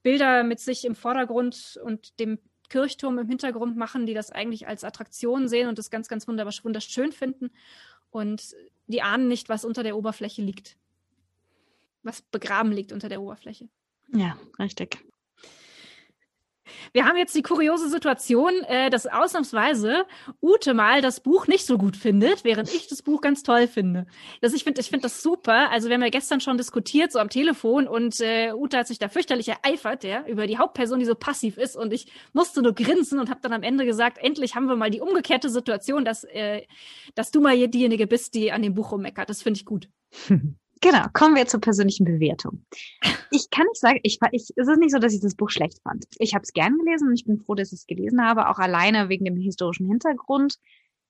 Bilder 0.02 0.44
mit 0.44 0.60
sich 0.60 0.84
im 0.84 0.94
Vordergrund 0.94 1.78
und 1.84 2.18
dem 2.20 2.38
Kirchturm 2.68 3.18
im 3.18 3.28
Hintergrund 3.28 3.76
machen, 3.76 4.06
die 4.06 4.14
das 4.14 4.30
eigentlich 4.30 4.66
als 4.66 4.82
Attraktion 4.82 5.48
sehen 5.48 5.68
und 5.68 5.78
das 5.78 5.90
ganz, 5.90 6.08
ganz 6.08 6.26
wunderschön 6.26 7.12
finden. 7.12 7.50
Und 8.10 8.56
die 8.86 9.02
ahnen 9.02 9.28
nicht, 9.28 9.48
was 9.48 9.64
unter 9.64 9.82
der 9.82 9.96
Oberfläche 9.96 10.42
liegt. 10.42 10.76
Was 12.02 12.22
begraben 12.22 12.72
liegt 12.72 12.92
unter 12.92 13.08
der 13.08 13.20
Oberfläche. 13.20 13.68
Ja, 14.12 14.38
richtig. 14.58 15.04
Wir 16.92 17.04
haben 17.06 17.16
jetzt 17.16 17.34
die 17.34 17.42
kuriose 17.42 17.88
Situation, 17.88 18.52
äh, 18.68 18.90
dass 18.90 19.06
ausnahmsweise 19.06 20.04
Ute 20.42 20.74
mal 20.74 21.00
das 21.02 21.20
Buch 21.20 21.46
nicht 21.46 21.66
so 21.66 21.78
gut 21.78 21.96
findet, 21.96 22.44
während 22.44 22.72
ich 22.72 22.88
das 22.88 23.02
Buch 23.02 23.20
ganz 23.20 23.42
toll 23.42 23.66
finde. 23.66 24.06
Das, 24.40 24.52
ich 24.52 24.64
finde 24.64 24.80
ich 24.80 24.88
finde 24.88 25.02
das 25.02 25.22
super. 25.22 25.70
Also 25.70 25.88
wir 25.88 25.94
haben 25.94 26.02
ja 26.02 26.08
gestern 26.08 26.40
schon 26.40 26.56
diskutiert, 26.56 27.12
so 27.12 27.18
am 27.18 27.28
Telefon, 27.28 27.86
und 27.88 28.20
äh, 28.20 28.52
Ute 28.52 28.78
hat 28.78 28.86
sich 28.86 28.98
da 28.98 29.08
fürchterlich 29.08 29.48
ereifert, 29.48 30.04
ja, 30.04 30.24
über 30.26 30.46
die 30.46 30.58
Hauptperson, 30.58 30.98
die 30.98 31.04
so 31.04 31.14
passiv 31.14 31.56
ist. 31.56 31.76
Und 31.76 31.92
ich 31.92 32.06
musste 32.32 32.62
nur 32.62 32.74
grinsen 32.74 33.18
und 33.18 33.30
habe 33.30 33.40
dann 33.42 33.52
am 33.52 33.62
Ende 33.62 33.84
gesagt, 33.84 34.18
endlich 34.18 34.54
haben 34.54 34.66
wir 34.66 34.76
mal 34.76 34.90
die 34.90 35.00
umgekehrte 35.00 35.50
Situation, 35.50 36.04
dass, 36.04 36.24
äh, 36.24 36.62
dass 37.14 37.30
du 37.30 37.40
mal 37.40 37.56
diejenige 37.68 38.06
bist, 38.06 38.34
die 38.34 38.52
an 38.52 38.62
dem 38.62 38.74
Buch 38.74 38.92
rummeckert. 38.92 39.28
Das 39.28 39.42
finde 39.42 39.58
ich 39.58 39.64
gut. 39.64 39.88
Genau, 40.82 41.04
kommen 41.12 41.34
wir 41.34 41.46
zur 41.46 41.60
persönlichen 41.60 42.04
Bewertung. 42.04 42.64
Ich 43.30 43.50
kann 43.50 43.66
nicht 43.66 43.80
sagen, 43.80 44.00
ich, 44.02 44.18
ich, 44.32 44.52
es 44.56 44.68
ist 44.68 44.78
nicht 44.78 44.92
so, 44.92 44.98
dass 44.98 45.14
ich 45.14 45.20
das 45.20 45.34
Buch 45.34 45.50
schlecht 45.50 45.80
fand. 45.82 46.04
Ich 46.18 46.34
habe 46.34 46.42
es 46.42 46.52
gern 46.52 46.78
gelesen 46.78 47.08
und 47.08 47.14
ich 47.14 47.24
bin 47.24 47.38
froh, 47.38 47.54
dass 47.54 47.72
ich 47.72 47.80
es 47.80 47.86
gelesen 47.86 48.22
habe, 48.22 48.48
auch 48.48 48.58
alleine 48.58 49.08
wegen 49.08 49.24
dem 49.24 49.36
historischen 49.36 49.86
Hintergrund. 49.86 50.56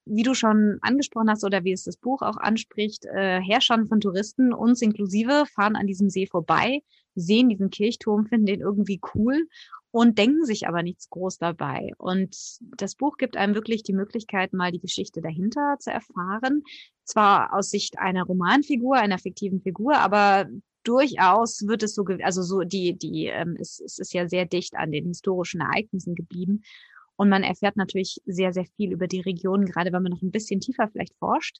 Wie 0.06 0.22
du 0.22 0.34
schon 0.34 0.78
angesprochen 0.82 1.28
hast 1.28 1.44
oder 1.44 1.64
wie 1.64 1.72
es 1.72 1.82
das 1.82 1.96
Buch 1.96 2.22
auch 2.22 2.36
anspricht, 2.36 3.04
äh, 3.06 3.40
Herrschern 3.40 3.86
von 3.88 4.00
Touristen, 4.00 4.52
uns 4.52 4.80
inklusive, 4.80 5.44
fahren 5.52 5.76
an 5.76 5.86
diesem 5.86 6.10
See 6.10 6.26
vorbei, 6.26 6.82
sehen 7.16 7.48
diesen 7.48 7.70
Kirchturm, 7.70 8.26
finden 8.26 8.46
den 8.46 8.60
irgendwie 8.60 9.00
cool 9.14 9.48
und 9.90 10.18
denken 10.18 10.44
sich 10.44 10.68
aber 10.68 10.82
nichts 10.82 11.10
groß 11.10 11.38
dabei. 11.38 11.90
Und 11.98 12.36
das 12.76 12.94
Buch 12.94 13.16
gibt 13.16 13.36
einem 13.36 13.54
wirklich 13.54 13.82
die 13.82 13.94
Möglichkeit, 13.94 14.52
mal 14.52 14.70
die 14.70 14.80
Geschichte 14.80 15.20
dahinter 15.20 15.76
zu 15.80 15.90
erfahren. 15.90 16.62
Zwar 17.04 17.54
aus 17.54 17.70
Sicht 17.70 17.98
einer 17.98 18.24
Romanfigur, 18.24 18.96
einer 18.96 19.18
fiktiven 19.18 19.60
Figur, 19.60 19.96
aber 19.96 20.46
durchaus 20.84 21.66
wird 21.66 21.82
es 21.82 21.94
so, 21.94 22.04
also 22.22 22.42
so 22.42 22.60
die, 22.60 22.96
die, 22.96 23.26
ähm, 23.26 23.56
es, 23.58 23.80
es 23.80 23.98
ist 23.98 24.12
ja 24.12 24.28
sehr 24.28 24.46
dicht 24.46 24.76
an 24.76 24.92
den 24.92 25.06
historischen 25.06 25.60
Ereignissen 25.60 26.14
geblieben. 26.14 26.62
Und 27.16 27.28
man 27.28 27.42
erfährt 27.42 27.76
natürlich 27.76 28.20
sehr, 28.26 28.52
sehr 28.52 28.66
viel 28.76 28.92
über 28.92 29.06
die 29.06 29.20
Region, 29.20 29.64
gerade 29.64 29.92
wenn 29.92 30.02
man 30.02 30.12
noch 30.12 30.22
ein 30.22 30.30
bisschen 30.30 30.60
tiefer 30.60 30.88
vielleicht 30.88 31.14
forscht. 31.18 31.58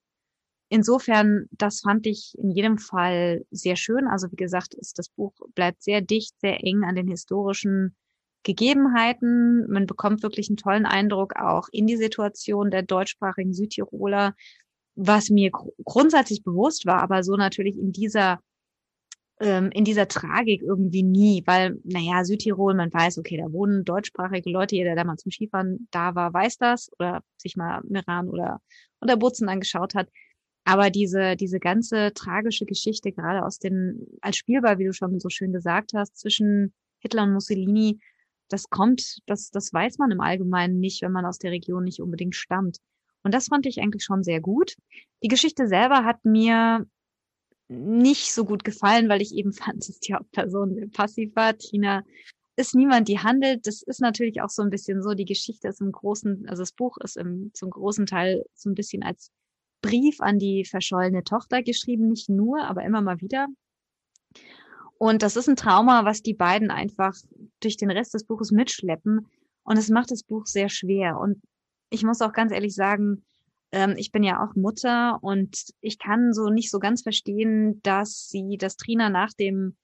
Insofern, 0.68 1.46
das 1.52 1.80
fand 1.80 2.06
ich 2.06 2.34
in 2.38 2.50
jedem 2.50 2.78
Fall 2.78 3.44
sehr 3.50 3.76
schön. 3.76 4.08
Also 4.08 4.30
wie 4.32 4.36
gesagt, 4.36 4.74
ist 4.74 4.98
das 4.98 5.08
Buch 5.08 5.32
bleibt 5.54 5.82
sehr 5.82 6.00
dicht, 6.00 6.38
sehr 6.40 6.62
eng 6.64 6.82
an 6.84 6.96
den 6.96 7.08
historischen 7.08 7.94
Gegebenheiten. 8.42 9.66
Man 9.70 9.86
bekommt 9.86 10.22
wirklich 10.22 10.48
einen 10.48 10.56
tollen 10.56 10.86
Eindruck 10.86 11.36
auch 11.36 11.68
in 11.70 11.86
die 11.86 11.96
Situation 11.96 12.70
der 12.70 12.82
deutschsprachigen 12.82 13.54
Südtiroler, 13.54 14.34
was 14.96 15.30
mir 15.30 15.50
gr 15.50 15.70
grundsätzlich 15.84 16.42
bewusst 16.42 16.86
war, 16.86 17.02
aber 17.02 17.22
so 17.22 17.36
natürlich 17.36 17.78
in 17.78 17.92
dieser 17.92 18.40
ähm, 19.40 19.70
in 19.72 19.84
dieser 19.84 20.08
Tragik 20.08 20.62
irgendwie 20.62 21.02
nie, 21.02 21.42
weil, 21.46 21.78
naja, 21.84 22.24
Südtirol, 22.24 22.74
man 22.74 22.92
weiß, 22.92 23.18
okay, 23.18 23.36
da 23.36 23.52
wohnen 23.52 23.84
deutschsprachige 23.84 24.50
Leute, 24.50 24.76
jeder, 24.76 24.94
der 24.94 25.04
mal 25.04 25.16
zum 25.16 25.30
Skifahren 25.30 25.88
da 25.90 26.14
war, 26.14 26.32
weiß 26.32 26.58
das 26.58 26.90
oder 26.98 27.22
sich 27.36 27.56
mal 27.56 27.82
Meran 27.88 28.28
oder, 28.28 28.60
oder 29.00 29.16
Butzen 29.16 29.48
angeschaut 29.48 29.94
hat. 29.94 30.08
Aber 30.64 30.90
diese, 30.90 31.36
diese 31.36 31.60
ganze 31.60 32.12
tragische 32.14 32.64
Geschichte, 32.64 33.12
gerade 33.12 33.44
aus 33.44 33.58
den, 33.58 34.06
als 34.20 34.36
Spielball, 34.36 34.78
wie 34.78 34.86
du 34.86 34.92
schon 34.92 35.20
so 35.20 35.28
schön 35.28 35.52
gesagt 35.52 35.92
hast, 35.94 36.18
zwischen 36.18 36.74
Hitler 36.98 37.24
und 37.24 37.34
Mussolini, 37.34 38.00
das 38.48 38.68
kommt, 38.70 39.18
das, 39.26 39.50
das 39.50 39.72
weiß 39.72 39.98
man 39.98 40.10
im 40.10 40.20
Allgemeinen 40.20 40.80
nicht, 40.80 41.02
wenn 41.02 41.12
man 41.12 41.26
aus 41.26 41.38
der 41.38 41.50
Region 41.50 41.84
nicht 41.84 42.00
unbedingt 42.00 42.34
stammt. 42.34 42.78
Und 43.22 43.34
das 43.34 43.48
fand 43.48 43.66
ich 43.66 43.80
eigentlich 43.80 44.04
schon 44.04 44.22
sehr 44.22 44.40
gut. 44.40 44.76
Die 45.22 45.28
Geschichte 45.28 45.66
selber 45.68 46.04
hat 46.04 46.24
mir 46.24 46.86
nicht 47.68 48.32
so 48.32 48.44
gut 48.44 48.64
gefallen, 48.64 49.08
weil 49.08 49.22
ich 49.22 49.34
eben 49.34 49.52
fand, 49.52 49.88
dass 49.88 49.98
die 49.98 50.14
Hauptperson 50.14 50.90
passiv 50.92 51.34
war. 51.34 51.56
Tina 51.56 52.04
ist 52.56 52.74
niemand, 52.74 53.08
die 53.08 53.18
handelt. 53.18 53.66
Das 53.66 53.82
ist 53.82 54.00
natürlich 54.00 54.40
auch 54.40 54.48
so 54.48 54.62
ein 54.62 54.70
bisschen 54.70 55.02
so. 55.02 55.14
Die 55.14 55.24
Geschichte 55.24 55.68
ist 55.68 55.80
im 55.80 55.92
großen, 55.92 56.48
also 56.48 56.62
das 56.62 56.72
Buch 56.72 56.96
ist 56.98 57.16
im, 57.16 57.50
zum 57.54 57.70
großen 57.70 58.06
Teil 58.06 58.44
so 58.54 58.70
ein 58.70 58.74
bisschen 58.74 59.02
als 59.02 59.30
Brief 59.82 60.20
an 60.20 60.38
die 60.38 60.64
verschollene 60.64 61.22
Tochter 61.22 61.62
geschrieben, 61.62 62.08
nicht 62.08 62.28
nur, 62.28 62.64
aber 62.64 62.82
immer 62.82 63.02
mal 63.02 63.20
wieder. 63.20 63.46
Und 64.98 65.22
das 65.22 65.36
ist 65.36 65.48
ein 65.48 65.56
Trauma, 65.56 66.04
was 66.04 66.22
die 66.22 66.34
beiden 66.34 66.70
einfach 66.70 67.14
durch 67.60 67.76
den 67.76 67.90
Rest 67.90 68.14
des 68.14 68.24
Buches 68.24 68.50
mitschleppen. 68.50 69.26
Und 69.64 69.76
es 69.76 69.90
macht 69.90 70.10
das 70.10 70.22
Buch 70.22 70.46
sehr 70.46 70.70
schwer. 70.70 71.18
Und 71.18 71.42
ich 71.90 72.02
muss 72.04 72.22
auch 72.22 72.32
ganz 72.32 72.52
ehrlich 72.52 72.74
sagen, 72.74 73.24
ähm, 73.72 73.94
ich 73.96 74.12
bin 74.12 74.22
ja 74.22 74.44
auch 74.44 74.54
Mutter 74.54 75.18
und 75.22 75.66
ich 75.80 75.98
kann 75.98 76.32
so 76.32 76.48
nicht 76.48 76.70
so 76.70 76.78
ganz 76.78 77.02
verstehen, 77.02 77.80
dass 77.82 78.28
sie, 78.28 78.56
dass 78.58 78.76
Trina 78.76 79.10
nach 79.10 79.32
dem, 79.32 79.76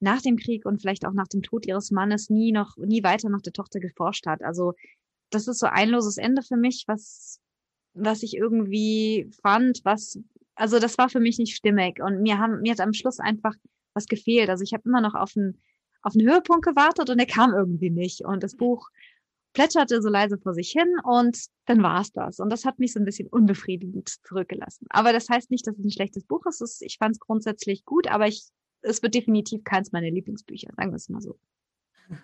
nach 0.00 0.22
dem 0.22 0.36
Krieg 0.36 0.66
und 0.66 0.80
vielleicht 0.80 1.06
auch 1.06 1.12
nach 1.12 1.28
dem 1.28 1.42
Tod 1.42 1.66
ihres 1.66 1.90
Mannes 1.90 2.30
nie 2.30 2.52
noch, 2.52 2.76
nie 2.76 3.02
weiter 3.02 3.28
nach 3.28 3.42
der 3.42 3.52
Tochter 3.52 3.80
geforscht 3.80 4.26
hat. 4.26 4.42
Also 4.42 4.74
das 5.30 5.48
ist 5.48 5.58
so 5.58 5.66
ein 5.66 5.88
loses 5.90 6.16
Ende 6.16 6.42
für 6.42 6.56
mich, 6.56 6.84
was, 6.86 7.40
was 7.94 8.22
ich 8.22 8.36
irgendwie 8.36 9.30
fand, 9.42 9.80
was, 9.84 10.18
also 10.54 10.78
das 10.78 10.98
war 10.98 11.08
für 11.08 11.20
mich 11.20 11.38
nicht 11.38 11.56
stimmig. 11.56 12.00
Und 12.00 12.22
mir 12.22 12.38
haben, 12.38 12.60
mir 12.60 12.72
hat 12.72 12.80
am 12.80 12.92
Schluss 12.92 13.18
einfach 13.18 13.54
was 13.94 14.06
gefehlt. 14.06 14.48
Also 14.48 14.62
ich 14.62 14.72
habe 14.74 14.84
immer 14.86 15.00
noch 15.00 15.14
auf 15.14 15.36
einen, 15.36 15.60
auf 16.02 16.14
einen 16.14 16.28
Höhepunkt 16.28 16.64
gewartet 16.64 17.10
und 17.10 17.18
der 17.18 17.26
kam 17.26 17.52
irgendwie 17.52 17.90
nicht. 17.90 18.24
Und 18.24 18.42
das 18.42 18.56
Buch 18.56 18.90
plätscherte 19.54 20.02
so 20.02 20.10
leise 20.10 20.36
vor 20.36 20.52
sich 20.52 20.70
hin 20.70 20.96
und 21.04 21.46
dann 21.64 21.82
war's 21.82 22.12
das. 22.12 22.40
Und 22.40 22.50
das 22.50 22.66
hat 22.66 22.78
mich 22.78 22.92
so 22.92 23.00
ein 23.00 23.06
bisschen 23.06 23.28
unbefriedigend 23.28 24.16
zurückgelassen. 24.26 24.86
Aber 24.90 25.12
das 25.12 25.28
heißt 25.30 25.50
nicht, 25.50 25.66
dass 25.66 25.78
es 25.78 25.84
ein 25.84 25.90
schlechtes 25.90 26.24
Buch 26.24 26.44
ist. 26.46 26.82
Ich 26.82 26.98
fand 26.98 27.12
es 27.12 27.20
grundsätzlich 27.20 27.84
gut, 27.86 28.08
aber 28.08 28.26
ich, 28.26 28.42
es 28.82 29.02
wird 29.02 29.14
definitiv 29.14 29.64
keins 29.64 29.92
meiner 29.92 30.10
Lieblingsbücher, 30.10 30.68
sagen 30.76 30.90
wir 30.90 30.96
es 30.96 31.08
mal 31.08 31.22
so. 31.22 31.38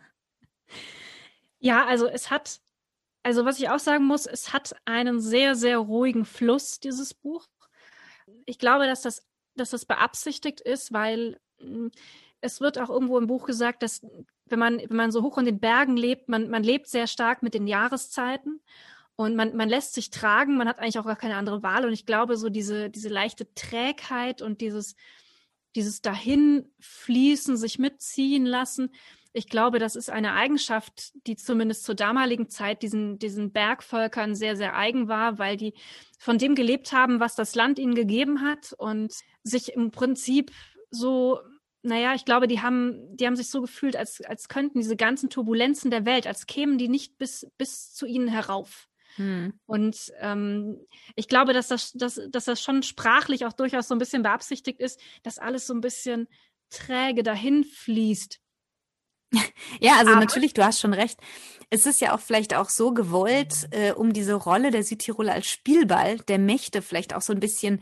Ja, 1.63 1.85
also 1.85 2.07
es 2.07 2.31
hat 2.31 2.59
Also 3.23 3.45
was 3.45 3.59
ich 3.59 3.69
auch 3.69 3.79
sagen 3.79 4.07
muss, 4.07 4.25
es 4.25 4.55
hat 4.55 4.75
einen 4.87 5.21
sehr, 5.21 5.55
sehr 5.55 5.77
ruhigen 5.77 6.25
Fluss, 6.25 6.81
dieses 6.81 7.13
Buch. 7.13 7.47
Ich 8.47 8.59
glaube, 8.59 8.87
dass 8.87 9.03
das, 9.03 9.27
dass 9.57 9.71
das 9.71 9.85
beabsichtigt 9.85 10.63
ist, 10.63 10.93
weil 10.93 11.39
hm, 11.59 11.91
es 12.41 12.61
wird 12.61 12.79
auch 12.79 12.91
irgendwo 12.91 13.19
im 13.19 13.27
Buch 13.27 13.47
gesagt, 13.47 13.83
dass 13.83 14.07
wenn 14.47 14.59
man, 14.59 14.79
wenn 14.79 14.97
man 14.97 15.13
so 15.13 15.23
hoch 15.23 15.39
in 15.39 15.45
den 15.45 15.61
Bergen 15.61 15.97
lebt, 15.97 16.29
man, 16.29 16.49
man 16.49 16.63
lebt 16.63 16.89
sehr 16.89 17.07
stark 17.07 17.43
mit 17.43 17.55
den 17.55 17.67
Jahreszeiten 17.67 18.61
und 19.17 19.37
man, 19.37 19.57
man 19.57 19.69
lässt 19.69 19.95
sich 19.95 20.11
tragen, 20.11 20.57
man 20.57 20.69
hat 20.69 20.79
eigentlich 20.79 20.99
auch 20.99 21.07
gar 21.07 21.17
keine 21.17 21.37
andere 21.37 21.63
Wahl. 21.63 21.85
Und 21.85 21.93
ich 21.93 22.07
glaube, 22.07 22.37
so 22.37 22.49
diese, 22.49 22.91
diese 22.91 23.09
leichte 23.09 23.53
Trägheit 23.55 24.43
und 24.43 24.61
dieses, 24.61 24.97
dieses 25.77 26.03
Dahinfließen, 26.03 27.57
sich 27.57 27.79
mitziehen 27.79 28.47
lassen, 28.47 28.91
ich 29.33 29.49
glaube, 29.49 29.79
das 29.79 29.95
ist 29.95 30.11
eine 30.11 30.33
Eigenschaft, 30.33 31.13
die 31.27 31.37
zumindest 31.37 31.85
zur 31.85 31.95
damaligen 31.95 32.49
Zeit 32.49 32.83
diesen, 32.83 33.19
diesen 33.21 33.53
Bergvölkern 33.53 34.35
sehr, 34.35 34.57
sehr 34.57 34.75
eigen 34.75 35.07
war, 35.07 35.39
weil 35.39 35.57
die 35.57 35.75
von 36.19 36.37
dem 36.37 36.57
gelebt 36.57 36.93
haben, 36.93 37.21
was 37.21 37.37
das 37.37 37.55
Land 37.55 37.79
ihnen 37.79 37.95
gegeben 37.95 38.41
hat 38.41 38.73
und 38.77 39.15
sich 39.45 39.73
im 39.73 39.93
Prinzip 39.93 40.51
so, 40.91 41.39
naja, 41.83 42.15
ich 42.15 42.25
glaube, 42.25 42.47
die 42.47 42.61
haben, 42.61 43.17
die 43.17 43.27
haben 43.27 43.37
sich 43.37 43.49
so 43.49 43.61
gefühlt, 43.61 43.97
als, 43.97 44.21
als 44.23 44.49
könnten 44.49 44.81
diese 44.81 44.97
ganzen 44.97 45.31
Turbulenzen 45.31 45.91
der 45.91 46.05
Welt, 46.05 46.27
als 46.27 46.47
kämen 46.47 46.79
die 46.79 46.89
nicht 46.89 47.17
bis, 47.19 47.47
bis 47.57 47.93
zu 47.95 48.07
ihnen 48.07 48.29
herauf. 48.29 48.89
Hm. 49.17 49.55
Und 49.67 50.13
ähm, 50.21 50.79
ich 51.17 51.29
glaube, 51.29 51.53
dass 51.53 51.69
das, 51.69 51.93
dass, 51.93 52.21
dass 52.31 52.45
das 52.45 52.63
schon 52.63 52.83
sprachlich 52.83 53.45
auch 53.47 53.53
durchaus 53.53 53.89
so 53.89 53.95
ein 53.95 53.99
bisschen 53.99 54.23
beabsichtigt 54.23 54.81
ist, 54.81 55.01
dass 55.23 55.39
alles 55.39 55.67
so 55.67 55.75
ein 55.75 55.81
bisschen 55.81 56.29
träge 56.71 57.23
dahin 57.23 57.65
fließt. 57.65 58.41
Ja, 59.81 59.93
also 59.99 60.11
Aber 60.11 60.21
natürlich, 60.21 60.55
du 60.55 60.65
hast 60.65 60.81
schon 60.81 60.93
recht. 60.93 61.21
Es 61.71 61.87
ist 61.87 62.01
ja 62.01 62.15
auch 62.15 62.21
vielleicht 62.21 62.55
auch 62.55 62.69
so 62.69 62.93
gewollt, 62.93 63.69
äh, 63.71 63.93
um 63.93 64.13
diese 64.13 64.35
Rolle 64.35 64.73
der 64.73 64.83
Südtiroler 64.83 65.35
als 65.35 65.49
Spielball 65.49 66.19
der 66.19 66.39
Mächte 66.39 66.83
vielleicht 66.83 67.15
auch 67.15 67.23
so 67.23 67.33
ein 67.33 67.39
bisschen 67.39 67.81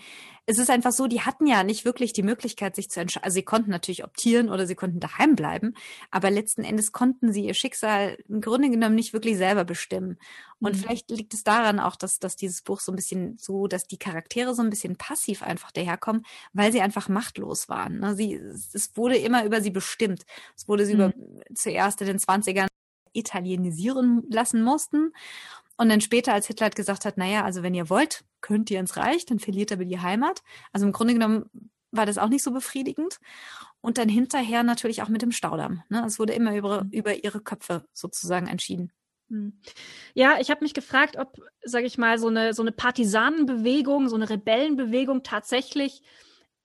es 0.51 0.59
ist 0.59 0.71
einfach 0.71 0.93
so, 0.93 1.07
die 1.07 1.21
hatten 1.21 1.47
ja 1.47 1.63
nicht 1.63 1.85
wirklich 1.85 2.15
die 2.15 2.23
Möglichkeit, 2.23 2.75
sich 2.75 2.89
zu 2.89 3.01
entscheiden. 3.01 3.25
Also 3.25 3.35
sie 3.35 3.43
konnten 3.43 3.71
natürlich 3.71 4.03
optieren 4.03 4.49
oder 4.49 4.67
sie 4.67 4.75
konnten 4.75 4.99
daheim 4.99 5.37
bleiben, 5.37 5.75
aber 6.11 6.31
letzten 6.31 6.65
Endes 6.65 6.91
konnten 6.93 7.35
sie 7.35 7.45
ihr 7.45 7.53
Schicksal 7.53 8.17
im 8.31 8.41
Grunde 8.41 8.71
genommen 8.71 8.95
nicht 8.95 9.13
wirklich 9.13 9.37
selber 9.37 9.67
bestimmen. 9.67 10.19
Und 10.59 10.75
mhm. 10.75 10.79
vielleicht 10.79 11.11
liegt 11.11 11.35
es 11.35 11.45
daran 11.45 11.79
auch, 11.79 11.97
dass, 11.97 12.19
dass 12.19 12.35
dieses 12.35 12.63
Buch 12.63 12.81
so 12.81 12.91
ein 12.91 12.97
bisschen 12.97 13.37
so, 13.37 13.67
dass 13.67 13.85
die 13.85 13.99
Charaktere 13.99 14.55
so 14.55 14.63
ein 14.63 14.71
bisschen 14.71 14.97
passiv 14.97 15.43
einfach 15.43 15.71
daherkommen, 15.71 16.25
weil 16.55 16.73
sie 16.73 16.81
einfach 16.81 17.11
machtlos 17.11 17.69
waren. 17.69 17.99
Ne? 17.99 18.17
Sie, 18.17 18.33
es 18.33 18.97
wurde 18.97 19.19
immer 19.19 19.45
über 19.45 19.61
sie 19.61 19.71
bestimmt. 19.71 20.25
Es 20.57 20.67
wurde 20.67 20.87
sie 20.87 20.95
mhm. 20.95 21.01
über 21.01 21.13
zuerst 21.55 22.01
in 22.01 22.07
den 22.07 22.19
20ern 22.19 22.69
italienisieren 23.13 24.23
lassen 24.31 24.63
mussten. 24.63 25.13
Und 25.79 25.89
dann 25.89 26.01
später, 26.01 26.35
als 26.35 26.49
Hitler 26.49 26.67
hat 26.67 26.77
gesagt 26.77 27.05
hat, 27.05 27.17
naja, 27.17 27.45
also 27.45 27.63
wenn 27.63 27.73
ihr 27.73 27.89
wollt, 27.89 28.25
könnt 28.41 28.71
ihr 28.71 28.81
ins 28.81 28.97
Reich, 28.97 29.25
dann 29.25 29.39
verliert 29.39 29.73
aber 29.73 29.85
die 29.85 30.01
Heimat. 30.01 30.43
Also 30.73 30.85
im 30.87 30.93
Grunde 30.93 31.15
genommen 31.15 31.49
war 31.93 32.05
das 32.05 32.19
auch 32.19 32.29
nicht 32.29 32.43
so 32.43 32.51
befriedigend. 32.51 33.21
Und 33.81 33.97
dann 33.97 34.09
hinterher 34.09 34.65
natürlich 34.65 35.03
auch 35.03 35.09
mit 35.09 35.23
dem 35.23 35.31
Staudamm. 35.31 35.85
Ne? 35.89 36.05
Es 36.05 36.19
wurde 36.19 36.33
immer 36.33 36.55
über, 36.57 36.85
mhm. 36.85 36.91
über 36.91 37.25
ihre 37.25 37.41
Köpfe 37.41 37.85
sozusagen 37.93 38.49
entschieden. 38.49 38.93
Hm. 39.31 39.61
Ja, 40.15 40.39
ich 40.41 40.51
habe 40.51 40.65
mich 40.65 40.75
gefragt, 40.75 41.17
ob, 41.17 41.37
sage 41.63 41.87
ich 41.87 41.97
mal, 41.97 42.19
so 42.19 42.29
eine, 42.29 42.55
so 42.55 42.63
eine 42.63 42.73
Partisanenbewegung, 42.73 44.09
so 44.09 44.17
eine 44.17 44.29
Rebellenbewegung 44.29 45.23
tatsächlich 45.23 46.03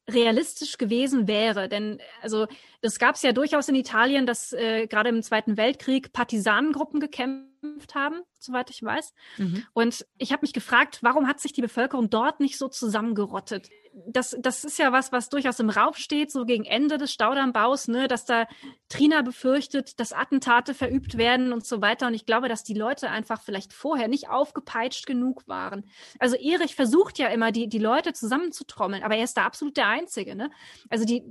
realistisch 0.09 0.77
gewesen 0.77 1.27
wäre. 1.27 1.69
Denn 1.69 1.99
also 2.21 2.47
das 2.81 2.99
gab 2.99 3.15
es 3.15 3.21
ja 3.21 3.31
durchaus 3.31 3.69
in 3.69 3.75
Italien, 3.75 4.25
dass 4.25 4.53
äh, 4.53 4.87
gerade 4.87 5.09
im 5.09 5.21
Zweiten 5.23 5.57
Weltkrieg 5.57 6.11
Partisanengruppen 6.11 6.99
gekämpft 6.99 7.95
haben, 7.95 8.21
soweit 8.39 8.69
ich 8.69 8.83
weiß. 8.83 9.13
Mhm. 9.37 9.65
Und 9.73 10.05
ich 10.17 10.31
habe 10.31 10.41
mich 10.41 10.53
gefragt, 10.53 10.99
warum 11.01 11.27
hat 11.27 11.39
sich 11.39 11.53
die 11.53 11.61
Bevölkerung 11.61 12.09
dort 12.09 12.39
nicht 12.39 12.57
so 12.57 12.67
zusammengerottet? 12.67 13.69
Das, 14.07 14.35
das 14.39 14.63
ist 14.63 14.79
ja 14.79 14.91
was, 14.91 15.11
was 15.11 15.29
durchaus 15.29 15.59
im 15.59 15.69
Raum 15.69 15.93
steht, 15.93 16.31
so 16.31 16.45
gegen 16.45 16.65
Ende 16.65 16.97
des 16.97 17.13
Staudammbaus, 17.13 17.87
ne, 17.87 18.07
dass 18.07 18.25
da 18.25 18.47
Trina 18.89 19.21
befürchtet, 19.21 19.99
dass 19.99 20.13
Attentate 20.13 20.73
verübt 20.73 21.17
werden 21.17 21.53
und 21.53 21.65
so 21.65 21.81
weiter. 21.81 22.07
Und 22.07 22.13
ich 22.13 22.25
glaube, 22.25 22.49
dass 22.49 22.63
die 22.63 22.73
Leute 22.73 23.09
einfach 23.09 23.41
vielleicht 23.41 23.71
vorher 23.71 24.07
nicht 24.07 24.29
aufgepeitscht 24.29 25.05
genug 25.05 25.47
waren. 25.47 25.85
Also 26.19 26.35
Erich 26.35 26.75
versucht 26.75 27.19
ja 27.19 27.27
immer, 27.27 27.51
die, 27.51 27.67
die 27.67 27.79
Leute 27.79 28.13
zusammenzutrommeln, 28.13 29.03
aber 29.03 29.15
er 29.15 29.23
ist 29.23 29.37
da 29.37 29.45
absolut 29.45 29.77
der 29.77 29.87
Einzige, 29.87 30.35
ne? 30.35 30.49
Also 30.89 31.05
die, 31.05 31.23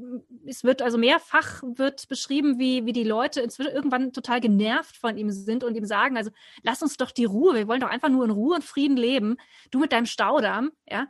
es 0.47 0.63
wird 0.63 0.83
also 0.83 0.99
mehrfach 0.99 1.63
wird 1.63 2.09
beschrieben, 2.09 2.59
wie, 2.59 2.87
wie 2.87 2.93
die 2.93 3.05
Leute 3.05 3.41
inzwischen 3.41 3.73
irgendwann 3.73 4.13
total 4.13 4.41
genervt 4.41 4.97
von 4.97 5.17
ihm 5.17 5.31
sind 5.31 5.65
und 5.65 5.75
ihm 5.75 5.85
sagen, 5.85 6.17
also 6.17 6.31
lass 6.63 6.83
uns 6.83 6.97
doch 6.97 7.11
die 7.11 7.25
Ruhe, 7.25 7.55
wir 7.55 7.69
wollen 7.69 7.81
doch 7.81 7.91
einfach 7.91 8.09
nur 8.09 8.25
in 8.25 8.31
Ruhe 8.31 8.55
und 8.55 8.65
Frieden 8.65 8.97
leben. 8.97 9.37
Du 9.71 9.81
mit 9.81 9.93
deinem 9.93 10.07
Staudamm, 10.07 10.71
ja 10.89 11.07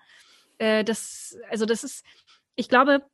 äh, 0.62 0.84
das, 0.84 1.36
also 1.50 1.66
das 1.66 1.82
ist, 1.82 2.04
ich 2.54 2.68
glaube, 2.68 3.04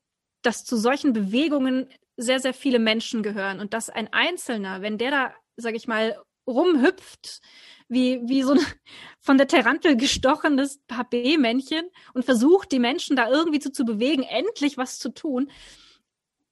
dass 0.42 0.64
zu 0.64 0.76
solchen 0.76 1.14
Bewegungen 1.14 1.88
sehr, 2.16 2.40
sehr 2.40 2.52
viele 2.52 2.78
Menschen 2.78 3.22
gehören 3.22 3.60
und 3.60 3.72
dass 3.72 3.88
ein 3.88 4.12
Einzelner, 4.12 4.82
wenn 4.82 4.98
der 4.98 5.10
da, 5.10 5.34
sage 5.56 5.76
ich 5.76 5.88
mal, 5.88 6.20
rumhüpft, 6.46 7.40
wie, 7.88 8.20
wie 8.24 8.42
so 8.42 8.52
ein 8.52 8.60
von 9.20 9.38
der 9.38 9.48
Tarantel 9.48 9.96
gestochenes 9.96 10.80
HB-Männchen 10.92 11.88
und 12.12 12.24
versucht, 12.24 12.70
die 12.70 12.78
Menschen 12.78 13.16
da 13.16 13.30
irgendwie 13.30 13.60
zu, 13.60 13.72
zu 13.72 13.84
bewegen, 13.84 14.24
endlich 14.24 14.76
was 14.76 14.98
zu 14.98 15.08
tun, 15.08 15.50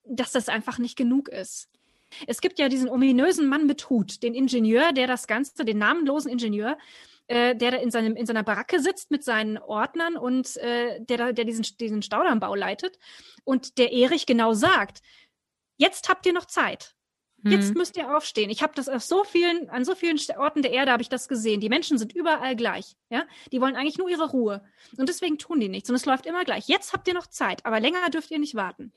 dass 0.04 0.32
das 0.32 0.48
einfach 0.48 0.78
nicht 0.78 0.96
genug 0.96 1.28
ist. 1.28 1.68
Es 2.26 2.40
gibt 2.40 2.58
ja 2.58 2.68
diesen 2.68 2.88
ominösen 2.88 3.48
Mann 3.48 3.66
mit 3.66 3.90
Hut, 3.90 4.22
den 4.22 4.34
Ingenieur, 4.34 4.92
der 4.92 5.06
das 5.06 5.26
Ganze, 5.26 5.64
den 5.64 5.78
namenlosen 5.78 6.30
Ingenieur, 6.30 6.78
äh, 7.28 7.54
der 7.54 7.72
da 7.72 7.76
in, 7.78 7.90
seinem, 7.90 8.16
in 8.16 8.26
seiner 8.26 8.42
Baracke 8.42 8.80
sitzt 8.80 9.10
mit 9.10 9.24
seinen 9.24 9.58
Ordnern 9.58 10.16
und 10.16 10.56
äh, 10.56 11.00
der, 11.00 11.32
der 11.32 11.44
diesen, 11.44 11.64
diesen 11.78 12.02
Staudammbau 12.02 12.54
leitet 12.54 12.98
und 13.44 13.78
der 13.78 13.92
Erich 13.92 14.26
genau 14.26 14.52
sagt, 14.52 15.02
jetzt 15.76 16.08
habt 16.08 16.26
ihr 16.26 16.32
noch 16.32 16.46
Zeit. 16.46 16.95
Jetzt 17.50 17.70
mhm. 17.70 17.78
müsst 17.78 17.96
ihr 17.96 18.14
aufstehen. 18.14 18.50
Ich 18.50 18.62
habe 18.62 18.72
das 18.74 18.88
auf 18.88 19.02
so 19.02 19.24
vielen, 19.24 19.68
an 19.70 19.84
so 19.84 19.94
vielen 19.94 20.18
Orten 20.36 20.62
der 20.62 20.72
Erde 20.72 20.92
habe 20.92 21.02
ich 21.02 21.08
das 21.08 21.28
gesehen. 21.28 21.60
Die 21.60 21.68
Menschen 21.68 21.98
sind 21.98 22.12
überall 22.12 22.56
gleich. 22.56 22.96
Ja, 23.08 23.24
die 23.52 23.60
wollen 23.60 23.76
eigentlich 23.76 23.98
nur 23.98 24.08
ihre 24.08 24.30
Ruhe 24.30 24.62
und 24.96 25.08
deswegen 25.08 25.38
tun 25.38 25.60
die 25.60 25.68
nichts. 25.68 25.88
Und 25.88 25.96
es 25.96 26.06
läuft 26.06 26.26
immer 26.26 26.44
gleich. 26.44 26.66
Jetzt 26.68 26.92
habt 26.92 27.06
ihr 27.06 27.14
noch 27.14 27.28
Zeit, 27.28 27.64
aber 27.64 27.78
länger 27.78 28.10
dürft 28.10 28.30
ihr 28.30 28.38
nicht 28.38 28.54
warten. 28.54 28.92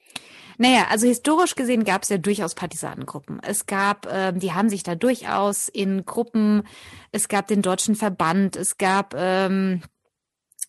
Naja, 0.58 0.88
also 0.90 1.08
historisch 1.08 1.56
gesehen 1.56 1.84
gab 1.84 2.04
es 2.04 2.10
ja 2.10 2.18
durchaus 2.18 2.56
Partisanengruppen. 2.56 3.40
Es 3.42 3.66
gab, 3.66 4.06
äh, 4.12 4.34
die 4.34 4.54
haben 4.54 4.70
sich 4.70 4.84
da 4.84 4.96
durchaus 4.96 5.70
in 5.70 6.06
Gruppen. 6.06 6.64
Es 7.12 7.28
gab 7.28 7.48
den 7.48 7.62
deutschen 7.62 7.96
Verband. 7.96 8.56
Es 8.56 8.78
gab, 8.78 9.14
ähm, 9.16 9.82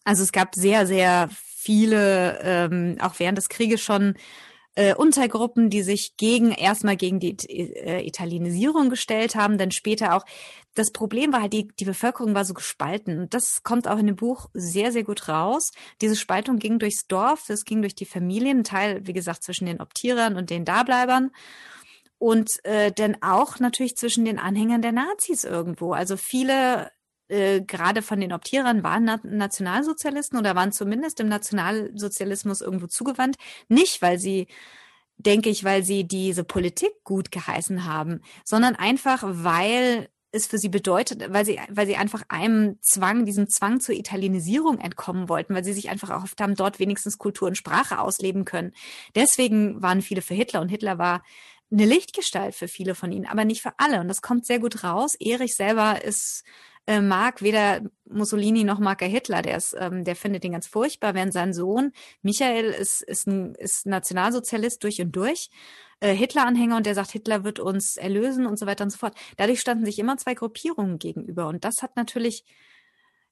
also 0.04 0.22
es 0.22 0.32
gab 0.32 0.54
sehr, 0.54 0.86
sehr 0.86 1.30
viele, 1.32 2.40
ähm, 2.42 2.96
auch 3.00 3.14
während 3.18 3.38
des 3.38 3.48
Krieges 3.48 3.80
schon 3.80 4.14
äh, 4.80 4.94
Untergruppen, 4.94 5.68
die 5.68 5.82
sich 5.82 6.16
gegen 6.16 6.52
erstmal 6.52 6.96
gegen 6.96 7.20
die 7.20 7.36
äh, 7.50 8.06
Italienisierung 8.06 8.88
gestellt 8.88 9.34
haben, 9.34 9.58
dann 9.58 9.72
später 9.72 10.14
auch. 10.14 10.24
Das 10.74 10.90
Problem 10.90 11.34
war 11.34 11.42
halt, 11.42 11.52
die, 11.52 11.68
die 11.68 11.84
Bevölkerung 11.84 12.34
war 12.34 12.46
so 12.46 12.54
gespalten. 12.54 13.18
Und 13.18 13.34
das 13.34 13.62
kommt 13.62 13.86
auch 13.86 13.98
in 13.98 14.06
dem 14.06 14.16
Buch 14.16 14.48
sehr, 14.54 14.90
sehr 14.90 15.04
gut 15.04 15.28
raus. 15.28 15.72
Diese 16.00 16.16
Spaltung 16.16 16.58
ging 16.58 16.78
durchs 16.78 17.06
Dorf, 17.06 17.50
es 17.50 17.66
ging 17.66 17.82
durch 17.82 17.94
die 17.94 18.06
Familien, 18.06 18.64
Teil, 18.64 19.06
wie 19.06 19.12
gesagt, 19.12 19.42
zwischen 19.42 19.66
den 19.66 19.82
Optierern 19.82 20.36
und 20.36 20.48
den 20.48 20.64
Dableibern 20.64 21.30
und 22.18 22.64
äh, 22.64 22.90
dann 22.92 23.16
auch 23.20 23.58
natürlich 23.58 23.96
zwischen 23.96 24.24
den 24.24 24.38
Anhängern 24.38 24.80
der 24.80 24.92
Nazis 24.92 25.44
irgendwo. 25.44 25.92
Also 25.92 26.16
viele 26.16 26.90
äh, 27.30 27.62
gerade 27.62 28.02
von 28.02 28.20
den 28.20 28.32
Optierern 28.32 28.82
waren 28.82 29.04
Na 29.04 29.20
Nationalsozialisten 29.22 30.38
oder 30.38 30.54
waren 30.54 30.72
zumindest 30.72 31.20
im 31.20 31.28
Nationalsozialismus 31.28 32.60
irgendwo 32.60 32.86
zugewandt. 32.86 33.36
Nicht, 33.68 34.02
weil 34.02 34.18
sie 34.18 34.48
denke 35.16 35.50
ich, 35.50 35.64
weil 35.64 35.84
sie 35.84 36.04
diese 36.04 36.44
Politik 36.44 36.92
gut 37.04 37.30
geheißen 37.30 37.84
haben, 37.84 38.22
sondern 38.44 38.74
einfach, 38.74 39.22
weil 39.24 40.08
es 40.32 40.46
für 40.46 40.58
sie 40.58 40.68
bedeutet, 40.68 41.32
weil 41.32 41.44
sie, 41.44 41.58
weil 41.68 41.86
sie 41.86 41.96
einfach 41.96 42.22
einem 42.28 42.78
Zwang, 42.82 43.24
diesem 43.26 43.48
Zwang 43.48 43.80
zur 43.80 43.94
Italienisierung 43.94 44.78
entkommen 44.78 45.28
wollten, 45.28 45.54
weil 45.54 45.64
sie 45.64 45.72
sich 45.72 45.90
einfach 45.90 46.10
erhofft 46.10 46.40
haben, 46.40 46.54
dort 46.54 46.78
wenigstens 46.78 47.18
Kultur 47.18 47.48
und 47.48 47.56
Sprache 47.56 47.98
ausleben 47.98 48.44
können. 48.44 48.72
Deswegen 49.14 49.82
waren 49.82 50.02
viele 50.02 50.22
für 50.22 50.34
Hitler 50.34 50.60
und 50.60 50.68
Hitler 50.68 50.98
war 50.98 51.22
eine 51.72 51.84
Lichtgestalt 51.84 52.54
für 52.54 52.68
viele 52.68 52.94
von 52.94 53.12
ihnen, 53.12 53.26
aber 53.26 53.44
nicht 53.44 53.62
für 53.62 53.72
alle. 53.78 54.00
Und 54.00 54.08
das 54.08 54.22
kommt 54.22 54.46
sehr 54.46 54.58
gut 54.58 54.82
raus. 54.84 55.14
Erich 55.16 55.54
selber 55.56 56.02
ist 56.04 56.44
äh, 56.86 57.00
mag 57.00 57.42
weder 57.42 57.82
Mussolini 58.04 58.64
noch 58.64 58.78
mag 58.78 59.02
er 59.02 59.08
Hitler. 59.08 59.42
Der, 59.42 59.56
ist, 59.56 59.76
ähm, 59.78 60.04
der 60.04 60.16
findet 60.16 60.44
ihn 60.44 60.52
ganz 60.52 60.66
furchtbar, 60.66 61.14
während 61.14 61.32
sein 61.32 61.52
Sohn 61.52 61.92
Michael 62.22 62.66
ist, 62.66 63.02
ist, 63.02 63.26
ein, 63.26 63.54
ist 63.54 63.86
Nationalsozialist 63.86 64.82
durch 64.82 65.00
und 65.00 65.14
durch. 65.14 65.50
Äh, 66.00 66.14
Hitler-Anhänger 66.14 66.76
und 66.76 66.86
der 66.86 66.94
sagt, 66.94 67.10
Hitler 67.10 67.44
wird 67.44 67.60
uns 67.60 67.96
erlösen 67.96 68.46
und 68.46 68.58
so 68.58 68.66
weiter 68.66 68.84
und 68.84 68.90
so 68.90 68.98
fort. 68.98 69.14
Dadurch 69.36 69.60
standen 69.60 69.84
sich 69.84 69.98
immer 69.98 70.16
zwei 70.16 70.34
Gruppierungen 70.34 70.98
gegenüber 70.98 71.46
und 71.48 71.64
das 71.64 71.82
hat 71.82 71.96
natürlich 71.96 72.44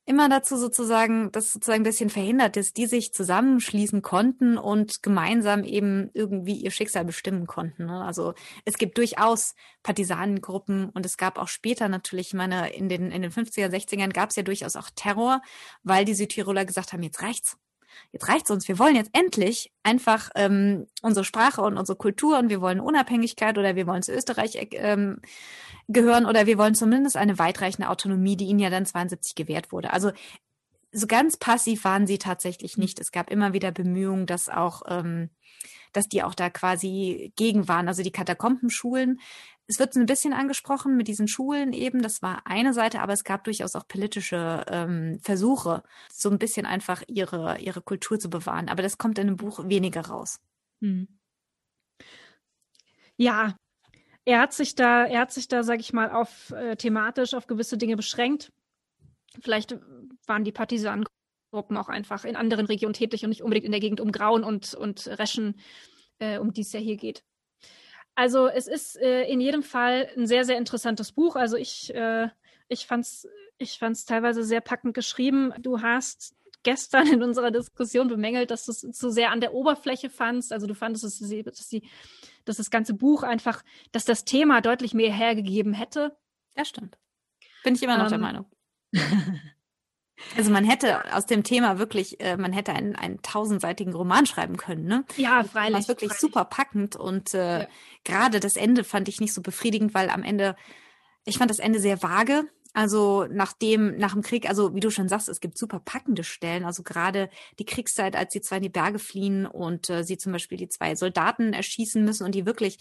immer 0.08 0.30
dazu 0.30 0.56
sozusagen, 0.56 1.30
dass 1.32 1.52
sozusagen 1.52 1.82
ein 1.82 1.84
bisschen 1.84 2.08
verhindert 2.08 2.56
ist, 2.56 2.78
die 2.78 2.86
sich 2.86 3.12
zusammenschließen 3.12 4.00
konnten 4.00 4.56
und 4.56 5.02
gemeinsam 5.02 5.64
eben 5.64 6.10
irgendwie 6.14 6.54
ihr 6.54 6.70
Schicksal 6.70 7.04
bestimmen 7.04 7.46
konnten. 7.46 7.84
Ne? 7.84 8.02
Also 8.02 8.32
es 8.64 8.78
gibt 8.78 8.96
durchaus 8.96 9.54
Partisanengruppen 9.82 10.88
und 10.88 11.04
es 11.04 11.18
gab 11.18 11.38
auch 11.38 11.48
später 11.48 11.90
natürlich, 11.90 12.28
ich 12.28 12.34
meine, 12.34 12.72
in 12.72 12.88
den, 12.88 13.10
in 13.10 13.20
den 13.20 13.30
50er, 13.30 13.68
60ern 13.68 14.10
gab 14.14 14.30
es 14.30 14.36
ja 14.36 14.42
durchaus 14.42 14.76
auch 14.76 14.88
Terror, 14.94 15.42
weil 15.82 16.06
die 16.06 16.14
Südtiroler 16.14 16.64
gesagt 16.64 16.94
haben, 16.94 17.02
jetzt 17.02 17.20
reicht's. 17.20 17.58
Jetzt 18.12 18.28
reicht's 18.28 18.50
uns. 18.50 18.68
Wir 18.68 18.78
wollen 18.78 18.96
jetzt 18.96 19.10
endlich 19.12 19.72
einfach 19.82 20.30
ähm, 20.34 20.86
unsere 21.02 21.24
Sprache 21.24 21.62
und 21.62 21.76
unsere 21.76 21.96
Kultur 21.96 22.38
und 22.38 22.50
wir 22.50 22.60
wollen 22.60 22.80
Unabhängigkeit 22.80 23.58
oder 23.58 23.76
wir 23.76 23.86
wollen 23.86 24.02
zu 24.02 24.12
Österreich 24.12 24.58
ähm, 24.72 25.20
gehören 25.88 26.26
oder 26.26 26.46
wir 26.46 26.58
wollen 26.58 26.74
zumindest 26.74 27.16
eine 27.16 27.38
weitreichende 27.38 27.88
Autonomie, 27.88 28.36
die 28.36 28.46
ihnen 28.46 28.58
ja 28.58 28.70
dann 28.70 28.86
72 28.86 29.34
gewährt 29.34 29.72
wurde. 29.72 29.92
Also 29.92 30.12
so 30.92 31.06
ganz 31.06 31.36
passiv 31.36 31.84
waren 31.84 32.06
sie 32.06 32.18
tatsächlich 32.18 32.78
nicht. 32.78 32.98
Es 33.00 33.12
gab 33.12 33.30
immer 33.30 33.52
wieder 33.52 33.72
Bemühungen, 33.72 34.26
dass 34.26 34.48
auch, 34.48 34.82
ähm, 34.88 35.30
dass 35.92 36.08
die 36.08 36.22
auch 36.22 36.34
da 36.34 36.50
quasi 36.50 37.32
gegen 37.36 37.68
waren. 37.68 37.88
Also 37.88 38.02
die 38.02 38.12
Katakombenschulen. 38.12 39.20
Es 39.70 39.78
wird 39.78 39.94
ein 39.96 40.06
bisschen 40.06 40.32
angesprochen 40.32 40.96
mit 40.96 41.08
diesen 41.08 41.28
Schulen 41.28 41.74
eben. 41.74 42.02
Das 42.02 42.22
war 42.22 42.46
eine 42.46 42.72
Seite, 42.72 43.00
aber 43.00 43.12
es 43.12 43.22
gab 43.22 43.44
durchaus 43.44 43.76
auch 43.76 43.86
politische 43.86 44.64
ähm, 44.66 45.20
Versuche, 45.22 45.82
so 46.10 46.30
ein 46.30 46.38
bisschen 46.38 46.64
einfach 46.64 47.02
ihre 47.06 47.58
ihre 47.60 47.82
Kultur 47.82 48.18
zu 48.18 48.30
bewahren. 48.30 48.70
Aber 48.70 48.82
das 48.82 48.96
kommt 48.96 49.18
in 49.18 49.26
dem 49.26 49.36
Buch 49.36 49.68
weniger 49.68 50.00
raus. 50.00 50.40
Hm. 50.80 51.06
Ja, 53.18 53.56
er 54.24 54.40
hat 54.40 54.52
sich 54.52 54.74
da, 54.74 55.04
er 55.04 55.20
hat 55.20 55.32
sich 55.32 55.48
da, 55.48 55.62
sag 55.62 55.80
ich 55.80 55.92
mal, 55.92 56.10
auf 56.10 56.50
äh, 56.52 56.76
thematisch 56.76 57.34
auf 57.34 57.46
gewisse 57.46 57.76
Dinge 57.76 57.96
beschränkt. 57.96 58.52
Vielleicht 59.40 59.78
waren 60.26 60.44
die 60.44 60.52
Partisanengruppen 60.52 61.76
auch 61.76 61.88
einfach 61.88 62.24
in 62.24 62.36
anderen 62.36 62.66
Regionen 62.66 62.94
tätig 62.94 63.24
und 63.24 63.30
nicht 63.30 63.42
unbedingt 63.42 63.66
in 63.66 63.72
der 63.72 63.80
Gegend 63.80 64.00
um 64.00 64.12
Grauen 64.12 64.44
und, 64.44 64.74
und 64.74 65.06
Reschen, 65.06 65.60
äh, 66.20 66.38
um 66.38 66.52
die 66.52 66.62
es 66.62 66.72
ja 66.72 66.80
hier 66.80 66.96
geht. 66.96 67.22
Also 68.18 68.48
es 68.48 68.66
ist 68.66 68.96
äh, 68.96 69.30
in 69.30 69.40
jedem 69.40 69.62
Fall 69.62 70.10
ein 70.16 70.26
sehr, 70.26 70.44
sehr 70.44 70.58
interessantes 70.58 71.12
Buch. 71.12 71.36
Also 71.36 71.56
ich, 71.56 71.94
äh, 71.94 72.28
ich 72.66 72.84
fand 72.84 73.04
es 73.04 73.28
ich 73.58 73.78
fand's 73.78 74.06
teilweise 74.06 74.42
sehr 74.42 74.60
packend 74.60 74.94
geschrieben. 74.94 75.52
Du 75.60 75.82
hast 75.82 76.34
gestern 76.64 77.06
in 77.06 77.22
unserer 77.22 77.52
Diskussion 77.52 78.08
bemängelt, 78.08 78.50
dass 78.50 78.64
du 78.64 78.72
es 78.72 78.80
zu 78.80 79.10
sehr 79.10 79.30
an 79.30 79.40
der 79.40 79.54
Oberfläche 79.54 80.10
fandst. 80.10 80.52
Also 80.52 80.66
du 80.66 80.74
fandest, 80.74 81.04
dass, 81.04 81.18
sie, 81.18 81.44
dass, 81.44 81.68
die, 81.68 81.88
dass 82.44 82.56
das 82.56 82.70
ganze 82.70 82.92
Buch 82.92 83.22
einfach, 83.22 83.62
dass 83.92 84.04
das 84.04 84.24
Thema 84.24 84.62
deutlich 84.62 84.94
mehr 84.94 85.12
hergegeben 85.12 85.72
hätte. 85.72 86.16
Ja, 86.56 86.64
stimmt. 86.64 86.98
Bin 87.62 87.76
ich 87.76 87.82
immer 87.84 87.98
noch 87.98 88.06
ähm, 88.06 88.10
der 88.10 88.18
Meinung. 88.18 88.46
Also 90.36 90.50
man 90.50 90.64
hätte 90.64 91.14
aus 91.14 91.26
dem 91.26 91.42
Thema 91.42 91.78
wirklich, 91.78 92.20
äh, 92.20 92.36
man 92.36 92.52
hätte 92.52 92.72
einen, 92.72 92.96
einen 92.96 93.22
tausendseitigen 93.22 93.94
Roman 93.94 94.26
schreiben 94.26 94.56
können, 94.56 94.84
ne? 94.84 95.04
Ja, 95.16 95.44
freilich. 95.44 95.78
Das 95.78 95.88
war 95.88 95.94
wirklich 95.94 96.10
freilich. 96.10 96.20
super 96.20 96.44
packend 96.44 96.96
und 96.96 97.34
äh, 97.34 97.60
ja. 97.60 97.68
gerade 98.04 98.40
das 98.40 98.56
Ende 98.56 98.84
fand 98.84 99.08
ich 99.08 99.20
nicht 99.20 99.34
so 99.34 99.42
befriedigend, 99.42 99.94
weil 99.94 100.10
am 100.10 100.22
Ende, 100.22 100.56
ich 101.24 101.38
fand 101.38 101.50
das 101.50 101.58
Ende 101.58 101.80
sehr 101.80 102.02
vage. 102.02 102.44
Also 102.74 103.26
nach 103.30 103.54
dem, 103.54 103.96
nach 103.96 104.12
dem 104.12 104.22
Krieg, 104.22 104.48
also 104.48 104.74
wie 104.74 104.80
du 104.80 104.90
schon 104.90 105.08
sagst, 105.08 105.28
es 105.28 105.40
gibt 105.40 105.58
super 105.58 105.80
packende 105.80 106.22
Stellen. 106.22 106.64
Also 106.64 106.82
gerade 106.82 107.30
die 107.58 107.64
Kriegszeit, 107.64 108.14
als 108.14 108.32
sie 108.32 108.40
zwei 108.40 108.56
in 108.56 108.62
die 108.62 108.68
Berge 108.68 108.98
fliehen 108.98 109.46
und 109.46 109.88
äh, 109.90 110.04
sie 110.04 110.18
zum 110.18 110.32
Beispiel 110.32 110.58
die 110.58 110.68
zwei 110.68 110.94
Soldaten 110.94 111.54
erschießen 111.54 112.04
müssen 112.04 112.24
und 112.24 112.34
die 112.34 112.46
wirklich 112.46 112.78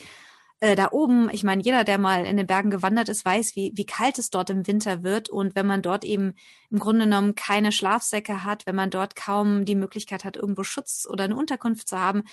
äh, 0.60 0.76
da 0.76 0.90
oben, 0.92 1.30
ich 1.32 1.44
meine, 1.44 1.62
jeder, 1.62 1.84
der 1.84 1.98
mal 1.98 2.26
in 2.26 2.38
den 2.38 2.48
Bergen 2.48 2.72
gewandert 2.72 3.10
ist, 3.10 3.24
weiß, 3.24 3.56
wie, 3.56 3.72
wie 3.76 3.86
kalt 3.86 4.18
es 4.18 4.30
dort 4.30 4.50
im 4.50 4.66
Winter 4.66 5.04
wird. 5.04 5.30
Und 5.30 5.56
wenn 5.56 5.68
man 5.68 5.82
dort 5.82 6.04
eben 6.04 6.34
im 6.72 6.80
Grunde 6.80 7.06
genommen 7.06 7.36
keine 7.36 7.72
Schlafsäcke 7.72 8.44
hat, 8.44 8.66
wenn 8.66 8.76
man 8.76 8.90
dort 8.90 9.16
kaum 9.16 9.66
die 9.66 9.76
Möglichkeit 9.76 10.26
hat, 10.26 10.36
irgendwo 10.36 10.64
Schutz 10.64 11.08
oder 11.10 11.26
eine 11.26 11.36
Unterkunft 11.36 11.88
zu 11.88 12.00
haben, 12.00 12.24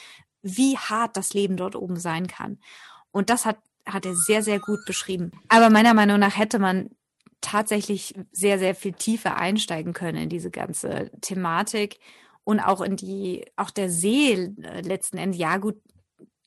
wie 0.42 0.76
hart 0.76 1.16
das 1.16 1.34
Leben 1.34 1.56
dort 1.56 1.76
oben 1.76 1.96
sein 1.96 2.26
kann. 2.26 2.58
Und 3.10 3.30
das 3.30 3.44
hat, 3.44 3.58
hat 3.86 4.06
er 4.06 4.14
sehr, 4.14 4.42
sehr 4.42 4.58
gut 4.58 4.84
beschrieben. 4.86 5.32
Aber 5.48 5.68
meiner 5.70 5.94
Meinung 5.94 6.18
nach 6.18 6.36
hätte 6.36 6.58
man 6.58 6.90
tatsächlich 7.42 8.14
sehr, 8.32 8.58
sehr 8.58 8.74
viel 8.74 8.94
tiefer 8.94 9.36
einsteigen 9.36 9.92
können 9.92 10.16
in 10.16 10.28
diese 10.30 10.50
ganze 10.50 11.10
Thematik 11.20 11.98
und 12.42 12.60
auch 12.60 12.80
in 12.80 12.96
die, 12.96 13.44
auch 13.56 13.70
der 13.70 13.90
See 13.90 14.32
äh, 14.32 14.80
letzten 14.80 15.18
Endes. 15.18 15.38
Ja, 15.38 15.58
gut, 15.58 15.76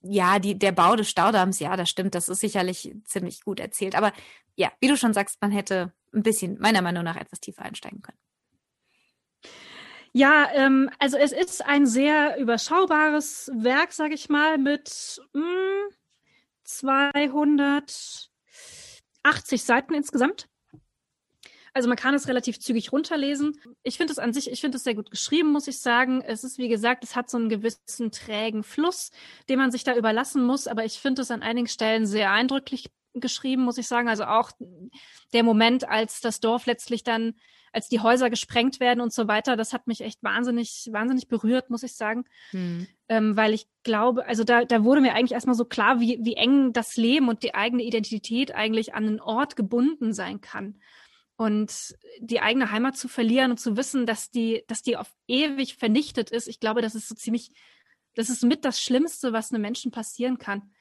ja, 0.10 0.40
die, 0.40 0.58
der 0.58 0.72
Bau 0.72 0.96
des 0.96 1.10
Staudamms, 1.10 1.60
ja, 1.60 1.76
das 1.76 1.90
stimmt, 1.90 2.16
das 2.16 2.30
ist 2.30 2.40
sicherlich 2.40 2.94
ziemlich 3.06 3.44
gut 3.44 3.60
erzählt. 3.60 3.96
Aber 3.96 4.14
ja, 4.56 4.72
wie 4.80 4.88
du 4.88 4.98
schon 4.98 5.14
sagst, 5.14 5.42
man 5.42 5.52
hätte 5.52 5.94
ein 6.14 6.24
bisschen, 6.24 6.60
meiner 6.60 6.82
Meinung 6.82 7.04
nach, 7.04 7.16
etwas 7.16 7.40
tiefer 7.40 7.64
einsteigen 7.64 8.02
können. 8.02 8.18
Ja, 10.14 10.50
ähm, 10.54 10.90
also 11.00 11.18
es 11.18 11.32
ist 11.32 11.64
ein 11.66 11.86
sehr 11.86 12.40
überschaubares 12.40 13.52
Werk, 13.54 13.92
sag 13.94 14.12
ich 14.12 14.30
mal, 14.30 14.58
mit 14.58 15.22
mh, 15.34 15.42
hm, 15.42 15.90
280 16.64 18.30
Seiten 19.64 19.94
insgesamt. 19.94 20.50
Also 21.78 21.90
man 21.90 21.96
kann 21.96 22.16
es 22.16 22.28
relativ 22.28 22.60
zügig 22.60 22.92
runterlesen. 22.92 23.56
Ich 23.84 23.98
finde 23.98 24.12
es 24.12 24.18
an 24.18 24.34
sich, 24.34 24.52
ich 24.52 24.62
finde 24.62 24.78
es 24.78 24.84
sehr 24.84 24.96
gut 24.96 25.12
geschrieben, 25.12 25.52
muss 25.52 25.68
ich 25.68 25.80
sagen. 25.80 26.24
Es 26.26 26.44
ist, 26.44 26.58
wie 26.58 26.70
gesagt, 26.70 27.04
es 27.04 27.16
hat 27.16 27.30
so 27.30 27.38
einen 27.38 27.50
gewissen 27.50 28.12
trägen 28.12 28.64
Fluss, 28.64 29.12
den 29.48 29.60
man 29.60 29.70
sich 29.70 29.84
da 29.84 29.96
überlassen 29.96 30.44
muss, 30.44 30.66
aber 30.66 30.86
ich 30.86 30.98
finde 30.98 31.22
es 31.22 31.30
an 31.30 31.44
einigen 31.44 31.68
Stellen 31.68 32.08
sehr 32.08 32.32
eindrücklich 32.32 32.90
geschrieben, 33.14 33.62
muss 33.62 33.78
ich 33.78 33.88
sagen. 33.88 34.10
Also 34.10 34.24
auch 34.24 34.50
der 35.34 35.44
Moment, 35.44 35.88
als 35.88 36.20
das 36.20 36.40
Dorf 36.40 36.66
letztlich 36.66 37.04
dann, 37.04 37.36
als 37.72 37.90
die 37.90 38.00
Häuser 38.00 38.32
gesprengt 38.32 38.80
werden 38.80 39.00
und 39.00 39.14
so 39.14 39.28
weiter, 39.28 39.56
das 39.56 39.72
hat 39.72 39.86
mich 39.86 40.02
echt 40.02 40.24
wahnsinnig, 40.24 40.90
wahnsinnig 40.92 41.28
berührt, 41.28 41.70
muss 41.70 41.84
ich 41.84 41.94
sagen. 41.94 42.26
Hm. 42.50 42.88
Ähm, 43.08 43.38
weil 43.38 43.54
ich 43.54 43.68
glaube, 43.84 44.26
also 44.26 44.44
da, 44.44 44.66
da 44.66 44.84
wurde 44.84 45.02
mir 45.02 45.14
eigentlich 45.14 45.34
erstmal 45.34 45.56
so 45.56 45.66
klar, 45.66 46.00
wie, 46.00 46.18
wie 46.24 46.38
eng 46.38 46.74
das 46.74 46.98
Leben 46.98 47.30
und 47.30 47.44
die 47.44 47.54
eigene 47.54 47.84
Identität 47.84 48.56
eigentlich 48.56 48.96
an 48.96 49.06
einen 49.06 49.22
Ort 49.22 49.56
gebunden 49.56 50.12
sein 50.12 50.42
kann. 50.42 50.80
Und 51.38 51.96
die 52.20 52.42
eigene 52.42 52.72
Heimat 52.72 52.98
zu 52.98 53.08
verlieren 53.08 53.52
und 53.52 53.60
zu 53.60 53.78
wissen, 53.78 54.06
dass 54.06 54.32
die, 54.32 54.64
dass 54.68 54.82
die 54.82 54.98
auf 54.98 55.08
ewig 55.28 55.76
vernichtet 55.76 56.32
ist, 56.32 56.48
ich 56.48 56.60
glaube, 56.60 56.82
das 56.82 56.96
ist 56.96 57.08
so 57.08 57.16
ziemlich, 57.16 57.52
das 58.16 58.30
ist 58.30 58.44
mit 58.44 58.66
das 58.66 58.82
Schlimmste, 58.82 59.34
was 59.34 59.52
einem 59.52 59.62
Menschen 59.62 59.92
passieren 59.92 60.40
kann. 60.40 60.72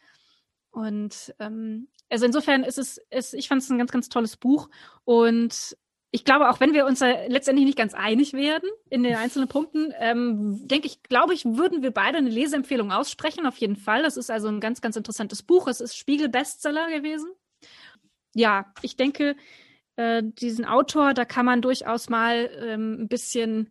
Und 0.70 1.34
ähm, 1.38 1.88
also 2.08 2.24
insofern 2.24 2.64
ist 2.64 2.78
es, 2.78 2.98
ist, 3.10 3.34
ich 3.34 3.48
fand 3.48 3.62
es 3.62 3.70
ein 3.70 3.78
ganz, 3.78 3.92
ganz 3.92 4.08
tolles 4.08 4.36
Buch. 4.36 4.68
Und 5.04 5.76
ich 6.10 6.24
glaube, 6.24 6.48
auch 6.48 6.60
wenn 6.60 6.72
wir 6.72 6.86
uns 6.86 7.00
letztendlich 7.00 7.66
nicht 7.66 7.76
ganz 7.76 7.92
einig 7.92 8.32
werden 8.32 8.70
in 8.88 9.02
den 9.02 9.16
einzelnen 9.16 9.48
Punkten, 9.48 9.92
ähm, 9.98 10.66
denke 10.66 10.86
ich, 10.86 11.02
glaube 11.02 11.34
ich, 11.34 11.44
würden 11.44 11.82
wir 11.82 11.90
beide 11.90 12.18
eine 12.18 12.30
Leseempfehlung 12.30 12.92
aussprechen, 12.92 13.46
auf 13.46 13.58
jeden 13.58 13.76
Fall. 13.76 14.02
Das 14.02 14.16
ist 14.16 14.30
also 14.30 14.48
ein 14.48 14.60
ganz, 14.60 14.80
ganz 14.80 14.96
interessantes 14.96 15.42
Buch. 15.42 15.68
Es 15.68 15.82
ist 15.82 15.96
Spiegel-Bestseller 15.96 16.88
gewesen. 16.90 17.30
Ja, 18.34 18.72
ich 18.82 18.96
denke, 18.96 19.36
äh, 19.96 20.22
diesen 20.22 20.64
Autor, 20.64 21.14
da 21.14 21.24
kann 21.24 21.46
man 21.46 21.62
durchaus 21.62 22.08
mal 22.08 22.50
ähm, 22.62 23.02
ein 23.02 23.08
bisschen 23.08 23.70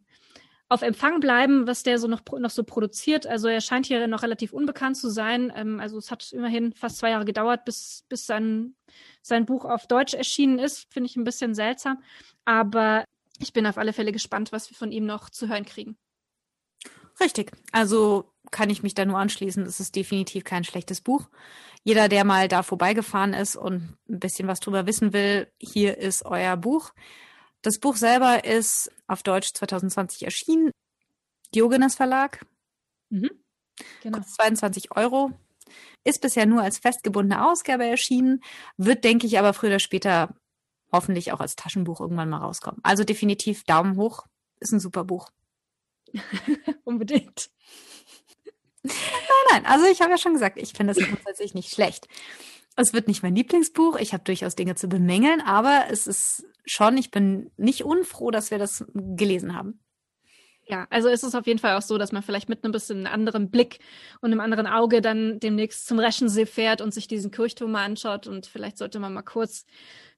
auf 0.67 0.81
Empfang 0.81 1.19
bleiben, 1.19 1.67
was 1.67 1.83
der 1.83 1.99
so 1.99 2.07
noch, 2.07 2.21
noch 2.39 2.49
so 2.49 2.63
produziert. 2.63 3.27
Also 3.27 3.47
er 3.47 3.61
scheint 3.61 3.85
hier 3.85 4.07
noch 4.07 4.23
relativ 4.23 4.51
unbekannt 4.51 4.97
zu 4.97 5.09
sein. 5.09 5.53
Ähm, 5.55 5.79
also 5.79 5.97
es 5.97 6.09
hat 6.09 6.31
immerhin 6.31 6.73
fast 6.73 6.97
zwei 6.97 7.11
Jahre 7.11 7.25
gedauert, 7.25 7.65
bis, 7.65 8.03
bis 8.09 8.25
sein, 8.25 8.75
sein 9.21 9.45
Buch 9.45 9.65
auf 9.65 9.87
Deutsch 9.87 10.15
erschienen 10.15 10.57
ist. 10.57 10.91
Finde 10.91 11.07
ich 11.07 11.15
ein 11.15 11.23
bisschen 11.23 11.53
seltsam. 11.53 12.01
Aber 12.45 13.05
ich 13.39 13.53
bin 13.53 13.67
auf 13.67 13.77
alle 13.77 13.93
Fälle 13.93 14.11
gespannt, 14.11 14.51
was 14.51 14.69
wir 14.69 14.77
von 14.77 14.91
ihm 14.91 15.05
noch 15.05 15.29
zu 15.29 15.47
hören 15.47 15.65
kriegen. 15.65 15.97
Richtig. 17.19 17.51
Also 17.71 18.31
kann 18.51 18.69
ich 18.69 18.83
mich 18.83 18.93
da 18.93 19.05
nur 19.05 19.17
anschließen. 19.17 19.63
Es 19.63 19.79
ist 19.79 19.95
definitiv 19.95 20.43
kein 20.43 20.63
schlechtes 20.63 21.01
Buch. 21.01 21.29
Jeder, 21.83 22.09
der 22.09 22.23
mal 22.23 22.47
da 22.47 22.63
vorbeigefahren 22.63 23.33
ist 23.33 23.55
und 23.55 23.97
ein 24.09 24.19
bisschen 24.19 24.47
was 24.47 24.59
drüber 24.59 24.85
wissen 24.87 25.13
will, 25.13 25.51
hier 25.59 25.97
ist 25.97 26.25
euer 26.25 26.57
Buch. 26.57 26.93
Das 27.61 27.79
Buch 27.79 27.95
selber 27.95 28.45
ist 28.45 28.91
auf 29.07 29.23
Deutsch 29.23 29.53
2020 29.53 30.23
erschienen. 30.23 30.71
Diogenes 31.53 31.95
Verlag. 31.95 32.45
Mhm. 33.09 33.29
Genau. 34.01 34.17
Kostet 34.17 34.35
22 34.35 34.95
Euro. 34.95 35.31
Ist 36.03 36.21
bisher 36.21 36.45
nur 36.45 36.61
als 36.61 36.77
festgebundene 36.77 37.45
Ausgabe 37.45 37.85
erschienen, 37.85 38.41
wird, 38.77 39.03
denke 39.03 39.25
ich, 39.25 39.39
aber 39.39 39.53
früher 39.53 39.71
oder 39.71 39.79
später 39.79 40.35
hoffentlich 40.91 41.31
auch 41.31 41.39
als 41.39 41.55
Taschenbuch 41.55 41.99
irgendwann 41.99 42.29
mal 42.29 42.37
rauskommen. 42.37 42.79
Also 42.83 43.03
definitiv 43.03 43.63
Daumen 43.63 43.97
hoch. 43.97 44.25
Ist 44.59 44.71
ein 44.71 44.79
super 44.79 45.03
Buch. 45.03 45.29
Unbedingt. 46.83 47.49
Nein, 48.83 48.93
nein, 49.51 49.65
also 49.65 49.85
ich 49.85 50.01
habe 50.01 50.11
ja 50.11 50.17
schon 50.17 50.33
gesagt, 50.33 50.57
ich 50.57 50.73
finde 50.73 50.93
das 50.93 51.03
grundsätzlich 51.03 51.53
nicht 51.53 51.71
schlecht. 51.71 52.07
Es 52.75 52.93
wird 52.93 53.07
nicht 53.07 53.23
mein 53.23 53.35
Lieblingsbuch, 53.35 53.97
ich 53.97 54.13
habe 54.13 54.23
durchaus 54.23 54.55
Dinge 54.55 54.75
zu 54.75 54.87
bemängeln, 54.87 55.41
aber 55.41 55.85
es 55.89 56.07
ist 56.07 56.45
schon, 56.65 56.97
ich 56.97 57.09
bin 57.09 57.51
nicht 57.57 57.83
unfroh, 57.83 58.31
dass 58.31 58.51
wir 58.51 58.57
das 58.57 58.85
gelesen 58.93 59.55
haben. 59.55 59.79
Ja, 60.67 60.87
also 60.89 61.09
ist 61.09 61.23
es 61.23 61.35
auf 61.35 61.45
jeden 61.45 61.59
Fall 61.59 61.77
auch 61.77 61.83
so, 61.83 61.99
dass 61.99 62.11
man 62.11 62.23
vielleicht 62.23 62.49
mit 62.49 62.63
einem 62.63 62.71
bisschen 62.71 63.05
anderen 63.05 63.51
Blick 63.51 63.79
und 64.21 64.31
einem 64.31 64.39
anderen 64.39 64.65
Auge 64.65 64.99
dann 64.99 65.39
demnächst 65.39 65.85
zum 65.85 65.99
Reschensee 65.99 66.47
fährt 66.47 66.81
und 66.81 66.93
sich 66.93 67.07
diesen 67.07 67.29
Kirchturm 67.29 67.71
mal 67.71 67.85
anschaut 67.85 68.25
und 68.25 68.47
vielleicht 68.47 68.79
sollte 68.79 68.99
man 68.99 69.13
mal 69.13 69.21
kurz, 69.21 69.65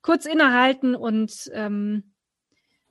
kurz 0.02 0.26
innehalten 0.26 0.96
und 0.96 1.52
ähm, 1.54 2.14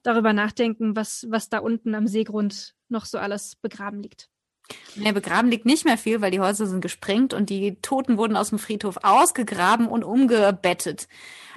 darüber 0.02 0.34
nachdenken, 0.34 0.96
was, 0.96 1.26
was 1.30 1.48
da 1.48 1.58
unten 1.58 1.94
am 1.94 2.06
Seegrund 2.06 2.75
noch 2.88 3.04
so 3.04 3.18
alles 3.18 3.56
begraben 3.56 4.02
liegt. 4.02 4.28
Ja, 4.96 5.12
begraben 5.12 5.50
liegt 5.50 5.66
nicht 5.66 5.84
mehr 5.84 5.98
viel, 5.98 6.20
weil 6.20 6.30
die 6.30 6.40
Häuser 6.40 6.66
sind 6.66 6.80
gesprengt 6.80 7.34
und 7.34 7.50
die 7.50 7.76
Toten 7.82 8.16
wurden 8.16 8.36
aus 8.36 8.48
dem 8.48 8.58
Friedhof 8.58 8.98
ausgegraben 9.02 9.86
und 9.86 10.02
umgebettet. 10.02 11.06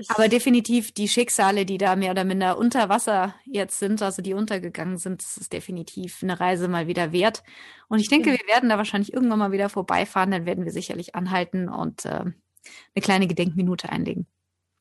Aber 0.09 0.27
definitiv 0.27 0.91
die 0.91 1.07
Schicksale, 1.07 1.65
die 1.65 1.77
da 1.77 1.95
mehr 1.95 2.11
oder 2.11 2.23
minder 2.23 2.57
unter 2.57 2.89
Wasser 2.89 3.33
jetzt 3.45 3.79
sind, 3.79 4.01
also 4.01 4.21
die 4.21 4.33
untergegangen 4.33 4.97
sind, 4.97 5.23
das 5.23 5.37
ist 5.37 5.53
definitiv 5.53 6.21
eine 6.21 6.39
Reise 6.39 6.67
mal 6.67 6.87
wieder 6.87 7.11
wert. 7.11 7.43
Und 7.87 7.99
ich 7.99 8.09
denke, 8.09 8.29
ja. 8.29 8.37
wir 8.37 8.47
werden 8.47 8.69
da 8.69 8.77
wahrscheinlich 8.77 9.13
irgendwann 9.13 9.39
mal 9.39 9.51
wieder 9.51 9.69
vorbeifahren, 9.69 10.31
dann 10.31 10.45
werden 10.45 10.65
wir 10.65 10.71
sicherlich 10.71 11.15
anhalten 11.15 11.69
und 11.69 12.05
äh, 12.05 12.09
eine 12.09 13.01
kleine 13.01 13.27
Gedenkminute 13.27 13.89
einlegen. 13.89 14.27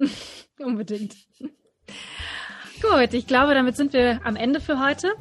Unbedingt. 0.58 1.16
Gut, 2.82 3.12
ich 3.12 3.26
glaube, 3.26 3.54
damit 3.54 3.76
sind 3.76 3.92
wir 3.92 4.20
am 4.24 4.36
Ende 4.36 4.60
für 4.60 4.84
heute. 4.84 5.14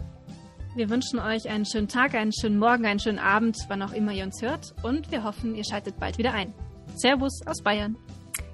Wir 0.77 0.91
wünschen 0.91 1.17
euch 1.17 1.49
einen 1.49 1.65
schönen 1.65 1.87
Tag, 1.87 2.13
einen 2.13 2.31
schönen 2.31 2.59
Morgen, 2.59 2.85
einen 2.85 2.99
schönen 2.99 3.17
Abend, 3.17 3.57
wann 3.67 3.81
auch 3.81 3.93
immer 3.93 4.11
ihr 4.11 4.23
uns 4.23 4.43
hört. 4.43 4.75
Und 4.83 5.09
wir 5.11 5.23
hoffen, 5.23 5.55
ihr 5.55 5.63
schaltet 5.63 5.99
bald 5.99 6.19
wieder 6.19 6.33
ein. 6.33 6.53
Servus 6.93 7.41
aus 7.47 7.63
Bayern. 7.63 7.97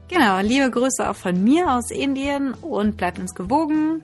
Genau, 0.08 0.40
liebe 0.40 0.72
Grüße 0.72 1.10
auch 1.10 1.18
von 1.18 1.44
mir 1.44 1.70
aus 1.70 1.92
Indien 1.92 2.54
und 2.54 2.96
bleibt 2.96 3.20
uns 3.20 3.36
gewogen. 3.36 4.04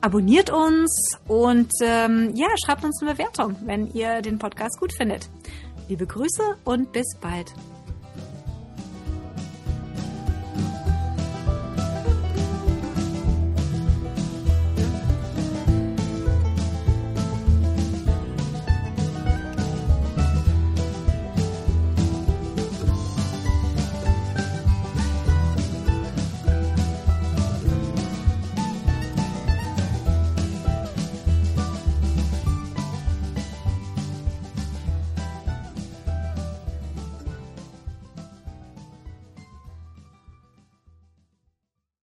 Abonniert 0.00 0.50
uns 0.50 1.18
und 1.26 1.72
ähm, 1.82 2.36
ja, 2.36 2.46
schreibt 2.64 2.84
uns 2.84 3.02
eine 3.02 3.14
Bewertung, 3.14 3.56
wenn 3.64 3.92
ihr 3.92 4.22
den 4.22 4.38
Podcast 4.38 4.78
gut 4.78 4.92
findet. 4.92 5.28
Liebe 5.88 6.06
Grüße 6.06 6.58
und 6.62 6.92
bis 6.92 7.16
bald. 7.20 7.52